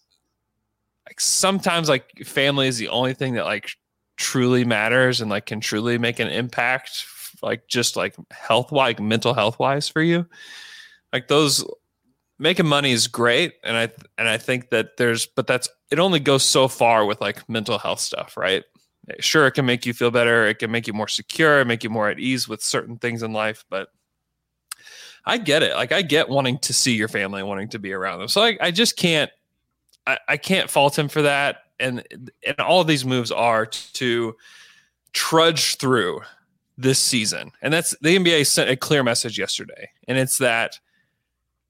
like 1.06 1.20
sometimes 1.20 1.88
like 1.88 2.10
family 2.24 2.66
is 2.66 2.78
the 2.78 2.88
only 2.88 3.14
thing 3.14 3.34
that 3.34 3.44
like 3.44 3.70
truly 4.16 4.64
matters 4.64 5.20
and 5.20 5.30
like 5.30 5.46
can 5.46 5.60
truly 5.60 5.98
make 5.98 6.18
an 6.18 6.28
impact, 6.28 7.04
like 7.42 7.66
just 7.68 7.96
like 7.96 8.14
health 8.30 8.72
wise, 8.72 8.98
mental 8.98 9.34
health 9.34 9.58
wise 9.58 9.88
for 9.88 10.02
you. 10.02 10.26
Like 11.12 11.28
those 11.28 11.64
making 12.38 12.66
money 12.66 12.92
is 12.92 13.06
great 13.06 13.54
and 13.64 13.78
i 13.78 13.90
and 14.18 14.28
i 14.28 14.36
think 14.36 14.68
that 14.68 14.98
there's 14.98 15.24
but 15.24 15.46
that's 15.46 15.70
it 15.90 15.98
only 15.98 16.20
goes 16.20 16.42
so 16.42 16.68
far 16.68 17.06
with 17.06 17.18
like 17.18 17.48
mental 17.48 17.78
health 17.78 17.98
stuff 17.98 18.36
right 18.36 18.64
sure 19.20 19.46
it 19.46 19.52
can 19.52 19.64
make 19.64 19.86
you 19.86 19.94
feel 19.94 20.10
better 20.10 20.46
it 20.46 20.58
can 20.58 20.70
make 20.70 20.86
you 20.86 20.92
more 20.92 21.08
secure 21.08 21.64
make 21.64 21.82
you 21.82 21.88
more 21.88 22.10
at 22.10 22.18
ease 22.18 22.46
with 22.46 22.62
certain 22.62 22.98
things 22.98 23.22
in 23.22 23.32
life 23.32 23.64
but 23.70 23.88
I 25.26 25.38
get 25.38 25.62
it. 25.62 25.74
Like 25.74 25.92
I 25.92 26.02
get 26.02 26.28
wanting 26.28 26.58
to 26.58 26.72
see 26.72 26.94
your 26.94 27.08
family, 27.08 27.42
wanting 27.42 27.68
to 27.70 27.78
be 27.78 27.92
around 27.92 28.20
them. 28.20 28.28
So 28.28 28.42
I, 28.42 28.56
I 28.60 28.70
just 28.70 28.96
can't 28.96 29.30
I, 30.06 30.18
I 30.28 30.36
can't 30.36 30.70
fault 30.70 30.96
him 30.96 31.08
for 31.08 31.22
that. 31.22 31.64
And 31.80 32.06
and 32.46 32.60
all 32.60 32.84
these 32.84 33.04
moves 33.04 33.32
are 33.32 33.66
to 33.66 34.36
trudge 35.12 35.76
through 35.76 36.20
this 36.78 36.98
season. 36.98 37.52
And 37.62 37.72
that's 37.72 37.96
the 38.00 38.16
NBA 38.16 38.46
sent 38.46 38.70
a 38.70 38.76
clear 38.76 39.02
message 39.02 39.38
yesterday. 39.38 39.90
And 40.08 40.18
it's 40.18 40.38
that 40.38 40.78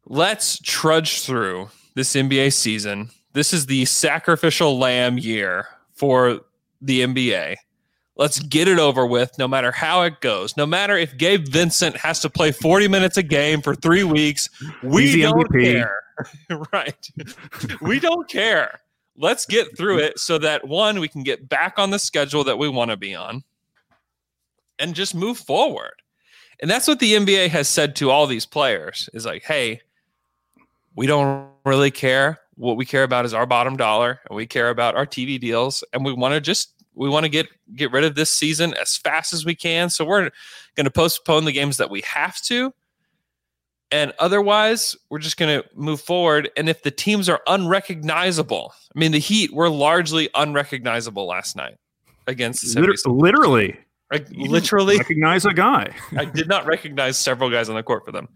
let's 0.06 0.58
trudge 0.60 1.22
through 1.22 1.70
this 1.94 2.14
NBA 2.14 2.52
season. 2.52 3.10
This 3.32 3.52
is 3.52 3.66
the 3.66 3.84
sacrificial 3.84 4.78
lamb 4.78 5.18
year 5.18 5.66
for 5.94 6.40
the 6.80 7.02
NBA. 7.02 7.56
Let's 8.18 8.38
get 8.38 8.66
it 8.66 8.78
over 8.78 9.06
with, 9.06 9.38
no 9.38 9.46
matter 9.46 9.70
how 9.70 10.02
it 10.02 10.20
goes. 10.22 10.56
No 10.56 10.64
matter 10.64 10.96
if 10.96 11.16
Gabe 11.18 11.46
Vincent 11.46 11.96
has 11.98 12.20
to 12.20 12.30
play 12.30 12.50
40 12.50 12.88
minutes 12.88 13.18
a 13.18 13.22
game 13.22 13.60
for 13.60 13.74
three 13.74 14.04
weeks, 14.04 14.48
we 14.82 15.20
don't 15.20 15.50
MVP. 15.50 15.72
care. 15.72 16.02
right. 16.72 17.10
we 17.82 18.00
don't 18.00 18.26
care. 18.26 18.80
Let's 19.18 19.44
get 19.44 19.76
through 19.76 19.98
it 19.98 20.18
so 20.18 20.38
that 20.38 20.66
one, 20.66 20.98
we 20.98 21.08
can 21.08 21.22
get 21.22 21.46
back 21.46 21.78
on 21.78 21.90
the 21.90 21.98
schedule 21.98 22.44
that 22.44 22.58
we 22.58 22.68
want 22.70 22.90
to 22.90 22.96
be 22.96 23.14
on 23.14 23.44
and 24.78 24.94
just 24.94 25.14
move 25.14 25.38
forward. 25.38 26.02
And 26.60 26.70
that's 26.70 26.88
what 26.88 27.00
the 27.00 27.12
NBA 27.14 27.48
has 27.48 27.68
said 27.68 27.96
to 27.96 28.10
all 28.10 28.26
these 28.26 28.46
players 28.46 29.10
is 29.12 29.26
like, 29.26 29.44
hey, 29.44 29.82
we 30.94 31.06
don't 31.06 31.50
really 31.64 31.90
care. 31.90 32.40
What 32.54 32.76
we 32.78 32.86
care 32.86 33.02
about 33.02 33.26
is 33.26 33.34
our 33.34 33.46
bottom 33.46 33.76
dollar 33.76 34.20
and 34.28 34.36
we 34.36 34.46
care 34.46 34.70
about 34.70 34.96
our 34.96 35.06
TV 35.06 35.38
deals. 35.38 35.84
And 35.92 36.04
we 36.04 36.12
want 36.12 36.34
to 36.34 36.40
just 36.40 36.72
we 36.94 37.10
want 37.10 37.24
to 37.24 37.28
get 37.28 37.46
get 37.74 37.92
rid 37.92 38.04
of 38.04 38.14
this 38.14 38.30
season 38.30 38.72
as 38.74 38.96
fast 38.96 39.34
as 39.34 39.44
we 39.44 39.54
can. 39.54 39.90
So 39.90 40.04
we're 40.04 40.30
going 40.74 40.84
to 40.84 40.90
postpone 40.90 41.44
the 41.44 41.52
games 41.52 41.76
that 41.76 41.90
we 41.90 42.00
have 42.02 42.40
to. 42.42 42.72
And 43.92 44.12
otherwise, 44.18 44.96
we're 45.10 45.20
just 45.20 45.36
going 45.36 45.60
to 45.60 45.68
move 45.74 46.00
forward. 46.00 46.50
And 46.56 46.68
if 46.68 46.82
the 46.82 46.90
teams 46.90 47.28
are 47.28 47.40
unrecognizable, 47.46 48.72
I 48.94 48.98
mean, 48.98 49.12
the 49.12 49.20
Heat 49.20 49.52
were 49.52 49.70
largely 49.70 50.28
unrecognizable 50.34 51.26
last 51.26 51.54
night 51.54 51.76
against 52.26 52.74
the 52.74 52.80
Liter- 52.80 52.96
literally, 53.06 53.76
Like, 54.12 54.28
literally, 54.30 54.98
recognize 54.98 55.44
a 55.44 55.52
guy. 55.52 55.94
I 56.16 56.24
did 56.26 56.48
not 56.48 56.66
recognize 56.66 57.18
several 57.18 57.50
guys 57.50 57.68
on 57.68 57.74
the 57.74 57.82
court 57.82 58.04
for 58.04 58.12
them. 58.12 58.28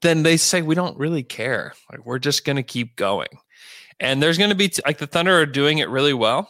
then 0.00 0.22
they 0.22 0.36
say 0.36 0.62
we 0.62 0.74
don't 0.74 0.96
really 0.98 1.22
care. 1.22 1.74
Like 1.90 2.04
we're 2.06 2.18
just 2.18 2.44
going 2.44 2.56
to 2.56 2.62
keep 2.62 2.96
going. 2.96 3.28
And 4.00 4.22
there's 4.22 4.38
going 4.38 4.50
to 4.50 4.56
be 4.56 4.68
t- 4.68 4.82
like 4.86 4.98
the 4.98 5.06
Thunder 5.06 5.36
are 5.38 5.46
doing 5.46 5.78
it 5.78 5.88
really 5.88 6.14
well. 6.14 6.48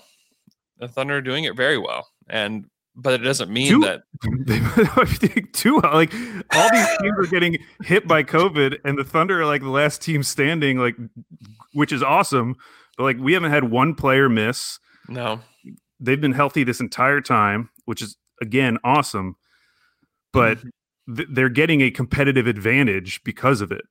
The 0.78 0.88
Thunder 0.88 1.16
are 1.16 1.20
doing 1.22 1.44
it 1.44 1.56
very 1.56 1.78
well. 1.78 2.08
And 2.28 2.66
but 2.94 3.14
it 3.14 3.18
doesn't 3.24 3.50
mean 3.50 3.68
Two- 3.68 3.80
that 3.80 4.02
They 4.46 4.60
I 4.60 5.42
two 5.52 5.80
like 5.80 6.12
all 6.54 6.70
these 6.70 6.86
teams 7.00 7.18
are 7.18 7.26
getting 7.26 7.58
hit 7.82 8.06
by 8.06 8.22
COVID, 8.22 8.78
and 8.84 8.96
the 8.98 9.04
Thunder 9.04 9.40
are 9.40 9.46
like 9.46 9.62
the 9.62 9.68
last 9.70 10.00
team 10.02 10.22
standing, 10.22 10.78
like 10.78 10.96
which 11.72 11.92
is 11.92 12.02
awesome. 12.02 12.54
But 12.96 13.04
like 13.04 13.16
we 13.18 13.32
haven't 13.32 13.50
had 13.50 13.64
one 13.70 13.94
player 13.94 14.28
miss. 14.28 14.78
no. 15.08 15.40
They've 16.04 16.20
been 16.20 16.32
healthy 16.32 16.64
this 16.64 16.80
entire 16.80 17.20
time, 17.20 17.70
which 17.84 18.02
is 18.02 18.16
again 18.40 18.78
awesome. 18.84 19.36
But 20.32 20.58
Mm-hmm. 20.58 21.14
th- 21.16 21.28
they're 21.30 21.48
getting 21.48 21.80
a 21.80 21.90
competitive 21.90 22.46
advantage 22.46 23.22
because 23.24 23.60
of 23.60 23.70
it. 23.72 23.82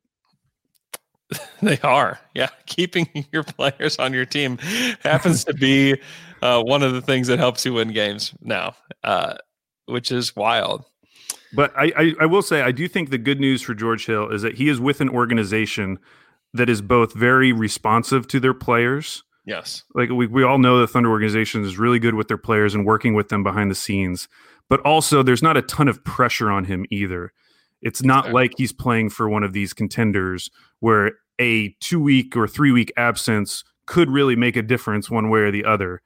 They 1.61 1.79
are. 1.79 2.19
Yeah. 2.33 2.49
Keeping 2.65 3.07
your 3.31 3.43
players 3.43 3.97
on 3.99 4.13
your 4.13 4.25
team 4.25 4.57
happens 5.03 5.45
to 5.45 5.53
be 5.53 5.95
uh, 6.41 6.61
one 6.63 6.83
of 6.83 6.93
the 6.93 7.01
things 7.01 7.27
that 7.27 7.39
helps 7.39 7.65
you 7.65 7.73
win 7.73 7.93
games 7.93 8.33
now, 8.41 8.75
uh, 9.03 9.35
which 9.85 10.11
is 10.11 10.35
wild. 10.35 10.83
But 11.53 11.71
I, 11.77 11.91
I, 11.97 12.13
I 12.21 12.25
will 12.25 12.41
say, 12.41 12.61
I 12.61 12.71
do 12.71 12.87
think 12.87 13.09
the 13.11 13.17
good 13.17 13.39
news 13.39 13.61
for 13.61 13.73
George 13.73 14.05
Hill 14.05 14.29
is 14.29 14.41
that 14.41 14.55
he 14.55 14.69
is 14.69 14.79
with 14.79 15.01
an 15.01 15.09
organization 15.09 15.99
that 16.53 16.69
is 16.69 16.81
both 16.81 17.13
very 17.13 17.51
responsive 17.53 18.27
to 18.29 18.39
their 18.39 18.53
players. 18.53 19.23
Yes. 19.45 19.83
Like 19.95 20.09
we, 20.09 20.27
we 20.27 20.43
all 20.43 20.59
know 20.59 20.79
the 20.79 20.87
Thunder 20.87 21.09
organization 21.09 21.63
is 21.63 21.77
really 21.77 21.99
good 21.99 22.15
with 22.15 22.27
their 22.27 22.37
players 22.37 22.75
and 22.75 22.85
working 22.85 23.13
with 23.13 23.29
them 23.29 23.43
behind 23.43 23.71
the 23.71 23.75
scenes. 23.75 24.27
But 24.69 24.79
also, 24.81 25.23
there's 25.23 25.43
not 25.43 25.57
a 25.57 25.61
ton 25.61 25.87
of 25.87 26.03
pressure 26.03 26.49
on 26.49 26.65
him 26.65 26.85
either. 26.91 27.33
It's 27.81 28.03
not 28.03 28.25
Exactly. 28.25 28.33
like 28.33 28.53
he's 28.57 28.71
playing 28.71 29.09
for 29.09 29.27
one 29.27 29.43
of 29.43 29.53
these 29.53 29.73
contenders 29.73 30.49
where 30.79 31.13
a 31.39 31.75
two 31.79 31.99
week 31.99 32.37
or 32.37 32.47
three 32.47 32.71
week 32.71 32.93
absence 32.95 33.63
could 33.87 34.09
really 34.09 34.35
make 34.35 34.55
a 34.55 34.61
difference 34.61 35.09
one 35.09 35.29
way 35.29 35.39
or 35.39 35.51
the 35.51 35.65
other. 35.65 36.01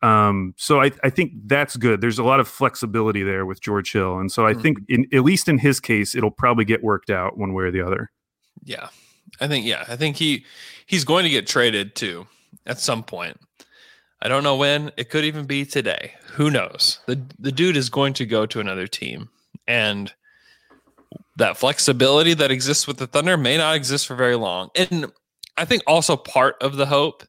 Um, 0.00 0.54
so 0.56 0.80
I, 0.80 0.90
I 1.04 1.10
think 1.10 1.32
that's 1.44 1.76
good. 1.76 2.00
There's 2.00 2.18
a 2.18 2.24
lot 2.24 2.40
of 2.40 2.48
flexibility 2.48 3.22
there 3.22 3.46
with 3.46 3.60
George 3.60 3.92
Hill, 3.92 4.18
and 4.18 4.32
so 4.32 4.44
I 4.44 4.54
think 4.54 4.78
in 4.88 5.06
at 5.12 5.22
least 5.22 5.48
in 5.48 5.58
his 5.58 5.78
case, 5.78 6.16
it'll 6.16 6.30
probably 6.32 6.64
get 6.64 6.82
worked 6.82 7.10
out 7.10 7.38
one 7.38 7.52
way 7.52 7.64
or 7.64 7.70
the 7.70 7.82
other. 7.82 8.10
Yeah. 8.64 8.88
I 9.40 9.46
think 9.46 9.64
yeah, 9.64 9.84
I 9.88 9.94
think 9.94 10.16
he 10.16 10.44
he's 10.86 11.04
going 11.04 11.22
to 11.24 11.30
get 11.30 11.46
traded 11.46 11.94
too 11.94 12.26
at 12.66 12.78
some 12.78 13.02
point. 13.02 13.38
I 14.20 14.28
don't 14.28 14.44
know 14.44 14.56
when. 14.56 14.92
It 14.96 15.10
could 15.10 15.24
even 15.24 15.46
be 15.46 15.64
today. 15.64 16.14
Who 16.34 16.50
knows? 16.50 17.00
The 17.06 17.20
the 17.38 17.52
dude 17.52 17.76
is 17.76 17.90
going 17.90 18.14
to 18.14 18.26
go 18.26 18.46
to 18.46 18.60
another 18.60 18.86
team 18.86 19.30
and 19.66 20.12
that 21.36 21.56
flexibility 21.56 22.34
that 22.34 22.50
exists 22.50 22.86
with 22.86 22.98
the 22.98 23.06
Thunder 23.06 23.36
may 23.36 23.56
not 23.56 23.74
exist 23.74 24.06
for 24.06 24.14
very 24.14 24.36
long. 24.36 24.70
And 24.76 25.10
I 25.56 25.64
think 25.64 25.82
also 25.86 26.16
part 26.16 26.56
of 26.60 26.76
the 26.76 26.86
hope 26.86 27.24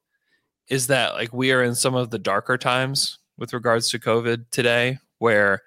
is 0.69 0.87
that 0.87 1.13
like 1.13 1.33
we 1.33 1.51
are 1.51 1.63
in 1.63 1.75
some 1.75 1.95
of 1.95 2.09
the 2.09 2.19
darker 2.19 2.57
times 2.57 3.19
with 3.37 3.53
regards 3.53 3.89
to 3.89 3.99
COVID 3.99 4.49
today 4.51 4.99
where 5.19 5.61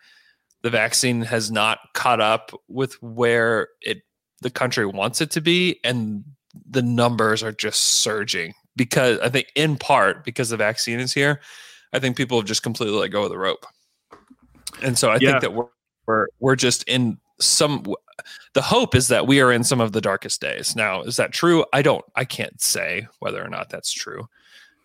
the 0.63 0.71
vaccine 0.71 1.23
has 1.23 1.51
not 1.51 1.79
caught 1.95 2.21
up 2.21 2.53
with 2.69 3.01
where 3.03 3.69
it 3.83 4.03
the 4.43 4.51
country 4.51 4.87
wants 4.87 5.21
it 5.21 5.31
to 5.31 5.41
be 5.41 5.81
and 5.83 6.25
the 6.69 6.83
numbers 6.83 7.43
are 7.43 7.53
just 7.53 7.81
surging 7.81 8.55
because 8.77 9.19
I 9.21 9.29
think 9.29 9.49
in 9.55 9.77
part 9.77 10.25
because 10.25 10.51
the 10.51 10.57
vaccine 10.57 11.01
is 11.01 11.13
here, 11.13 11.41
I 11.93 11.99
think 11.99 12.17
people 12.17 12.39
have 12.39 12.47
just 12.47 12.63
completely 12.63 12.99
let 12.99 13.09
go 13.11 13.25
of 13.25 13.31
the 13.31 13.39
rope. 13.39 13.67
And 14.83 14.99
so 14.99 15.11
I 15.11 15.15
Yeah. 15.15 15.31
think 15.31 15.41
that 15.43 15.55
we're 15.55 15.69
we're 16.07 16.29
we're 16.39 16.57
just 16.57 16.85
in 16.85 17.19
some 17.41 17.85
the 18.55 18.63
hope 18.63 18.95
is 18.95 19.09
that 19.09 19.27
we 19.27 19.41
are 19.41 19.53
in 19.53 19.65
some 19.65 19.81
of 19.81 19.93
the 19.93 20.01
darkest 20.01 20.41
days. 20.41 20.77
Now, 20.77 21.03
is 21.03 21.17
that 21.17 21.33
true? 21.33 21.65
I 21.73 21.83
don't 21.83 22.05
I 22.15 22.25
can't 22.25 22.61
say 22.61 23.09
whether 23.19 23.45
or 23.45 23.49
not 23.49 23.71
that's 23.71 23.93
true. 23.93 24.29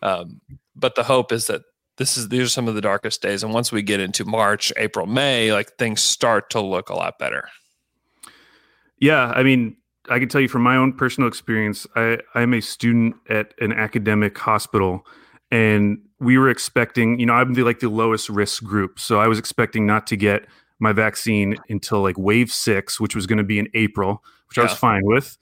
Um, 0.02 0.40
but 0.74 0.94
the 0.96 1.04
hope 1.04 1.32
is 1.32 1.46
that 1.46 1.62
this 1.96 2.16
is 2.16 2.28
these 2.28 2.42
are 2.42 2.48
some 2.48 2.66
of 2.68 2.74
the 2.74 2.80
darkest 2.80 3.22
days 3.22 3.44
and 3.44 3.54
once 3.54 3.70
we 3.70 3.82
get 3.82 4.00
into 4.00 4.24
March, 4.24 4.72
April, 4.76 5.06
May, 5.06 5.52
like 5.52 5.76
things 5.78 6.00
start 6.00 6.50
to 6.50 6.60
look 6.60 6.88
a 6.88 6.94
lot 6.94 7.18
better. 7.18 7.48
Yeah, 8.98 9.26
I 9.26 9.42
mean, 9.42 9.76
I 10.08 10.18
can 10.18 10.28
tell 10.28 10.40
you 10.40 10.48
from 10.48 10.62
my 10.62 10.76
own 10.76 10.92
personal 10.92 11.28
experience, 11.28 11.86
I, 11.94 12.18
I'm 12.34 12.54
a 12.54 12.60
student 12.60 13.14
at 13.28 13.54
an 13.60 13.72
academic 13.72 14.36
hospital, 14.36 15.06
and 15.50 15.98
we 16.18 16.38
were 16.38 16.48
expecting, 16.48 17.20
you 17.20 17.26
know, 17.26 17.34
I'm 17.34 17.54
the 17.54 17.62
like 17.62 17.80
the 17.80 17.88
lowest 17.88 18.28
risk 18.28 18.64
group, 18.64 18.98
so 18.98 19.20
I 19.20 19.28
was 19.28 19.38
expecting 19.38 19.86
not 19.86 20.06
to 20.08 20.16
get 20.16 20.46
my 20.80 20.92
vaccine 20.92 21.56
until 21.68 22.02
like 22.02 22.18
wave 22.18 22.50
six, 22.52 22.98
which 22.98 23.14
was 23.14 23.26
going 23.26 23.38
to 23.38 23.44
be 23.44 23.58
in 23.58 23.68
April, 23.74 24.24
which 24.48 24.58
I 24.58 24.64
was 24.64 24.72
fine 24.72 25.02
with. 25.04 25.38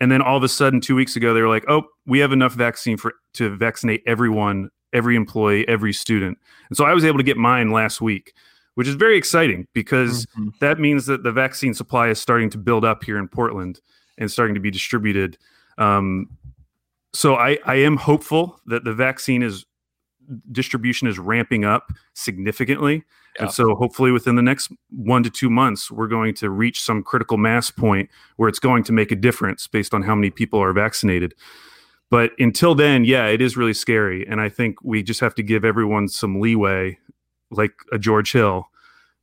And 0.00 0.10
then 0.10 0.22
all 0.22 0.36
of 0.36 0.42
a 0.42 0.48
sudden, 0.48 0.80
two 0.80 0.94
weeks 0.94 1.16
ago, 1.16 1.34
they 1.34 1.42
were 1.42 1.48
like, 1.48 1.64
"Oh, 1.68 1.82
we 2.06 2.20
have 2.20 2.32
enough 2.32 2.54
vaccine 2.54 2.96
for 2.96 3.14
to 3.34 3.54
vaccinate 3.56 4.02
everyone, 4.06 4.70
every 4.92 5.16
employee, 5.16 5.68
every 5.68 5.92
student." 5.92 6.38
And 6.70 6.76
so 6.76 6.84
I 6.84 6.94
was 6.94 7.04
able 7.04 7.18
to 7.18 7.24
get 7.24 7.36
mine 7.36 7.72
last 7.72 8.00
week, 8.00 8.32
which 8.76 8.88
is 8.88 8.94
very 8.94 9.18
exciting 9.18 9.66
because 9.74 10.24
mm-hmm. 10.26 10.48
that 10.60 10.78
means 10.78 11.06
that 11.06 11.24
the 11.24 11.32
vaccine 11.32 11.74
supply 11.74 12.08
is 12.08 12.20
starting 12.20 12.48
to 12.50 12.58
build 12.58 12.84
up 12.84 13.04
here 13.04 13.18
in 13.18 13.28
Portland 13.28 13.80
and 14.18 14.30
starting 14.30 14.54
to 14.54 14.60
be 14.60 14.70
distributed. 14.70 15.38
Um, 15.78 16.36
so 17.14 17.36
I, 17.36 17.58
I 17.64 17.76
am 17.76 17.96
hopeful 17.96 18.60
that 18.66 18.84
the 18.84 18.92
vaccine 18.92 19.42
is 19.42 19.64
distribution 20.52 21.08
is 21.08 21.18
ramping 21.18 21.64
up 21.64 21.90
significantly. 22.14 23.04
Yeah. 23.36 23.44
And 23.44 23.52
so 23.52 23.74
hopefully 23.74 24.10
within 24.10 24.36
the 24.36 24.42
next 24.42 24.70
one 24.90 25.22
to 25.22 25.30
two 25.30 25.48
months, 25.48 25.90
we're 25.90 26.08
going 26.08 26.34
to 26.34 26.50
reach 26.50 26.82
some 26.82 27.02
critical 27.02 27.38
mass 27.38 27.70
point 27.70 28.10
where 28.36 28.48
it's 28.48 28.58
going 28.58 28.82
to 28.84 28.92
make 28.92 29.10
a 29.10 29.16
difference 29.16 29.66
based 29.66 29.94
on 29.94 30.02
how 30.02 30.14
many 30.14 30.30
people 30.30 30.62
are 30.62 30.72
vaccinated. 30.72 31.34
But 32.10 32.32
until 32.38 32.74
then, 32.74 33.04
yeah, 33.04 33.26
it 33.26 33.40
is 33.40 33.56
really 33.56 33.74
scary. 33.74 34.26
And 34.26 34.40
I 34.40 34.48
think 34.48 34.82
we 34.82 35.02
just 35.02 35.20
have 35.20 35.34
to 35.36 35.42
give 35.42 35.64
everyone 35.64 36.08
some 36.08 36.40
leeway, 36.40 36.98
like 37.50 37.72
a 37.92 37.98
George 37.98 38.32
Hill, 38.32 38.66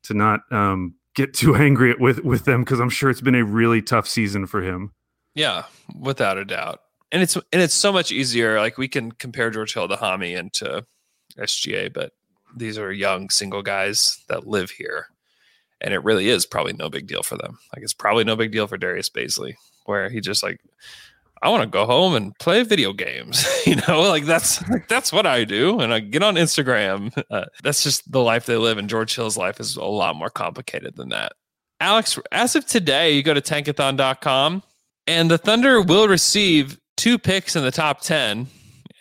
to 0.03 0.13
not 0.13 0.41
um, 0.51 0.95
get 1.15 1.33
too 1.33 1.55
angry 1.55 1.91
at, 1.91 1.99
with, 1.99 2.23
with 2.23 2.45
them 2.45 2.63
because 2.63 2.79
I'm 2.79 2.89
sure 2.89 3.09
it's 3.09 3.21
been 3.21 3.35
a 3.35 3.43
really 3.43 3.81
tough 3.81 4.07
season 4.07 4.45
for 4.45 4.61
him. 4.61 4.91
Yeah, 5.33 5.63
without 5.99 6.37
a 6.37 6.45
doubt. 6.45 6.81
And 7.11 7.21
it's 7.21 7.35
and 7.35 7.61
it's 7.61 7.73
so 7.73 7.91
much 7.93 8.11
easier. 8.11 8.59
Like 8.59 8.77
we 8.77 8.87
can 8.87 9.11
compare 9.11 9.49
George 9.49 9.73
Hill 9.73 9.87
to 9.87 9.95
Hami 9.95 10.37
and 10.37 10.51
to 10.53 10.85
SGA, 11.37 11.93
but 11.93 12.13
these 12.55 12.77
are 12.77 12.91
young 12.91 13.29
single 13.29 13.61
guys 13.61 14.23
that 14.27 14.47
live 14.47 14.71
here. 14.71 15.07
And 15.81 15.93
it 15.93 16.03
really 16.03 16.29
is 16.29 16.45
probably 16.45 16.73
no 16.73 16.89
big 16.89 17.07
deal 17.07 17.21
for 17.21 17.37
them. 17.37 17.59
Like 17.73 17.83
it's 17.83 17.93
probably 17.93 18.23
no 18.23 18.35
big 18.35 18.51
deal 18.51 18.67
for 18.67 18.77
Darius 18.77 19.09
Bazley, 19.09 19.55
where 19.85 20.09
he 20.09 20.21
just 20.21 20.41
like, 20.41 20.59
I 21.41 21.49
want 21.49 21.63
to 21.63 21.67
go 21.67 21.85
home 21.85 22.15
and 22.15 22.37
play 22.39 22.63
video 22.63 22.93
games. 22.93 23.45
you 23.65 23.75
know, 23.87 24.01
like 24.01 24.25
that's 24.25 24.67
like 24.69 24.87
that's 24.89 25.11
what 25.11 25.25
I 25.25 25.43
do. 25.43 25.79
And 25.79 25.93
I 25.93 25.99
get 25.99 26.23
on 26.23 26.35
Instagram. 26.35 27.11
Uh, 27.31 27.45
that's 27.63 27.83
just 27.83 28.09
the 28.11 28.21
life 28.21 28.45
they 28.45 28.55
live. 28.55 28.77
And 28.77 28.87
George 28.89 29.15
Hill's 29.15 29.35
life 29.35 29.59
is 29.59 29.75
a 29.75 29.83
lot 29.83 30.15
more 30.15 30.29
complicated 30.29 30.95
than 30.95 31.09
that. 31.09 31.33
Alex, 31.81 32.19
as 32.31 32.55
of 32.55 32.65
today, 32.65 33.11
you 33.11 33.23
go 33.23 33.33
to 33.33 33.41
tankathon.com 33.41 34.63
and 35.07 35.29
the 35.29 35.37
Thunder 35.37 35.81
will 35.81 36.07
receive 36.07 36.79
two 36.97 37.17
picks 37.17 37.55
in 37.55 37.63
the 37.63 37.71
top 37.71 38.01
10 38.01 38.47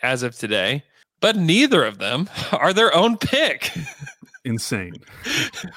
as 0.01 0.23
of 0.23 0.35
today, 0.35 0.83
but 1.21 1.35
neither 1.35 1.85
of 1.85 1.99
them 1.99 2.29
are 2.51 2.73
their 2.73 2.93
own 2.95 3.17
pick. 3.17 3.71
Insane. 4.43 4.95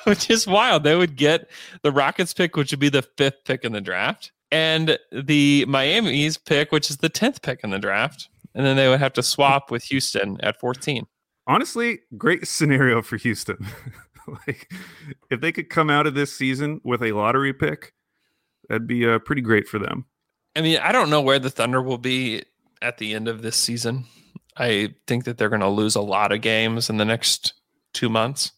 which 0.05 0.31
is 0.31 0.47
wild. 0.47 0.85
They 0.85 0.97
would 0.97 1.17
get 1.17 1.49
the 1.83 1.93
Rockets 1.93 2.33
pick, 2.35 2.57
which 2.57 2.71
would 2.73 2.81
be 2.81 2.91
the 2.91 3.03
fifth 3.03 3.45
pick 3.45 3.65
in 3.65 3.73
the 3.73 3.81
draft, 3.81 4.33
and 4.51 4.99
the 5.13 5.65
Miami's 5.67 6.37
pick, 6.37 6.73
which 6.73 6.91
is 6.91 6.99
the 6.99 7.11
10th 7.11 7.43
pick 7.43 7.61
in 7.63 7.71
the 7.71 7.79
draft. 7.79 8.29
And 8.55 8.65
then 8.65 8.77
they 8.77 8.89
would 8.89 9.01
have 9.01 9.13
to 9.15 9.23
swap 9.23 9.71
with 9.71 9.85
Houston 9.85 10.39
at 10.43 10.59
14. 10.59 11.07
Honestly, 11.47 12.01
great 12.17 12.47
scenario 12.47 13.03
for 13.03 13.17
Houston. 13.17 13.59
like, 14.47 14.73
if 15.31 15.41
they 15.41 15.53
could 15.53 15.71
come 15.71 15.91
out 15.91 16.07
of 16.07 16.15
this 16.15 16.35
season 16.35 16.81
with 16.85 17.03
a 17.03 17.13
lottery 17.13 17.53
pick, 17.53 17.93
that'd 18.69 18.87
be 18.87 19.09
uh, 19.09 19.19
pretty 19.21 19.43
great 19.43 19.69
for 19.69 19.79
them. 19.79 20.07
I 20.57 20.61
mean, 20.61 20.79
I 20.79 20.93
don't 20.93 21.11
know 21.11 21.21
where 21.21 21.39
the 21.39 21.51
Thunder 21.51 21.81
will 21.81 21.99
be 21.99 22.43
at 22.83 22.99
the 22.99 23.15
end 23.15 23.29
of 23.29 23.43
this 23.43 23.57
season. 23.57 24.05
I 24.57 24.95
think 25.07 25.25
that 25.25 25.39
they're 25.39 25.49
going 25.49 25.61
to 25.61 25.69
lose 25.69 25.95
a 25.95 26.01
lot 26.01 26.33
of 26.33 26.41
games 26.41 26.91
in 26.91 26.97
the 26.97 27.05
next 27.05 27.53
two 27.95 28.09
months, 28.09 28.53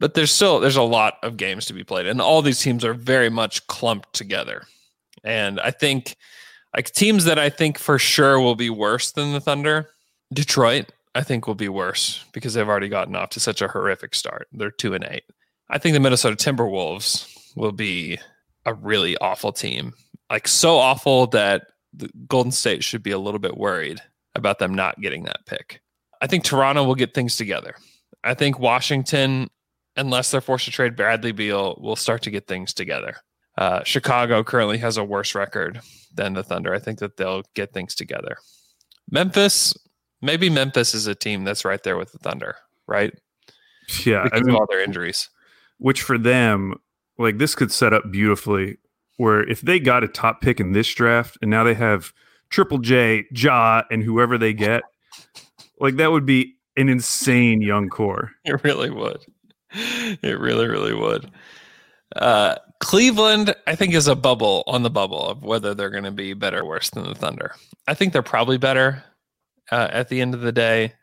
but 0.00 0.14
there's 0.14 0.32
still 0.32 0.58
there's 0.58 0.76
a 0.76 0.82
lot 0.82 1.18
of 1.22 1.36
games 1.36 1.66
to 1.66 1.72
be 1.72 1.84
played, 1.84 2.06
and 2.06 2.20
all 2.20 2.42
these 2.42 2.60
teams 2.60 2.84
are 2.84 2.94
very 2.94 3.30
much 3.30 3.66
clumped 3.68 4.12
together. 4.12 4.66
And 5.26 5.60
I 5.60 5.70
think 5.70 6.16
like 6.74 6.90
teams 6.92 7.24
that 7.24 7.38
I 7.38 7.50
think 7.50 7.78
for 7.78 7.98
sure 7.98 8.40
will 8.40 8.54
be 8.54 8.70
worse 8.70 9.12
than 9.12 9.32
the 9.32 9.40
Thunder, 9.40 9.90
Detroit, 10.32 10.92
I 11.14 11.22
think 11.22 11.46
will 11.46 11.54
be 11.54 11.68
worse 11.68 12.24
because 12.32 12.54
they've 12.54 12.68
already 12.68 12.88
gotten 12.88 13.16
off 13.16 13.30
to 13.30 13.40
such 13.40 13.60
a 13.60 13.68
horrific 13.68 14.14
start. 14.14 14.48
They're 14.52 14.70
two 14.70 14.94
and 14.94 15.04
eight. 15.10 15.24
I 15.68 15.78
think 15.78 15.94
the 15.94 16.00
Minnesota 16.00 16.36
Timberwolves 16.36 17.54
will 17.56 17.72
be 17.72 18.18
a 18.64 18.74
really 18.74 19.16
awful 19.18 19.52
team 19.52 19.92
like 20.30 20.48
so 20.48 20.76
awful 20.76 21.26
that 21.28 21.68
the 21.92 22.10
Golden 22.26 22.52
State 22.52 22.84
should 22.84 23.02
be 23.02 23.10
a 23.10 23.18
little 23.18 23.38
bit 23.38 23.56
worried 23.56 24.00
about 24.34 24.58
them 24.58 24.74
not 24.74 25.00
getting 25.00 25.24
that 25.24 25.46
pick. 25.46 25.80
I 26.20 26.26
think 26.26 26.44
Toronto 26.44 26.84
will 26.84 26.94
get 26.94 27.14
things 27.14 27.36
together. 27.36 27.74
I 28.24 28.34
think 28.34 28.58
Washington, 28.58 29.48
unless 29.96 30.30
they're 30.30 30.40
forced 30.40 30.64
to 30.66 30.70
trade 30.70 30.96
Bradley 30.96 31.32
Beal, 31.32 31.78
will 31.80 31.96
start 31.96 32.22
to 32.22 32.30
get 32.30 32.46
things 32.46 32.74
together. 32.74 33.16
Uh, 33.56 33.82
Chicago 33.84 34.44
currently 34.44 34.78
has 34.78 34.96
a 34.96 35.04
worse 35.04 35.34
record 35.34 35.80
than 36.14 36.34
the 36.34 36.42
Thunder. 36.42 36.74
I 36.74 36.78
think 36.78 36.98
that 36.98 37.16
they'll 37.16 37.42
get 37.54 37.72
things 37.72 37.94
together. 37.94 38.36
Memphis, 39.10 39.74
maybe 40.20 40.50
Memphis 40.50 40.94
is 40.94 41.06
a 41.06 41.14
team 41.14 41.44
that's 41.44 41.64
right 41.64 41.82
there 41.82 41.96
with 41.96 42.12
the 42.12 42.18
Thunder, 42.18 42.56
right? 42.86 43.14
Yeah, 44.04 44.24
because 44.24 44.40
I 44.40 44.44
mean, 44.44 44.54
of 44.54 44.60
all 44.60 44.66
their 44.68 44.82
injuries. 44.82 45.30
Which 45.78 46.02
for 46.02 46.18
them, 46.18 46.74
like 47.18 47.38
this 47.38 47.54
could 47.54 47.72
set 47.72 47.92
up 47.92 48.10
beautifully 48.10 48.78
where 49.16 49.48
if 49.48 49.60
they 49.60 49.80
got 49.80 50.04
a 50.04 50.08
top 50.08 50.40
pick 50.40 50.60
in 50.60 50.72
this 50.72 50.92
draft 50.92 51.38
and 51.40 51.50
now 51.50 51.64
they 51.64 51.74
have 51.74 52.12
Triple 52.50 52.78
J, 52.78 53.24
Ja, 53.32 53.82
and 53.90 54.02
whoever 54.02 54.38
they 54.38 54.52
get, 54.52 54.82
like 55.80 55.96
that 55.96 56.12
would 56.12 56.26
be 56.26 56.56
an 56.76 56.88
insane 56.88 57.60
young 57.62 57.88
core. 57.88 58.32
It 58.44 58.62
really 58.62 58.90
would. 58.90 59.24
It 59.72 60.38
really, 60.38 60.68
really 60.68 60.94
would. 60.94 61.30
Uh, 62.14 62.56
Cleveland, 62.80 63.54
I 63.66 63.74
think, 63.74 63.94
is 63.94 64.06
a 64.06 64.14
bubble 64.14 64.62
on 64.66 64.82
the 64.82 64.90
bubble 64.90 65.26
of 65.26 65.42
whether 65.42 65.74
they're 65.74 65.90
going 65.90 66.04
to 66.04 66.10
be 66.10 66.34
better 66.34 66.60
or 66.60 66.66
worse 66.66 66.90
than 66.90 67.04
the 67.04 67.14
Thunder. 67.14 67.54
I 67.88 67.94
think 67.94 68.12
they're 68.12 68.22
probably 68.22 68.58
better 68.58 69.02
uh, 69.72 69.88
at 69.90 70.08
the 70.08 70.20
end 70.20 70.34
of 70.34 70.40
the 70.40 70.52
day, 70.52 70.94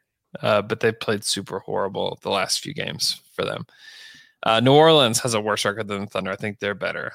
uh, 0.42 0.62
but 0.62 0.80
they've 0.80 1.00
played 1.00 1.24
super 1.24 1.60
horrible 1.60 2.20
the 2.22 2.30
last 2.30 2.60
few 2.60 2.74
games 2.74 3.22
for 3.34 3.44
them. 3.44 3.66
Uh, 4.44 4.60
New 4.60 4.74
Orleans 4.74 5.20
has 5.20 5.34
a 5.34 5.42
worse 5.42 5.66
record 5.66 5.88
than 5.88 6.02
the 6.02 6.08
Thunder. 6.08 6.32
I 6.32 6.36
think 6.36 6.60
they're 6.60 6.76
better. 6.76 7.14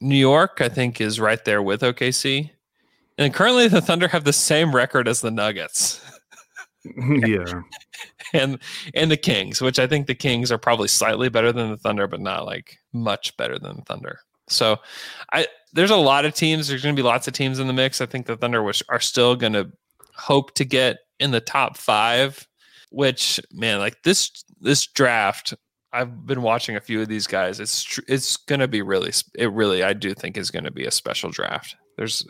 New 0.00 0.16
York, 0.16 0.60
I 0.60 0.68
think, 0.68 1.00
is 1.00 1.20
right 1.20 1.44
there 1.44 1.62
with 1.62 1.82
OKC. 1.82 2.50
And 3.18 3.34
currently, 3.34 3.68
the 3.68 3.82
Thunder 3.82 4.08
have 4.08 4.24
the 4.24 4.32
same 4.32 4.74
record 4.74 5.06
as 5.06 5.20
the 5.20 5.30
Nuggets. 5.30 6.00
yeah. 6.96 7.62
and 8.32 8.58
and 8.94 9.10
the 9.10 9.16
Kings, 9.16 9.60
which 9.60 9.78
I 9.78 9.86
think 9.86 10.06
the 10.06 10.14
Kings 10.14 10.50
are 10.50 10.58
probably 10.58 10.88
slightly 10.88 11.28
better 11.28 11.52
than 11.52 11.70
the 11.70 11.76
Thunder, 11.76 12.06
but 12.06 12.20
not 12.20 12.46
like 12.46 12.78
much 12.92 13.36
better 13.36 13.58
than 13.58 13.76
the 13.76 13.82
Thunder. 13.82 14.20
So, 14.48 14.78
I 15.32 15.46
there's 15.72 15.90
a 15.90 15.96
lot 15.96 16.24
of 16.24 16.34
teams. 16.34 16.68
There's 16.68 16.82
going 16.82 16.94
to 16.94 17.00
be 17.00 17.06
lots 17.06 17.28
of 17.28 17.34
teams 17.34 17.58
in 17.58 17.66
the 17.66 17.72
mix. 17.72 18.00
I 18.00 18.06
think 18.06 18.26
the 18.26 18.36
Thunder 18.36 18.62
which 18.62 18.82
are 18.88 19.00
still 19.00 19.36
going 19.36 19.52
to 19.52 19.70
hope 20.16 20.54
to 20.54 20.64
get 20.64 20.98
in 21.18 21.30
the 21.30 21.40
top 21.40 21.76
five. 21.76 22.46
Which 22.90 23.40
man, 23.52 23.78
like 23.78 24.02
this 24.02 24.44
this 24.60 24.86
draft 24.86 25.54
I've 25.92 26.26
been 26.26 26.42
watching 26.42 26.76
a 26.76 26.80
few 26.80 27.00
of 27.00 27.08
these 27.08 27.26
guys. 27.26 27.58
It's 27.58 27.82
tr- 27.82 28.00
it's 28.06 28.36
going 28.36 28.60
to 28.60 28.68
be 28.68 28.82
really 28.82 29.12
it 29.34 29.52
really 29.52 29.82
I 29.82 29.92
do 29.92 30.14
think 30.14 30.36
is 30.36 30.50
going 30.50 30.64
to 30.64 30.70
be 30.70 30.86
a 30.86 30.90
special 30.90 31.30
draft. 31.30 31.76
There's 31.96 32.26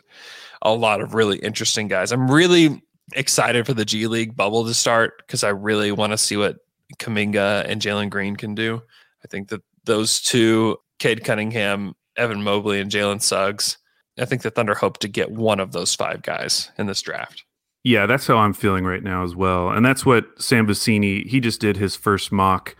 a 0.61 0.73
lot 0.73 1.01
of 1.01 1.13
really 1.13 1.37
interesting 1.39 1.87
guys. 1.87 2.11
I'm 2.11 2.29
really 2.29 2.81
excited 3.13 3.65
for 3.65 3.73
the 3.73 3.85
G 3.85 4.07
League 4.07 4.35
bubble 4.35 4.65
to 4.65 4.73
start 4.73 5.23
because 5.25 5.43
I 5.43 5.49
really 5.49 5.91
want 5.91 6.11
to 6.11 6.17
see 6.17 6.37
what 6.37 6.57
Kuminga 6.97 7.65
and 7.67 7.81
Jalen 7.81 8.09
Green 8.09 8.35
can 8.35 8.55
do. 8.55 8.81
I 9.23 9.27
think 9.27 9.49
that 9.49 9.61
those 9.85 10.21
two, 10.21 10.77
Cade 10.99 11.23
Cunningham, 11.23 11.95
Evan 12.17 12.43
Mobley, 12.43 12.79
and 12.79 12.91
Jalen 12.91 13.21
Suggs, 13.21 13.77
I 14.19 14.25
think 14.25 14.41
the 14.41 14.51
Thunder 14.51 14.75
hope 14.75 14.99
to 14.99 15.07
get 15.07 15.31
one 15.31 15.59
of 15.59 15.71
those 15.71 15.95
five 15.95 16.21
guys 16.21 16.71
in 16.77 16.87
this 16.87 17.01
draft. 17.01 17.43
Yeah, 17.83 18.05
that's 18.05 18.27
how 18.27 18.37
I'm 18.37 18.53
feeling 18.53 18.85
right 18.85 19.01
now 19.01 19.23
as 19.23 19.35
well. 19.35 19.69
And 19.69 19.83
that's 19.85 20.05
what 20.05 20.25
Sam 20.39 20.67
Vecenie, 20.67 21.25
he 21.25 21.39
just 21.39 21.59
did 21.59 21.77
his 21.77 21.95
first 21.95 22.31
mock 22.31 22.75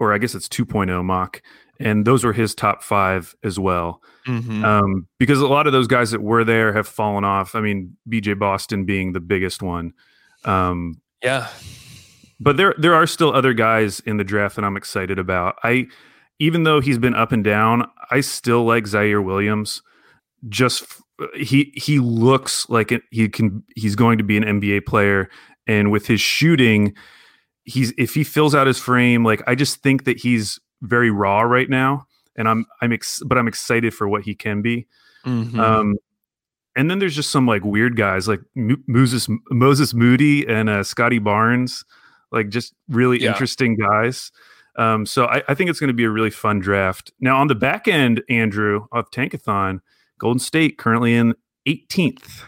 or 0.00 0.14
I 0.14 0.18
guess 0.18 0.34
it's 0.34 0.48
2.0 0.48 1.04
mock, 1.04 1.42
and 1.78 2.04
those 2.04 2.24
were 2.24 2.32
his 2.32 2.54
top 2.54 2.82
five 2.82 3.36
as 3.44 3.60
well. 3.60 4.02
Mm-hmm. 4.26 4.64
Um, 4.64 5.06
because 5.18 5.40
a 5.40 5.46
lot 5.46 5.66
of 5.66 5.72
those 5.72 5.86
guys 5.86 6.10
that 6.10 6.22
were 6.22 6.44
there 6.44 6.72
have 6.72 6.86
fallen 6.86 7.24
off. 7.24 7.54
I 7.54 7.60
mean, 7.60 7.96
BJ 8.08 8.38
Boston 8.38 8.84
being 8.84 9.12
the 9.12 9.20
biggest 9.20 9.62
one. 9.62 9.92
Um, 10.44 11.00
yeah, 11.22 11.48
but 12.38 12.56
there 12.56 12.74
there 12.78 12.94
are 12.94 13.06
still 13.06 13.34
other 13.34 13.52
guys 13.52 14.00
in 14.00 14.16
the 14.16 14.24
draft 14.24 14.56
that 14.56 14.64
I'm 14.64 14.76
excited 14.76 15.18
about. 15.18 15.56
I 15.62 15.86
even 16.38 16.64
though 16.64 16.80
he's 16.80 16.98
been 16.98 17.14
up 17.14 17.32
and 17.32 17.44
down, 17.44 17.90
I 18.10 18.20
still 18.20 18.64
like 18.64 18.84
Ziaire 18.84 19.24
Williams. 19.24 19.82
Just 20.48 20.84
he 21.34 21.72
he 21.76 21.98
looks 21.98 22.68
like 22.70 22.92
it, 22.92 23.02
he 23.10 23.28
can 23.28 23.62
he's 23.76 23.94
going 23.94 24.18
to 24.18 24.24
be 24.24 24.36
an 24.36 24.44
NBA 24.44 24.86
player, 24.86 25.28
and 25.66 25.90
with 25.90 26.06
his 26.06 26.20
shooting 26.20 26.94
he's 27.64 27.92
if 27.96 28.14
he 28.14 28.24
fills 28.24 28.54
out 28.54 28.66
his 28.66 28.78
frame, 28.78 29.24
like 29.24 29.42
I 29.46 29.54
just 29.54 29.82
think 29.82 30.04
that 30.04 30.18
he's 30.18 30.58
very 30.82 31.10
raw 31.10 31.42
right 31.42 31.68
now, 31.68 32.06
and 32.36 32.48
I'm 32.48 32.66
I'm 32.80 32.92
ex- 32.92 33.22
but 33.24 33.38
I'm 33.38 33.48
excited 33.48 33.94
for 33.94 34.08
what 34.08 34.22
he 34.22 34.34
can 34.34 34.62
be. 34.62 34.86
Mm-hmm. 35.24 35.58
Um, 35.58 35.96
and 36.76 36.90
then 36.90 36.98
there's 36.98 37.16
just 37.16 37.30
some 37.30 37.46
like 37.46 37.64
weird 37.64 37.96
guys 37.96 38.28
like 38.28 38.40
M- 38.56 38.82
Moses 38.86 39.28
Moses 39.50 39.94
Moody 39.94 40.46
and 40.46 40.68
uh, 40.68 40.82
Scottie 40.82 41.18
Barnes, 41.18 41.84
like 42.32 42.48
just 42.48 42.74
really 42.88 43.20
yeah. 43.20 43.30
interesting 43.30 43.76
guys. 43.76 44.32
Um, 44.76 45.04
so 45.04 45.26
I, 45.26 45.42
I 45.48 45.54
think 45.54 45.68
it's 45.68 45.80
going 45.80 45.88
to 45.88 45.94
be 45.94 46.04
a 46.04 46.10
really 46.10 46.30
fun 46.30 46.60
draft. 46.60 47.12
Now 47.20 47.38
on 47.38 47.48
the 47.48 47.54
back 47.54 47.88
end, 47.88 48.22
Andrew 48.28 48.86
of 48.92 49.10
Tankathon, 49.10 49.80
Golden 50.18 50.38
State 50.38 50.78
currently 50.78 51.14
in 51.14 51.34
18th 51.66 52.44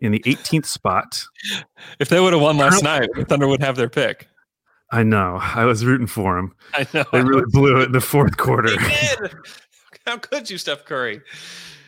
in 0.00 0.12
the 0.12 0.20
18th 0.20 0.66
spot. 0.66 1.24
If 2.00 2.08
they 2.08 2.20
would 2.20 2.32
have 2.32 2.42
won 2.42 2.56
last 2.56 2.82
night, 2.84 3.08
Thunder 3.28 3.48
would 3.48 3.62
have 3.62 3.74
their 3.74 3.88
pick. 3.88 4.28
I 4.90 5.02
know. 5.02 5.38
I 5.40 5.64
was 5.64 5.84
rooting 5.84 6.06
for 6.06 6.38
him. 6.38 6.54
I 6.74 6.86
know. 6.94 7.04
They 7.12 7.22
really 7.22 7.44
blew 7.48 7.80
it 7.80 7.86
in 7.86 7.92
the 7.92 8.00
fourth 8.00 8.36
quarter. 8.36 8.70
How 10.06 10.16
could 10.16 10.48
you, 10.48 10.56
Steph 10.56 10.84
Curry? 10.84 11.20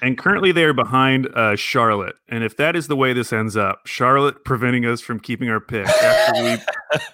And 0.02 0.16
currently 0.16 0.52
they 0.52 0.64
are 0.64 0.72
behind 0.72 1.26
uh, 1.34 1.56
Charlotte. 1.56 2.16
And 2.28 2.44
if 2.44 2.56
that 2.56 2.76
is 2.76 2.88
the 2.88 2.96
way 2.96 3.12
this 3.12 3.32
ends 3.32 3.56
up, 3.56 3.86
Charlotte 3.86 4.44
preventing 4.44 4.86
us 4.86 5.00
from 5.00 5.20
keeping 5.20 5.48
our 5.50 5.60
pick 5.60 5.86
after 5.86 6.42
we 6.42 6.56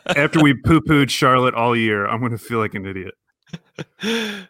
after 0.16 0.40
we 0.40 0.54
poo 0.54 0.80
pooed 0.80 1.10
Charlotte 1.10 1.54
all 1.54 1.76
year, 1.76 2.06
I'm 2.06 2.20
going 2.20 2.32
to 2.32 2.38
feel 2.38 2.58
like 2.58 2.74
an 2.74 2.86
idiot. 2.86 3.14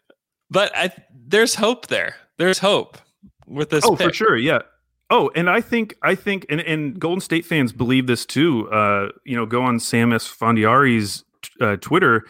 But 0.50 0.72
I, 0.76 0.92
there's 1.10 1.54
hope 1.54 1.88
there. 1.88 2.16
There's 2.38 2.58
hope 2.58 2.98
with 3.46 3.70
this. 3.70 3.84
Oh, 3.84 3.96
pick. 3.96 4.08
for 4.08 4.12
sure. 4.12 4.36
Yeah. 4.36 4.60
Oh, 5.08 5.30
and 5.34 5.48
I 5.48 5.60
think 5.60 5.96
I 6.02 6.14
think 6.14 6.46
and, 6.48 6.60
and 6.60 6.98
Golden 6.98 7.20
State 7.20 7.44
fans 7.44 7.72
believe 7.72 8.06
this 8.06 8.26
too. 8.26 8.68
Uh, 8.70 9.10
you 9.24 9.36
know, 9.36 9.46
go 9.46 9.62
on 9.62 9.78
Sam 9.78 10.10
Esfandiari's 10.10 11.24
uh, 11.60 11.76
Twitter, 11.76 12.24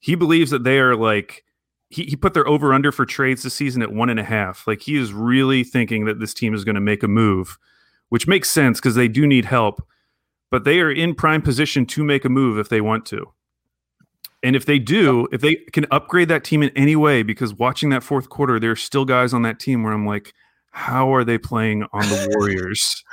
he 0.00 0.14
believes 0.14 0.50
that 0.50 0.64
they 0.64 0.78
are 0.78 0.96
like 0.96 1.44
he, 1.88 2.04
he 2.04 2.16
put 2.16 2.34
their 2.34 2.46
over 2.48 2.72
under 2.72 2.90
for 2.90 3.04
trades 3.04 3.42
this 3.42 3.54
season 3.54 3.82
at 3.82 3.92
one 3.92 4.08
and 4.08 4.18
a 4.18 4.24
half. 4.24 4.66
Like 4.66 4.82
he 4.82 4.96
is 4.96 5.12
really 5.12 5.62
thinking 5.62 6.06
that 6.06 6.20
this 6.20 6.34
team 6.34 6.54
is 6.54 6.64
going 6.64 6.74
to 6.74 6.80
make 6.80 7.02
a 7.02 7.08
move, 7.08 7.58
which 8.08 8.26
makes 8.26 8.50
sense 8.50 8.80
because 8.80 8.94
they 8.94 9.08
do 9.08 9.26
need 9.26 9.44
help, 9.44 9.86
but 10.50 10.64
they 10.64 10.80
are 10.80 10.90
in 10.90 11.14
prime 11.14 11.42
position 11.42 11.86
to 11.86 12.02
make 12.02 12.24
a 12.24 12.30
move 12.30 12.58
if 12.58 12.68
they 12.68 12.80
want 12.80 13.04
to. 13.06 13.32
And 14.42 14.56
if 14.56 14.66
they 14.66 14.78
do, 14.80 15.28
if 15.30 15.40
they 15.40 15.54
can 15.72 15.86
upgrade 15.92 16.28
that 16.28 16.42
team 16.42 16.62
in 16.62 16.70
any 16.70 16.96
way, 16.96 17.22
because 17.22 17.54
watching 17.54 17.90
that 17.90 18.02
fourth 18.02 18.28
quarter, 18.28 18.58
there 18.58 18.72
are 18.72 18.76
still 18.76 19.04
guys 19.04 19.32
on 19.32 19.42
that 19.42 19.60
team 19.60 19.84
where 19.84 19.92
I'm 19.92 20.06
like, 20.06 20.32
how 20.72 21.14
are 21.14 21.22
they 21.22 21.38
playing 21.38 21.84
on 21.92 22.02
the 22.02 22.34
Warriors? 22.34 23.04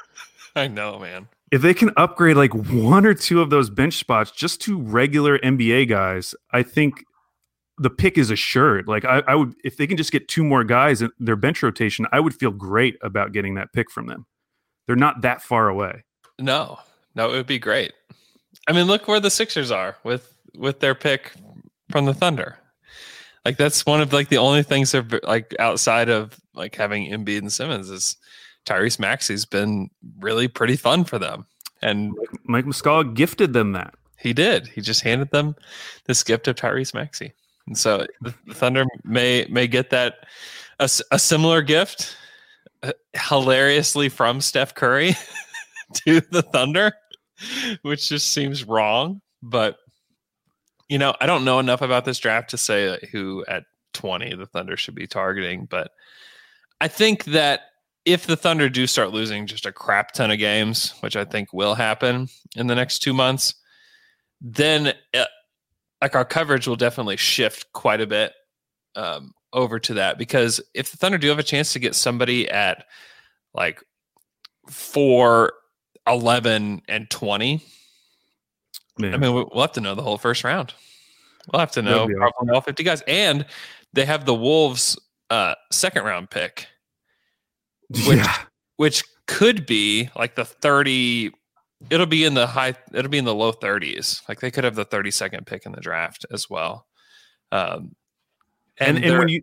I 0.56 0.68
know, 0.68 0.98
man 0.98 1.28
if 1.52 1.62
they 1.62 1.74
can 1.74 1.92
upgrade 1.98 2.38
like 2.38 2.54
one 2.54 3.06
or 3.06 3.14
two 3.14 3.42
of 3.42 3.50
those 3.50 3.70
bench 3.70 3.98
spots 3.98 4.32
just 4.32 4.62
to 4.62 4.80
regular 4.80 5.40
NBA 5.40 5.90
guys, 5.90 6.36
I 6.52 6.64
think 6.64 7.04
the 7.78 7.90
pick 7.90 8.18
is 8.18 8.30
assured. 8.30 8.88
Like 8.88 9.06
I, 9.06 9.24
I 9.28 9.36
would 9.36 9.56
if 9.64 9.78
they 9.78 9.88
can 9.88 9.98
just 9.98 10.12
get 10.12 10.28
two 10.28 10.44
more 10.44 10.64
guys 10.64 11.02
in 11.02 11.10
their 11.20 11.36
bench 11.36 11.64
rotation, 11.64 12.06
I 12.12 12.20
would 12.20 12.36
feel 12.36 12.52
great 12.52 12.98
about 13.02 13.32
getting 13.32 13.56
that 13.56 13.74
pick 13.74 13.90
from 13.90 14.08
them. 14.08 14.26
They're 14.86 14.96
not 14.96 15.22
that 15.22 15.42
far 15.42 15.70
away. 15.70 16.04
No, 16.40 16.80
no, 17.16 17.30
it 17.30 17.34
would 17.34 17.48
be 17.48 17.60
great. 17.60 17.94
I 18.68 18.74
mean, 18.74 18.86
look 18.86 19.08
where 19.08 19.20
the 19.20 19.32
Sixers 19.32 19.72
are 19.72 19.96
with 20.04 20.34
with 20.56 20.80
their 20.80 20.96
pick 20.96 21.34
from 21.90 22.06
the 22.06 22.14
Thunder. 22.14 22.58
Like 23.46 23.58
that's 23.58 23.86
one 23.86 24.02
of 24.02 24.14
like 24.14 24.30
the 24.30 24.38
only 24.38 24.64
things 24.64 24.92
they're 24.92 25.08
like 25.24 25.56
outside 25.58 26.10
of 26.10 26.40
like 26.54 26.76
having 26.76 27.10
Embiid 27.10 27.40
and 27.40 27.52
Simmons 27.52 27.90
is 27.90 28.18
Tyrese 28.66 29.00
Maxey's 29.00 29.46
been 29.46 29.90
really 30.20 30.48
pretty 30.48 30.76
fun 30.76 31.04
for 31.04 31.18
them. 31.20 31.46
And 31.82 32.14
Mike 32.44 32.66
Muscala 32.66 33.14
gifted 33.14 33.54
them 33.54 33.72
that. 33.72 33.96
He 34.18 34.34
did. 34.34 34.68
He 34.68 34.82
just 34.82 35.02
handed 35.02 35.32
them 35.32 35.56
this 36.06 36.24
gift 36.24 36.48
of 36.48 36.56
Tyrese 36.56 36.94
Maxey. 36.94 37.34
And 37.68 37.78
so 37.78 38.06
the, 38.22 38.34
the 38.48 38.54
Thunder 38.54 38.86
may 39.04 39.46
may 39.50 39.68
get 39.68 39.92
that 39.92 40.26
a, 40.80 40.90
a 41.12 41.20
similar 41.20 41.62
gift 41.62 42.18
uh, 42.84 42.94
hilariously 43.14 44.10
from 44.10 44.42
Steph 44.42 44.76
Curry 44.76 45.16
to 46.06 46.22
the 46.32 46.42
Thunder, 46.42 46.94
which 47.84 48.10
just 48.10 48.34
seems 48.34 48.64
wrong, 48.64 49.22
but 49.42 49.78
you 50.88 50.98
know, 50.98 51.16
I 51.22 51.28
don't 51.28 51.46
know 51.46 51.60
enough 51.60 51.82
about 51.82 52.06
this 52.06 52.18
draft 52.18 52.50
to 52.50 52.58
say 52.58 52.98
who 53.12 53.46
at 53.48 53.64
20 53.94 54.36
the 54.36 54.48
Thunder 54.48 54.76
should 54.76 54.96
be 54.96 55.08
targeting, 55.08 55.66
but 55.66 55.92
I 56.82 56.88
think 56.88 57.26
that 57.26 57.62
if 58.06 58.26
the 58.26 58.36
Thunder 58.36 58.70
do 58.70 58.88
start 58.88 59.12
losing 59.12 59.46
just 59.46 59.66
a 59.66 59.72
crap 59.72 60.12
ton 60.14 60.32
of 60.32 60.40
games, 60.40 60.94
which 61.02 61.16
I 61.16 61.26
think 61.26 61.54
will 61.54 61.76
happen 61.76 62.28
in 62.56 62.68
the 62.68 62.76
next 62.76 63.00
two 63.00 63.14
months, 63.14 63.56
then 64.42 64.94
uh, 65.14 65.26
like 66.02 66.16
our 66.16 66.26
coverage 66.26 66.68
will 66.68 66.76
definitely 66.76 67.18
shift 67.18 67.72
quite 67.74 68.02
a 68.02 68.08
bit 68.08 68.34
um, 68.96 69.34
over 69.54 69.80
to 69.80 69.96
that 69.96 70.18
because 70.18 70.62
if 70.74 70.92
the 70.92 70.98
Thunder 70.98 71.18
do 71.18 71.28
have 71.30 71.40
a 71.40 71.44
chance 71.44 71.74
to 71.74 71.80
get 71.80 71.96
somebody 71.96 72.50
at 72.50 72.86
like 73.54 73.84
four, 74.68 75.54
11, 76.08 76.82
and 76.88 77.10
20, 77.10 77.62
Man. 79.00 79.14
I 79.14 79.18
mean, 79.18 79.34
we'll 79.34 79.62
have 79.62 79.72
to 79.74 79.82
know 79.82 79.96
the 79.96 80.02
whole 80.02 80.18
first 80.18 80.44
round. 80.44 80.74
We'll 81.52 81.62
have 81.62 81.72
to 81.72 81.82
know 81.82 82.08
probably 82.18 82.54
all 82.54 82.62
50 82.62 82.84
guys. 82.84 83.02
And 83.08 83.46
they 83.94 84.06
have 84.06 84.26
the 84.26 84.36
Wolves 84.36 85.00
uh, 85.30 85.56
second 85.72 86.04
round 86.04 86.30
pick, 86.30 86.68
which, 87.90 88.18
yeah. 88.18 88.38
which 88.78 89.04
could 89.28 89.66
be 89.66 90.10
like 90.16 90.36
the 90.36 90.46
30 90.46 91.32
it'll 91.90 92.06
be 92.06 92.26
in 92.26 92.34
the 92.34 92.48
high 92.48 92.74
it'll 92.94 93.12
be 93.12 93.18
in 93.18 93.26
the 93.26 93.34
low 93.34 93.54
30s 93.54 94.28
like 94.28 94.40
they 94.40 94.52
could 94.52 94.64
have 94.64 94.76
the 94.76 94.86
32nd 94.86 95.46
pick 95.46 95.66
in 95.66 95.72
the 95.72 95.82
draft 95.82 96.26
as 96.32 96.50
well. 96.50 96.86
Um 97.52 97.96
and 98.78 98.98
and, 98.98 99.06
and 99.06 99.20
when 99.20 99.30
you 99.30 99.42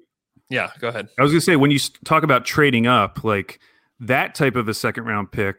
yeah 0.48 0.70
go 0.78 0.88
ahead. 0.88 1.08
I 1.18 1.22
was 1.22 1.32
gonna 1.32 1.40
say 1.40 1.56
when 1.56 1.70
you 1.70 1.78
talk 2.04 2.22
about 2.22 2.44
trading 2.44 2.86
up 2.86 3.24
like 3.24 3.60
that 4.00 4.34
type 4.34 4.56
of 4.56 4.68
a 4.68 4.74
second 4.74 5.04
round 5.04 5.32
pick 5.32 5.56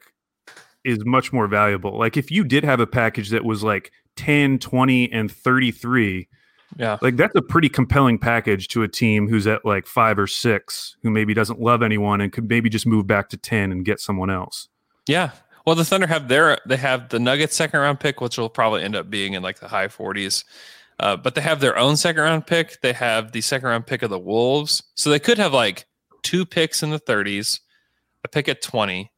is 0.84 1.00
much 1.06 1.34
more 1.34 1.48
valuable. 1.48 1.98
Like 1.98 2.16
if 2.16 2.32
you 2.32 2.44
did 2.44 2.64
have 2.64 2.80
a 2.80 2.88
package 2.88 3.30
that 3.30 3.44
was 3.44 3.64
like 3.64 3.92
10 4.16 4.60
20 4.60 5.12
and 5.12 5.32
33 5.32 6.28
yeah 6.78 6.98
like 7.02 7.16
that's 7.16 7.36
a 7.36 7.42
pretty 7.42 7.70
compelling 7.70 8.20
package 8.20 8.68
to 8.68 8.84
a 8.84 8.88
team 8.88 9.28
who's 9.28 9.48
at 9.48 9.64
like 9.64 9.88
five 9.88 10.20
or 10.20 10.28
six 10.28 10.98
who 11.02 11.10
maybe 11.10 11.34
doesn't 11.34 11.62
love 11.62 11.82
anyone 11.82 12.20
and 12.20 12.34
could 12.34 12.50
maybe 12.50 12.70
just 12.70 12.86
move 12.86 13.08
back 13.08 13.30
to 13.30 13.38
10 13.38 13.72
and 13.72 13.86
get 13.86 14.00
someone 14.00 14.30
else 14.30 14.68
yeah 15.08 15.32
well, 15.68 15.76
the 15.76 15.84
Thunder 15.84 16.08
have 16.08 16.30
their 16.30 16.60
they 16.66 16.78
have 16.78 17.10
the 17.10 17.20
Nuggets 17.20 17.54
second 17.54 17.82
round 17.82 18.00
pick, 18.00 18.22
which 18.22 18.38
will 18.38 18.48
probably 18.48 18.84
end 18.84 18.96
up 18.96 19.10
being 19.10 19.34
in 19.34 19.44
like 19.44 19.60
the 19.60 19.68
high 19.68 19.90
40s. 19.90 20.46
Uh, 20.98 21.18
but 21.18 21.36
they 21.36 21.42
have 21.42 21.60
their 21.60 21.78
own 21.78 21.98
second 21.98 22.24
round 22.24 22.48
pick. 22.48 22.80
They 22.80 22.94
have 22.94 23.34
the 23.34 23.42
second 23.42 23.68
round 23.68 23.86
pick 23.86 24.02
of 24.02 24.10
the 24.10 24.18
Wolves. 24.18 24.82
So 24.96 25.10
they 25.10 25.20
could 25.20 25.38
have 25.38 25.52
like 25.52 25.86
two 26.24 26.46
picks 26.46 26.84
in 26.84 26.92
the 26.92 27.02
30s, 27.02 27.60
a 28.24 28.30
pick 28.30 28.48
at 28.48 28.62
20, 28.62 29.12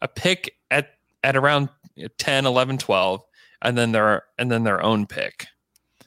a 0.00 0.06
pick 0.06 0.54
at 0.70 0.90
at 1.24 1.34
around 1.34 1.70
10, 2.18 2.46
11, 2.46 2.78
12, 2.78 3.24
and 3.62 3.76
then 3.76 3.90
their 3.90 4.22
and 4.38 4.48
then 4.48 4.62
their 4.62 4.80
own 4.80 5.08
pick. 5.08 5.48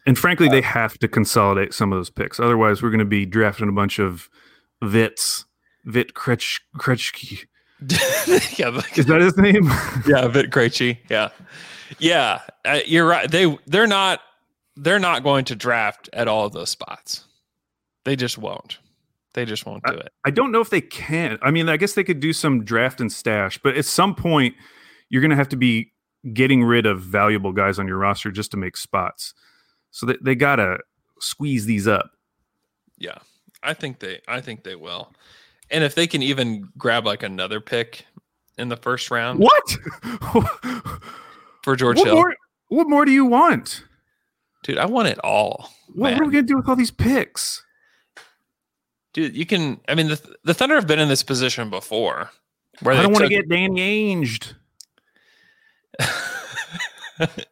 And 0.10 0.18
frankly, 0.18 0.48
uh, 0.48 0.52
they 0.52 0.62
have 0.62 0.98
to 0.98 1.08
consolidate 1.08 1.74
some 1.74 1.94
of 1.94 2.00
those 2.00 2.10
picks. 2.10 2.40
Otherwise, 2.40 2.82
we're 2.82 2.90
going 2.90 2.98
to 2.98 3.06
be 3.06 3.28
drafting 3.28 3.70
a 3.70 3.72
bunch 3.72 4.00
of 4.00 4.28
Vits, 4.84 5.46
Vit 5.86 6.16
Kretsch, 6.16 6.62
Kretschky, 6.78 7.46
yeah, 8.60 8.82
is 8.98 9.06
that 9.06 9.22
his 9.22 9.38
name? 9.38 9.66
yeah, 10.08 10.28
Vit 10.28 10.52
Krejci. 10.52 10.98
Yeah, 11.10 11.30
yeah, 11.98 12.42
uh, 12.66 12.80
you're 12.86 13.08
right. 13.08 13.32
They 13.32 13.58
they're 13.68 13.88
not 13.88 14.20
they're 14.76 15.00
not 15.00 15.24
going 15.24 15.46
to 15.46 15.56
draft 15.56 16.10
at 16.12 16.28
all 16.28 16.46
of 16.46 16.52
those 16.52 16.70
spots. 16.70 17.24
They 18.04 18.18
just 18.18 18.38
won't. 18.38 18.80
They 19.34 19.46
just 19.46 19.66
won't 19.66 19.84
do 19.86 19.94
it. 19.94 20.12
I, 20.26 20.30
I 20.30 20.32
don't 20.32 20.52
know 20.52 20.60
if 20.60 20.72
they 20.72 20.82
can. 20.82 21.38
I 21.42 21.52
mean, 21.52 21.70
I 21.70 21.78
guess 21.78 21.94
they 21.94 22.04
could 22.04 22.20
do 22.20 22.34
some 22.34 22.66
draft 22.66 23.00
and 23.00 23.12
stash, 23.12 23.58
but 23.64 23.78
at 23.78 23.86
some 23.86 24.14
point, 24.14 24.56
you're 25.10 25.22
going 25.22 25.30
to 25.30 25.38
have 25.38 25.50
to 25.50 25.58
be 25.58 25.94
getting 26.34 26.64
rid 26.64 26.86
of 26.86 27.00
valuable 27.00 27.54
guys 27.54 27.80
on 27.80 27.88
your 27.88 27.98
roster 27.98 28.32
just 28.32 28.52
to 28.52 28.58
make 28.58 28.76
spots. 28.76 29.34
So 29.92 30.06
they, 30.06 30.18
they 30.22 30.36
got 30.36 30.58
to 30.58 30.80
squeeze 31.20 31.66
these 31.66 31.88
up. 31.88 32.12
Yeah, 32.98 33.18
I 33.64 33.74
think 33.74 34.00
they. 34.00 34.22
I 34.28 34.42
think 34.42 34.64
they 34.64 34.76
will. 34.76 35.14
And 35.72 35.84
if 35.84 35.96
they 35.96 36.08
can 36.08 36.24
even 36.24 36.70
grab 36.78 37.06
like 37.06 37.24
another 37.24 37.60
pick 37.60 38.06
in 38.58 38.70
the 38.70 38.78
first 38.78 39.12
round, 39.12 39.40
what 39.40 39.78
for 41.64 41.76
George 41.76 41.98
what 41.98 42.08
Hill? 42.08 42.16
More, 42.16 42.36
what 42.70 42.90
more 42.90 43.06
do 43.06 43.12
you 43.12 43.26
want, 43.26 43.84
dude? 44.64 44.78
I 44.78 44.86
want 44.86 45.08
it 45.08 45.20
all. 45.24 45.70
What, 45.94 46.14
what 46.14 46.22
are 46.22 46.26
we 46.26 46.32
gonna 46.32 46.44
do 46.44 46.58
with 46.58 46.68
all 46.68 46.76
these 46.76 46.92
picks, 46.92 47.64
dude? 49.14 49.36
You 49.36 49.46
can. 49.46 49.80
I 49.88 49.96
mean, 49.96 50.08
the 50.10 50.22
the 50.44 50.54
Thunder 50.54 50.76
have 50.76 50.88
been 50.88 51.00
in 51.00 51.10
this 51.10 51.24
position 51.24 51.70
before. 51.70 52.32
Where 52.82 52.96
I 52.96 53.02
don't 53.02 53.12
want 53.12 53.26
to 53.26 53.30
get 53.30 53.50
Danny 53.50 54.16
Ainge. 54.16 54.54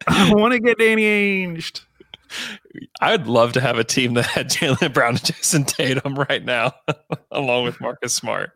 I 0.07 0.31
want 0.33 0.53
to 0.53 0.59
get 0.59 0.77
Danny 0.77 1.03
Ainge. 1.03 1.81
I'd 3.01 3.27
love 3.27 3.53
to 3.53 3.61
have 3.61 3.77
a 3.77 3.83
team 3.83 4.13
that 4.15 4.25
had 4.25 4.49
Jaylen 4.51 4.93
Brown 4.93 5.11
and 5.11 5.23
Jayson 5.23 5.65
Tatum 5.65 6.15
right 6.15 6.43
now, 6.43 6.73
along 7.31 7.65
with 7.65 7.79
Marcus 7.81 8.13
Smart. 8.13 8.51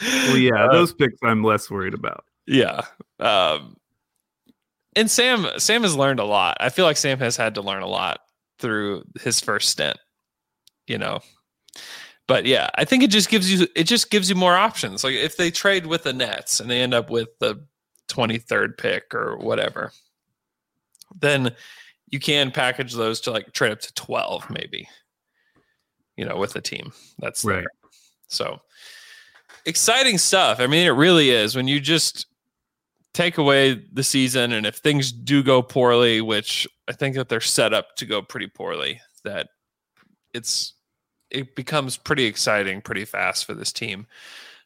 Well, 0.00 0.36
yeah, 0.36 0.66
uh, 0.66 0.72
those 0.72 0.92
picks 0.92 1.18
I'm 1.22 1.42
less 1.42 1.70
worried 1.70 1.94
about. 1.94 2.24
Yeah. 2.46 2.82
Um, 3.18 3.76
and 4.96 5.10
Sam 5.10 5.46
Sam 5.58 5.82
has 5.82 5.96
learned 5.96 6.20
a 6.20 6.24
lot. 6.24 6.56
I 6.60 6.70
feel 6.70 6.84
like 6.84 6.96
Sam 6.96 7.18
has 7.18 7.36
had 7.36 7.54
to 7.56 7.62
learn 7.62 7.82
a 7.82 7.88
lot 7.88 8.20
through 8.58 9.04
his 9.20 9.40
first 9.40 9.68
stint, 9.68 9.98
you 10.86 10.98
know. 10.98 11.20
But 12.26 12.44
yeah, 12.44 12.68
I 12.74 12.84
think 12.84 13.02
it 13.02 13.10
just 13.10 13.30
gives 13.30 13.50
you 13.50 13.66
it 13.74 13.84
just 13.84 14.10
gives 14.10 14.28
you 14.28 14.36
more 14.36 14.56
options. 14.56 15.02
Like 15.02 15.14
if 15.14 15.36
they 15.36 15.50
trade 15.50 15.86
with 15.86 16.04
the 16.04 16.12
Nets 16.12 16.60
and 16.60 16.70
they 16.70 16.80
end 16.80 16.94
up 16.94 17.10
with 17.10 17.28
the 17.38 17.64
23rd 18.08 18.76
pick 18.76 19.14
or 19.14 19.36
whatever, 19.38 19.92
then 21.20 21.54
you 22.10 22.18
can 22.18 22.50
package 22.50 22.94
those 22.94 23.20
to 23.20 23.30
like 23.30 23.52
trade 23.52 23.72
up 23.72 23.80
to 23.80 23.92
12 23.94 24.50
maybe 24.50 24.88
you 26.16 26.24
know 26.24 26.36
with 26.36 26.52
the 26.52 26.60
team 26.60 26.92
that's 27.18 27.44
right 27.44 27.56
there. 27.56 27.90
so 28.28 28.60
exciting 29.66 30.18
stuff 30.18 30.60
i 30.60 30.66
mean 30.66 30.86
it 30.86 30.90
really 30.90 31.30
is 31.30 31.54
when 31.54 31.68
you 31.68 31.80
just 31.80 32.26
take 33.14 33.38
away 33.38 33.82
the 33.92 34.04
season 34.04 34.52
and 34.52 34.66
if 34.66 34.76
things 34.76 35.10
do 35.10 35.42
go 35.42 35.62
poorly 35.62 36.20
which 36.20 36.66
i 36.88 36.92
think 36.92 37.14
that 37.14 37.28
they're 37.28 37.40
set 37.40 37.72
up 37.72 37.96
to 37.96 38.06
go 38.06 38.22
pretty 38.22 38.46
poorly 38.46 39.00
that 39.24 39.48
it's 40.34 40.74
it 41.30 41.54
becomes 41.54 41.96
pretty 41.96 42.24
exciting 42.24 42.80
pretty 42.80 43.04
fast 43.04 43.44
for 43.44 43.54
this 43.54 43.72
team 43.72 44.06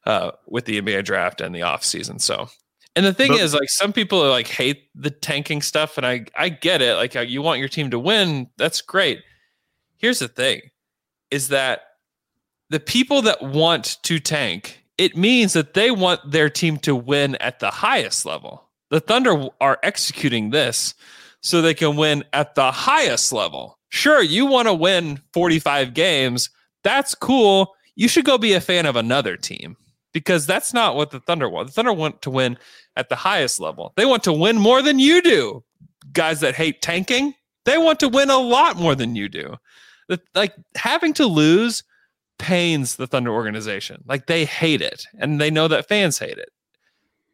uh, 0.04 0.32
with 0.46 0.64
the 0.64 0.80
NBA 0.80 1.04
draft 1.04 1.40
and 1.40 1.54
the 1.54 1.62
off 1.62 1.84
season. 1.84 2.18
So 2.18 2.48
and 2.94 3.06
the 3.06 3.14
thing 3.14 3.32
but, 3.32 3.40
is, 3.40 3.54
like, 3.54 3.70
some 3.70 3.92
people 3.92 4.22
are 4.22 4.30
like 4.30 4.48
hate 4.48 4.88
the 4.94 5.10
tanking 5.10 5.62
stuff, 5.62 5.96
and 5.96 6.06
I 6.06 6.26
I 6.36 6.48
get 6.48 6.82
it. 6.82 6.96
Like, 6.96 7.16
uh, 7.16 7.20
you 7.20 7.42
want 7.42 7.58
your 7.58 7.68
team 7.68 7.90
to 7.90 7.98
win, 7.98 8.48
that's 8.58 8.82
great. 8.82 9.22
Here's 9.96 10.18
the 10.18 10.28
thing: 10.28 10.60
is 11.30 11.48
that 11.48 11.82
the 12.70 12.80
people 12.80 13.22
that 13.22 13.42
want 13.42 13.98
to 14.02 14.18
tank, 14.18 14.84
it 14.98 15.16
means 15.16 15.52
that 15.52 15.74
they 15.74 15.90
want 15.90 16.30
their 16.30 16.48
team 16.50 16.78
to 16.78 16.94
win 16.96 17.36
at 17.36 17.60
the 17.60 17.70
highest 17.70 18.24
level. 18.24 18.68
The 18.90 19.00
Thunder 19.00 19.48
are 19.60 19.78
executing 19.82 20.50
this 20.50 20.94
so 21.40 21.60
they 21.60 21.74
can 21.74 21.96
win 21.96 22.24
at 22.32 22.54
the 22.54 22.70
highest 22.70 23.32
level. 23.32 23.78
Sure, 23.88 24.22
you 24.22 24.46
want 24.46 24.68
to 24.68 24.74
win 24.74 25.20
45 25.32 25.92
games. 25.92 26.50
That's 26.82 27.14
cool. 27.14 27.74
You 27.94 28.08
should 28.08 28.24
go 28.24 28.38
be 28.38 28.54
a 28.54 28.60
fan 28.60 28.86
of 28.86 28.96
another 28.96 29.36
team 29.36 29.76
because 30.12 30.46
that's 30.46 30.72
not 30.72 30.96
what 30.96 31.10
the 31.10 31.20
Thunder 31.20 31.48
want. 31.48 31.68
The 31.68 31.74
Thunder 31.74 31.92
want 31.92 32.22
to 32.22 32.30
win 32.30 32.58
at 32.96 33.08
the 33.08 33.16
highest 33.16 33.60
level. 33.60 33.92
They 33.96 34.04
want 34.04 34.24
to 34.24 34.32
win 34.32 34.58
more 34.58 34.82
than 34.82 34.98
you 34.98 35.22
do. 35.22 35.64
Guys 36.12 36.40
that 36.40 36.54
hate 36.54 36.82
tanking, 36.82 37.34
they 37.64 37.78
want 37.78 38.00
to 38.00 38.08
win 38.08 38.30
a 38.30 38.38
lot 38.38 38.76
more 38.76 38.94
than 38.94 39.14
you 39.14 39.28
do. 39.28 39.56
Like 40.34 40.54
having 40.76 41.14
to 41.14 41.26
lose 41.26 41.84
pains 42.38 42.96
the 42.96 43.06
Thunder 43.06 43.32
organization. 43.32 44.02
Like 44.06 44.26
they 44.26 44.44
hate 44.44 44.82
it 44.82 45.04
and 45.18 45.40
they 45.40 45.50
know 45.50 45.68
that 45.68 45.88
fans 45.88 46.18
hate 46.18 46.38
it. 46.38 46.50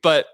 But 0.02 0.26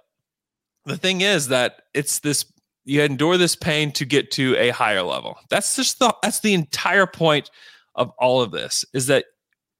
the 0.84 0.96
thing 0.96 1.20
is 1.22 1.48
that 1.48 1.82
it's 1.94 2.20
this 2.20 2.44
you 2.84 3.00
endure 3.02 3.38
this 3.38 3.56
pain 3.56 3.92
to 3.92 4.04
get 4.04 4.30
to 4.32 4.56
a 4.56 4.68
higher 4.70 5.02
level. 5.02 5.38
That's 5.48 5.76
just 5.76 6.00
the 6.00 6.14
that's 6.22 6.40
the 6.40 6.54
entire 6.54 7.06
point 7.06 7.50
of 7.94 8.10
all 8.18 8.42
of 8.42 8.50
this 8.50 8.84
is 8.92 9.06
that 9.06 9.26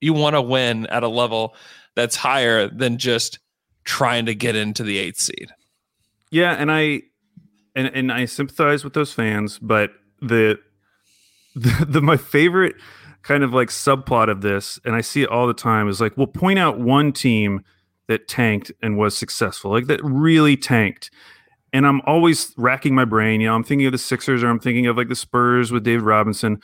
you 0.01 0.13
want 0.13 0.37
to 0.37 0.43
win 0.43 0.87
at 0.87 1.03
a 1.03 1.09
level 1.09 1.55
that's 1.97 2.17
higher 2.17 2.69
than 2.69 2.99
just 2.99 3.39
trying 3.85 4.27
to 4.27 4.35
get 4.35 4.57
into 4.57 4.83
the 4.83 4.99
eighth 4.99 5.21
seed. 5.21 5.53
Yeah, 6.31 6.53
and 6.53 6.71
I 6.71 7.03
and 7.75 7.89
and 7.89 8.13
I 8.13 8.25
sympathize 8.25 8.85
with 8.85 8.95
those 8.95 9.13
fans, 9.13 9.59
but 9.59 9.93
the 10.21 10.59
the, 11.55 11.87
the 11.89 12.01
my 12.01 12.17
favorite 12.17 12.77
kind 13.23 13.43
of 13.43 13.53
like 13.53 13.69
subplot 13.69 14.31
of 14.31 14.43
this, 14.43 14.79
and 14.85 14.95
I 14.95 15.01
see 15.01 15.23
it 15.23 15.29
all 15.29 15.47
the 15.47 15.55
time, 15.55 15.89
is 15.89 16.01
like 16.01 16.17
we'll 16.17 16.27
point 16.27 16.59
out 16.59 16.79
one 16.79 17.13
team 17.13 17.63
that 18.07 18.29
tanked 18.29 18.71
and 18.83 18.99
was 18.99 19.17
successful, 19.17 19.71
like 19.71 19.87
that 19.87 20.01
really 20.05 20.57
tanked. 20.57 21.11
And 21.73 21.87
I'm 21.87 22.03
always 22.03 22.53
racking 22.57 22.95
my 22.95 23.05
brain. 23.05 23.41
You 23.41 23.49
know, 23.49 23.55
I'm 23.55 23.65
thinking 23.65 23.87
of 23.87 23.93
the 23.93 23.99
Sixers 23.99 24.45
or 24.45 24.49
I'm 24.49 24.61
thinking 24.61 24.87
of 24.87 24.97
like 24.97 25.09
the 25.09 25.17
Spurs 25.17 25.73
with 25.73 25.83
David 25.83 26.05
Robinson. 26.05 26.61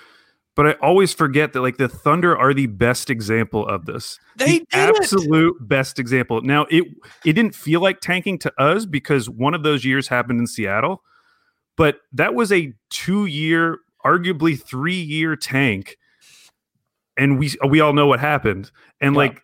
But 0.61 0.67
I 0.67 0.73
always 0.87 1.15
forget 1.15 1.55
that 1.55 1.63
like 1.63 1.79
the 1.79 1.89
Thunder 1.89 2.37
are 2.37 2.53
the 2.53 2.67
best 2.67 3.09
example 3.09 3.67
of 3.67 3.87
this. 3.87 4.19
They 4.37 4.59
the 4.59 4.67
absolute 4.73 5.57
best 5.67 5.99
example. 5.99 6.43
Now 6.43 6.67
it 6.69 6.85
it 7.25 7.33
didn't 7.33 7.55
feel 7.55 7.81
like 7.81 8.01
tanking 8.01 8.39
to 8.41 8.53
us 8.61 8.85
because 8.85 9.31
one 9.31 9.55
of 9.55 9.63
those 9.63 9.87
years 9.87 10.09
happened 10.09 10.39
in 10.39 10.47
Seattle, 10.47 11.03
but 11.79 12.01
that 12.13 12.35
was 12.35 12.53
a 12.53 12.75
two 12.91 13.25
year, 13.25 13.79
arguably 14.05 14.63
three 14.63 15.01
year 15.01 15.35
tank, 15.35 15.97
and 17.17 17.39
we 17.39 17.55
we 17.67 17.81
all 17.81 17.95
know 17.95 18.07
what 18.07 18.21
happened. 18.21 18.71
And 19.01 19.15
Yeah. 19.15 19.19
like 19.19 19.43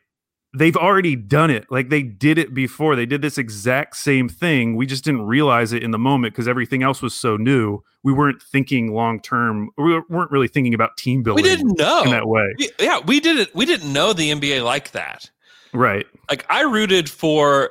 they've 0.56 0.76
already 0.76 1.16
done 1.16 1.50
it. 1.50 1.66
Like 1.70 1.88
they 1.88 2.02
did 2.02 2.38
it 2.38 2.54
before. 2.54 2.96
They 2.96 3.06
did 3.06 3.22
this 3.22 3.38
exact 3.38 3.96
same 3.96 4.28
thing. 4.28 4.76
We 4.76 4.86
just 4.86 5.04
didn't 5.04 5.22
realize 5.26 5.72
it 5.72 5.82
in 5.82 5.90
the 5.90 5.98
moment 5.98 6.34
because 6.34 6.48
everything 6.48 6.82
else 6.82 7.02
was 7.02 7.14
so 7.14 7.36
new. 7.36 7.82
We 8.02 8.12
weren't 8.12 8.42
thinking 8.42 8.92
long 8.92 9.20
term. 9.20 9.70
We 9.76 10.00
weren't 10.08 10.30
really 10.30 10.48
thinking 10.48 10.74
about 10.74 10.96
team 10.96 11.22
building. 11.22 11.42
We 11.42 11.48
didn't 11.48 11.78
know 11.78 12.02
in 12.04 12.10
that 12.10 12.26
way. 12.28 12.54
We- 12.58 12.70
yeah, 12.78 13.00
we 13.04 13.20
didn't. 13.20 13.54
We 13.54 13.66
didn't 13.66 13.92
know 13.92 14.12
the 14.12 14.30
NBA 14.30 14.64
like 14.64 14.92
that. 14.92 15.30
Right. 15.72 16.06
Like 16.30 16.46
I 16.48 16.62
rooted 16.62 17.10
for 17.10 17.70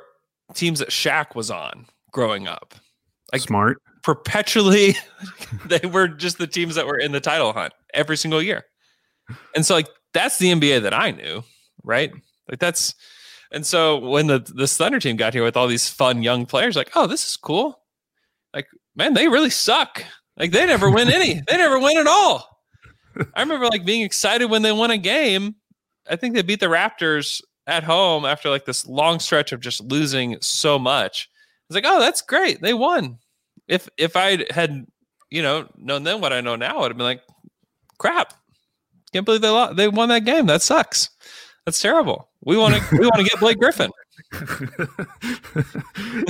teams 0.54 0.78
that 0.78 0.90
Shaq 0.90 1.34
was 1.34 1.50
on 1.50 1.86
growing 2.12 2.46
up. 2.46 2.74
Like 3.32 3.42
Smart. 3.42 3.78
perpetually, 4.02 4.94
they 5.66 5.86
were 5.88 6.06
just 6.06 6.38
the 6.38 6.46
teams 6.46 6.76
that 6.76 6.86
were 6.86 6.98
in 6.98 7.12
the 7.12 7.20
title 7.20 7.52
hunt 7.52 7.72
every 7.94 8.16
single 8.16 8.40
year. 8.40 8.64
And 9.56 9.66
so, 9.66 9.74
like 9.74 9.88
that's 10.14 10.38
the 10.38 10.52
NBA 10.52 10.82
that 10.82 10.94
I 10.94 11.10
knew, 11.10 11.42
right? 11.82 12.12
Like 12.48 12.58
that's. 12.58 12.94
And 13.52 13.64
so 13.64 13.98
when 13.98 14.26
the 14.26 14.38
the 14.38 14.66
Thunder 14.66 14.98
team 14.98 15.16
got 15.16 15.32
here 15.32 15.44
with 15.44 15.56
all 15.56 15.68
these 15.68 15.88
fun 15.88 16.22
young 16.22 16.46
players, 16.46 16.76
like, 16.76 16.90
oh, 16.94 17.06
this 17.06 17.24
is 17.28 17.36
cool. 17.36 17.80
Like, 18.52 18.66
man, 18.96 19.14
they 19.14 19.28
really 19.28 19.50
suck. 19.50 20.04
Like 20.36 20.50
they 20.50 20.66
never 20.66 20.90
win 20.90 21.10
any. 21.10 21.40
They 21.46 21.56
never 21.56 21.78
win 21.78 21.98
at 21.98 22.06
all. 22.06 22.56
I 23.34 23.40
remember 23.40 23.66
like 23.66 23.84
being 23.84 24.02
excited 24.02 24.50
when 24.50 24.62
they 24.62 24.72
won 24.72 24.90
a 24.90 24.98
game. 24.98 25.56
I 26.08 26.16
think 26.16 26.34
they 26.34 26.42
beat 26.42 26.60
the 26.60 26.66
Raptors 26.66 27.40
at 27.66 27.84
home 27.84 28.24
after 28.24 28.50
like 28.50 28.64
this 28.64 28.86
long 28.86 29.18
stretch 29.18 29.52
of 29.52 29.60
just 29.60 29.80
losing 29.80 30.36
so 30.40 30.78
much. 30.78 31.28
It's 31.68 31.74
like, 31.74 31.84
oh, 31.86 31.98
that's 31.98 32.22
great. 32.22 32.60
They 32.60 32.74
won. 32.74 33.18
If 33.68 33.88
if 33.96 34.16
I 34.16 34.44
had, 34.50 34.86
you 35.30 35.42
know, 35.42 35.68
known 35.76 36.04
then 36.04 36.20
what 36.20 36.32
I 36.32 36.40
know 36.40 36.56
now, 36.56 36.80
I'd 36.80 36.90
have 36.90 36.96
been 36.96 37.06
like, 37.06 37.22
crap. 37.98 38.34
Can't 39.12 39.24
believe 39.24 39.40
they 39.40 39.48
lost. 39.48 39.76
They 39.76 39.88
won 39.88 40.08
that 40.10 40.24
game. 40.24 40.46
That 40.46 40.62
sucks. 40.62 41.10
That's 41.64 41.80
terrible. 41.80 42.28
We 42.46 42.56
want 42.56 42.76
to 42.76 42.96
we 42.96 43.00
want 43.00 43.16
to 43.16 43.24
get 43.24 43.40
Blake 43.40 43.58
Griffin. 43.58 43.90
it 44.32 44.88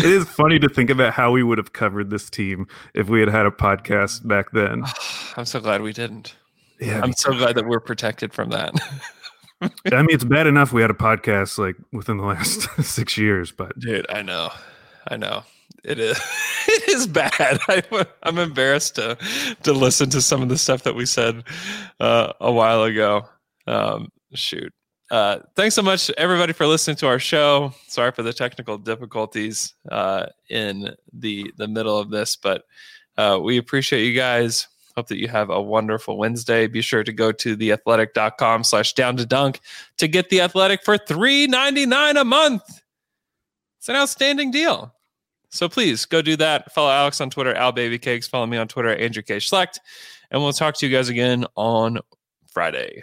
is 0.04 0.24
funny 0.24 0.58
to 0.58 0.68
think 0.68 0.88
about 0.88 1.12
how 1.12 1.30
we 1.30 1.42
would 1.42 1.58
have 1.58 1.74
covered 1.74 2.08
this 2.08 2.30
team 2.30 2.66
if 2.94 3.10
we 3.10 3.20
had 3.20 3.28
had 3.28 3.44
a 3.44 3.50
podcast 3.50 4.26
back 4.26 4.50
then. 4.52 4.84
I'm 5.36 5.44
so 5.44 5.60
glad 5.60 5.82
we 5.82 5.92
didn't. 5.92 6.34
Yeah, 6.80 7.02
I'm 7.02 7.12
so 7.12 7.32
glad 7.32 7.54
that 7.56 7.66
we're 7.66 7.80
protected 7.80 8.32
from 8.32 8.48
that. 8.48 8.74
I 9.60 9.68
mean, 9.92 10.06
it's 10.10 10.24
bad 10.24 10.46
enough 10.46 10.72
we 10.72 10.80
had 10.80 10.90
a 10.90 10.94
podcast 10.94 11.58
like 11.58 11.76
within 11.92 12.16
the 12.16 12.24
last 12.24 12.62
six 12.82 13.18
years, 13.18 13.52
but 13.52 13.78
Dude, 13.78 14.06
I 14.08 14.22
know. 14.22 14.48
I 15.08 15.18
know. 15.18 15.42
It 15.84 15.98
is 15.98 16.18
it 16.66 16.88
is 16.88 17.06
bad. 17.06 17.58
I, 17.68 17.82
I'm 18.22 18.38
embarrassed 18.38 18.94
to 18.94 19.18
to 19.64 19.72
listen 19.74 20.08
to 20.10 20.22
some 20.22 20.40
of 20.40 20.48
the 20.48 20.56
stuff 20.56 20.84
that 20.84 20.94
we 20.94 21.04
said 21.04 21.44
uh, 22.00 22.32
a 22.40 22.50
while 22.50 22.84
ago. 22.84 23.28
Um, 23.66 24.08
shoot. 24.32 24.72
Uh, 25.10 25.38
thanks 25.54 25.74
so 25.74 25.82
much, 25.82 26.10
everybody, 26.18 26.52
for 26.52 26.66
listening 26.66 26.96
to 26.96 27.06
our 27.06 27.18
show. 27.18 27.72
Sorry 27.86 28.10
for 28.10 28.22
the 28.22 28.32
technical 28.32 28.76
difficulties 28.76 29.74
uh, 29.90 30.26
in 30.50 30.94
the 31.12 31.52
the 31.56 31.68
middle 31.68 31.98
of 31.98 32.10
this, 32.10 32.36
but 32.36 32.64
uh, 33.16 33.38
we 33.42 33.56
appreciate 33.56 34.04
you 34.04 34.14
guys. 34.14 34.66
Hope 34.96 35.08
that 35.08 35.18
you 35.18 35.28
have 35.28 35.50
a 35.50 35.60
wonderful 35.60 36.16
Wednesday. 36.16 36.66
Be 36.66 36.80
sure 36.80 37.04
to 37.04 37.12
go 37.12 37.30
to 37.30 37.56
theathletic.com 37.56 38.64
slash 38.64 38.94
down 38.94 39.16
to 39.18 39.26
dunk 39.26 39.60
to 39.98 40.08
get 40.08 40.30
the 40.30 40.40
athletic 40.40 40.82
for 40.82 40.96
$3.99 40.96 42.18
a 42.18 42.24
month. 42.24 42.62
It's 43.78 43.90
an 43.90 43.96
outstanding 43.96 44.50
deal. 44.50 44.94
So 45.50 45.68
please 45.68 46.06
go 46.06 46.22
do 46.22 46.34
that. 46.36 46.72
Follow 46.72 46.90
Alex 46.90 47.20
on 47.20 47.28
Twitter, 47.28 47.54
Al 47.54 47.72
Baby 47.72 47.98
Cakes. 47.98 48.26
Follow 48.26 48.46
me 48.46 48.56
on 48.56 48.68
Twitter, 48.68 48.96
Andrew 48.96 49.22
K. 49.22 49.36
Schlecht. 49.36 49.78
And 50.30 50.42
we'll 50.42 50.54
talk 50.54 50.74
to 50.78 50.86
you 50.86 50.96
guys 50.96 51.10
again 51.10 51.44
on 51.56 51.98
Friday. 52.50 53.02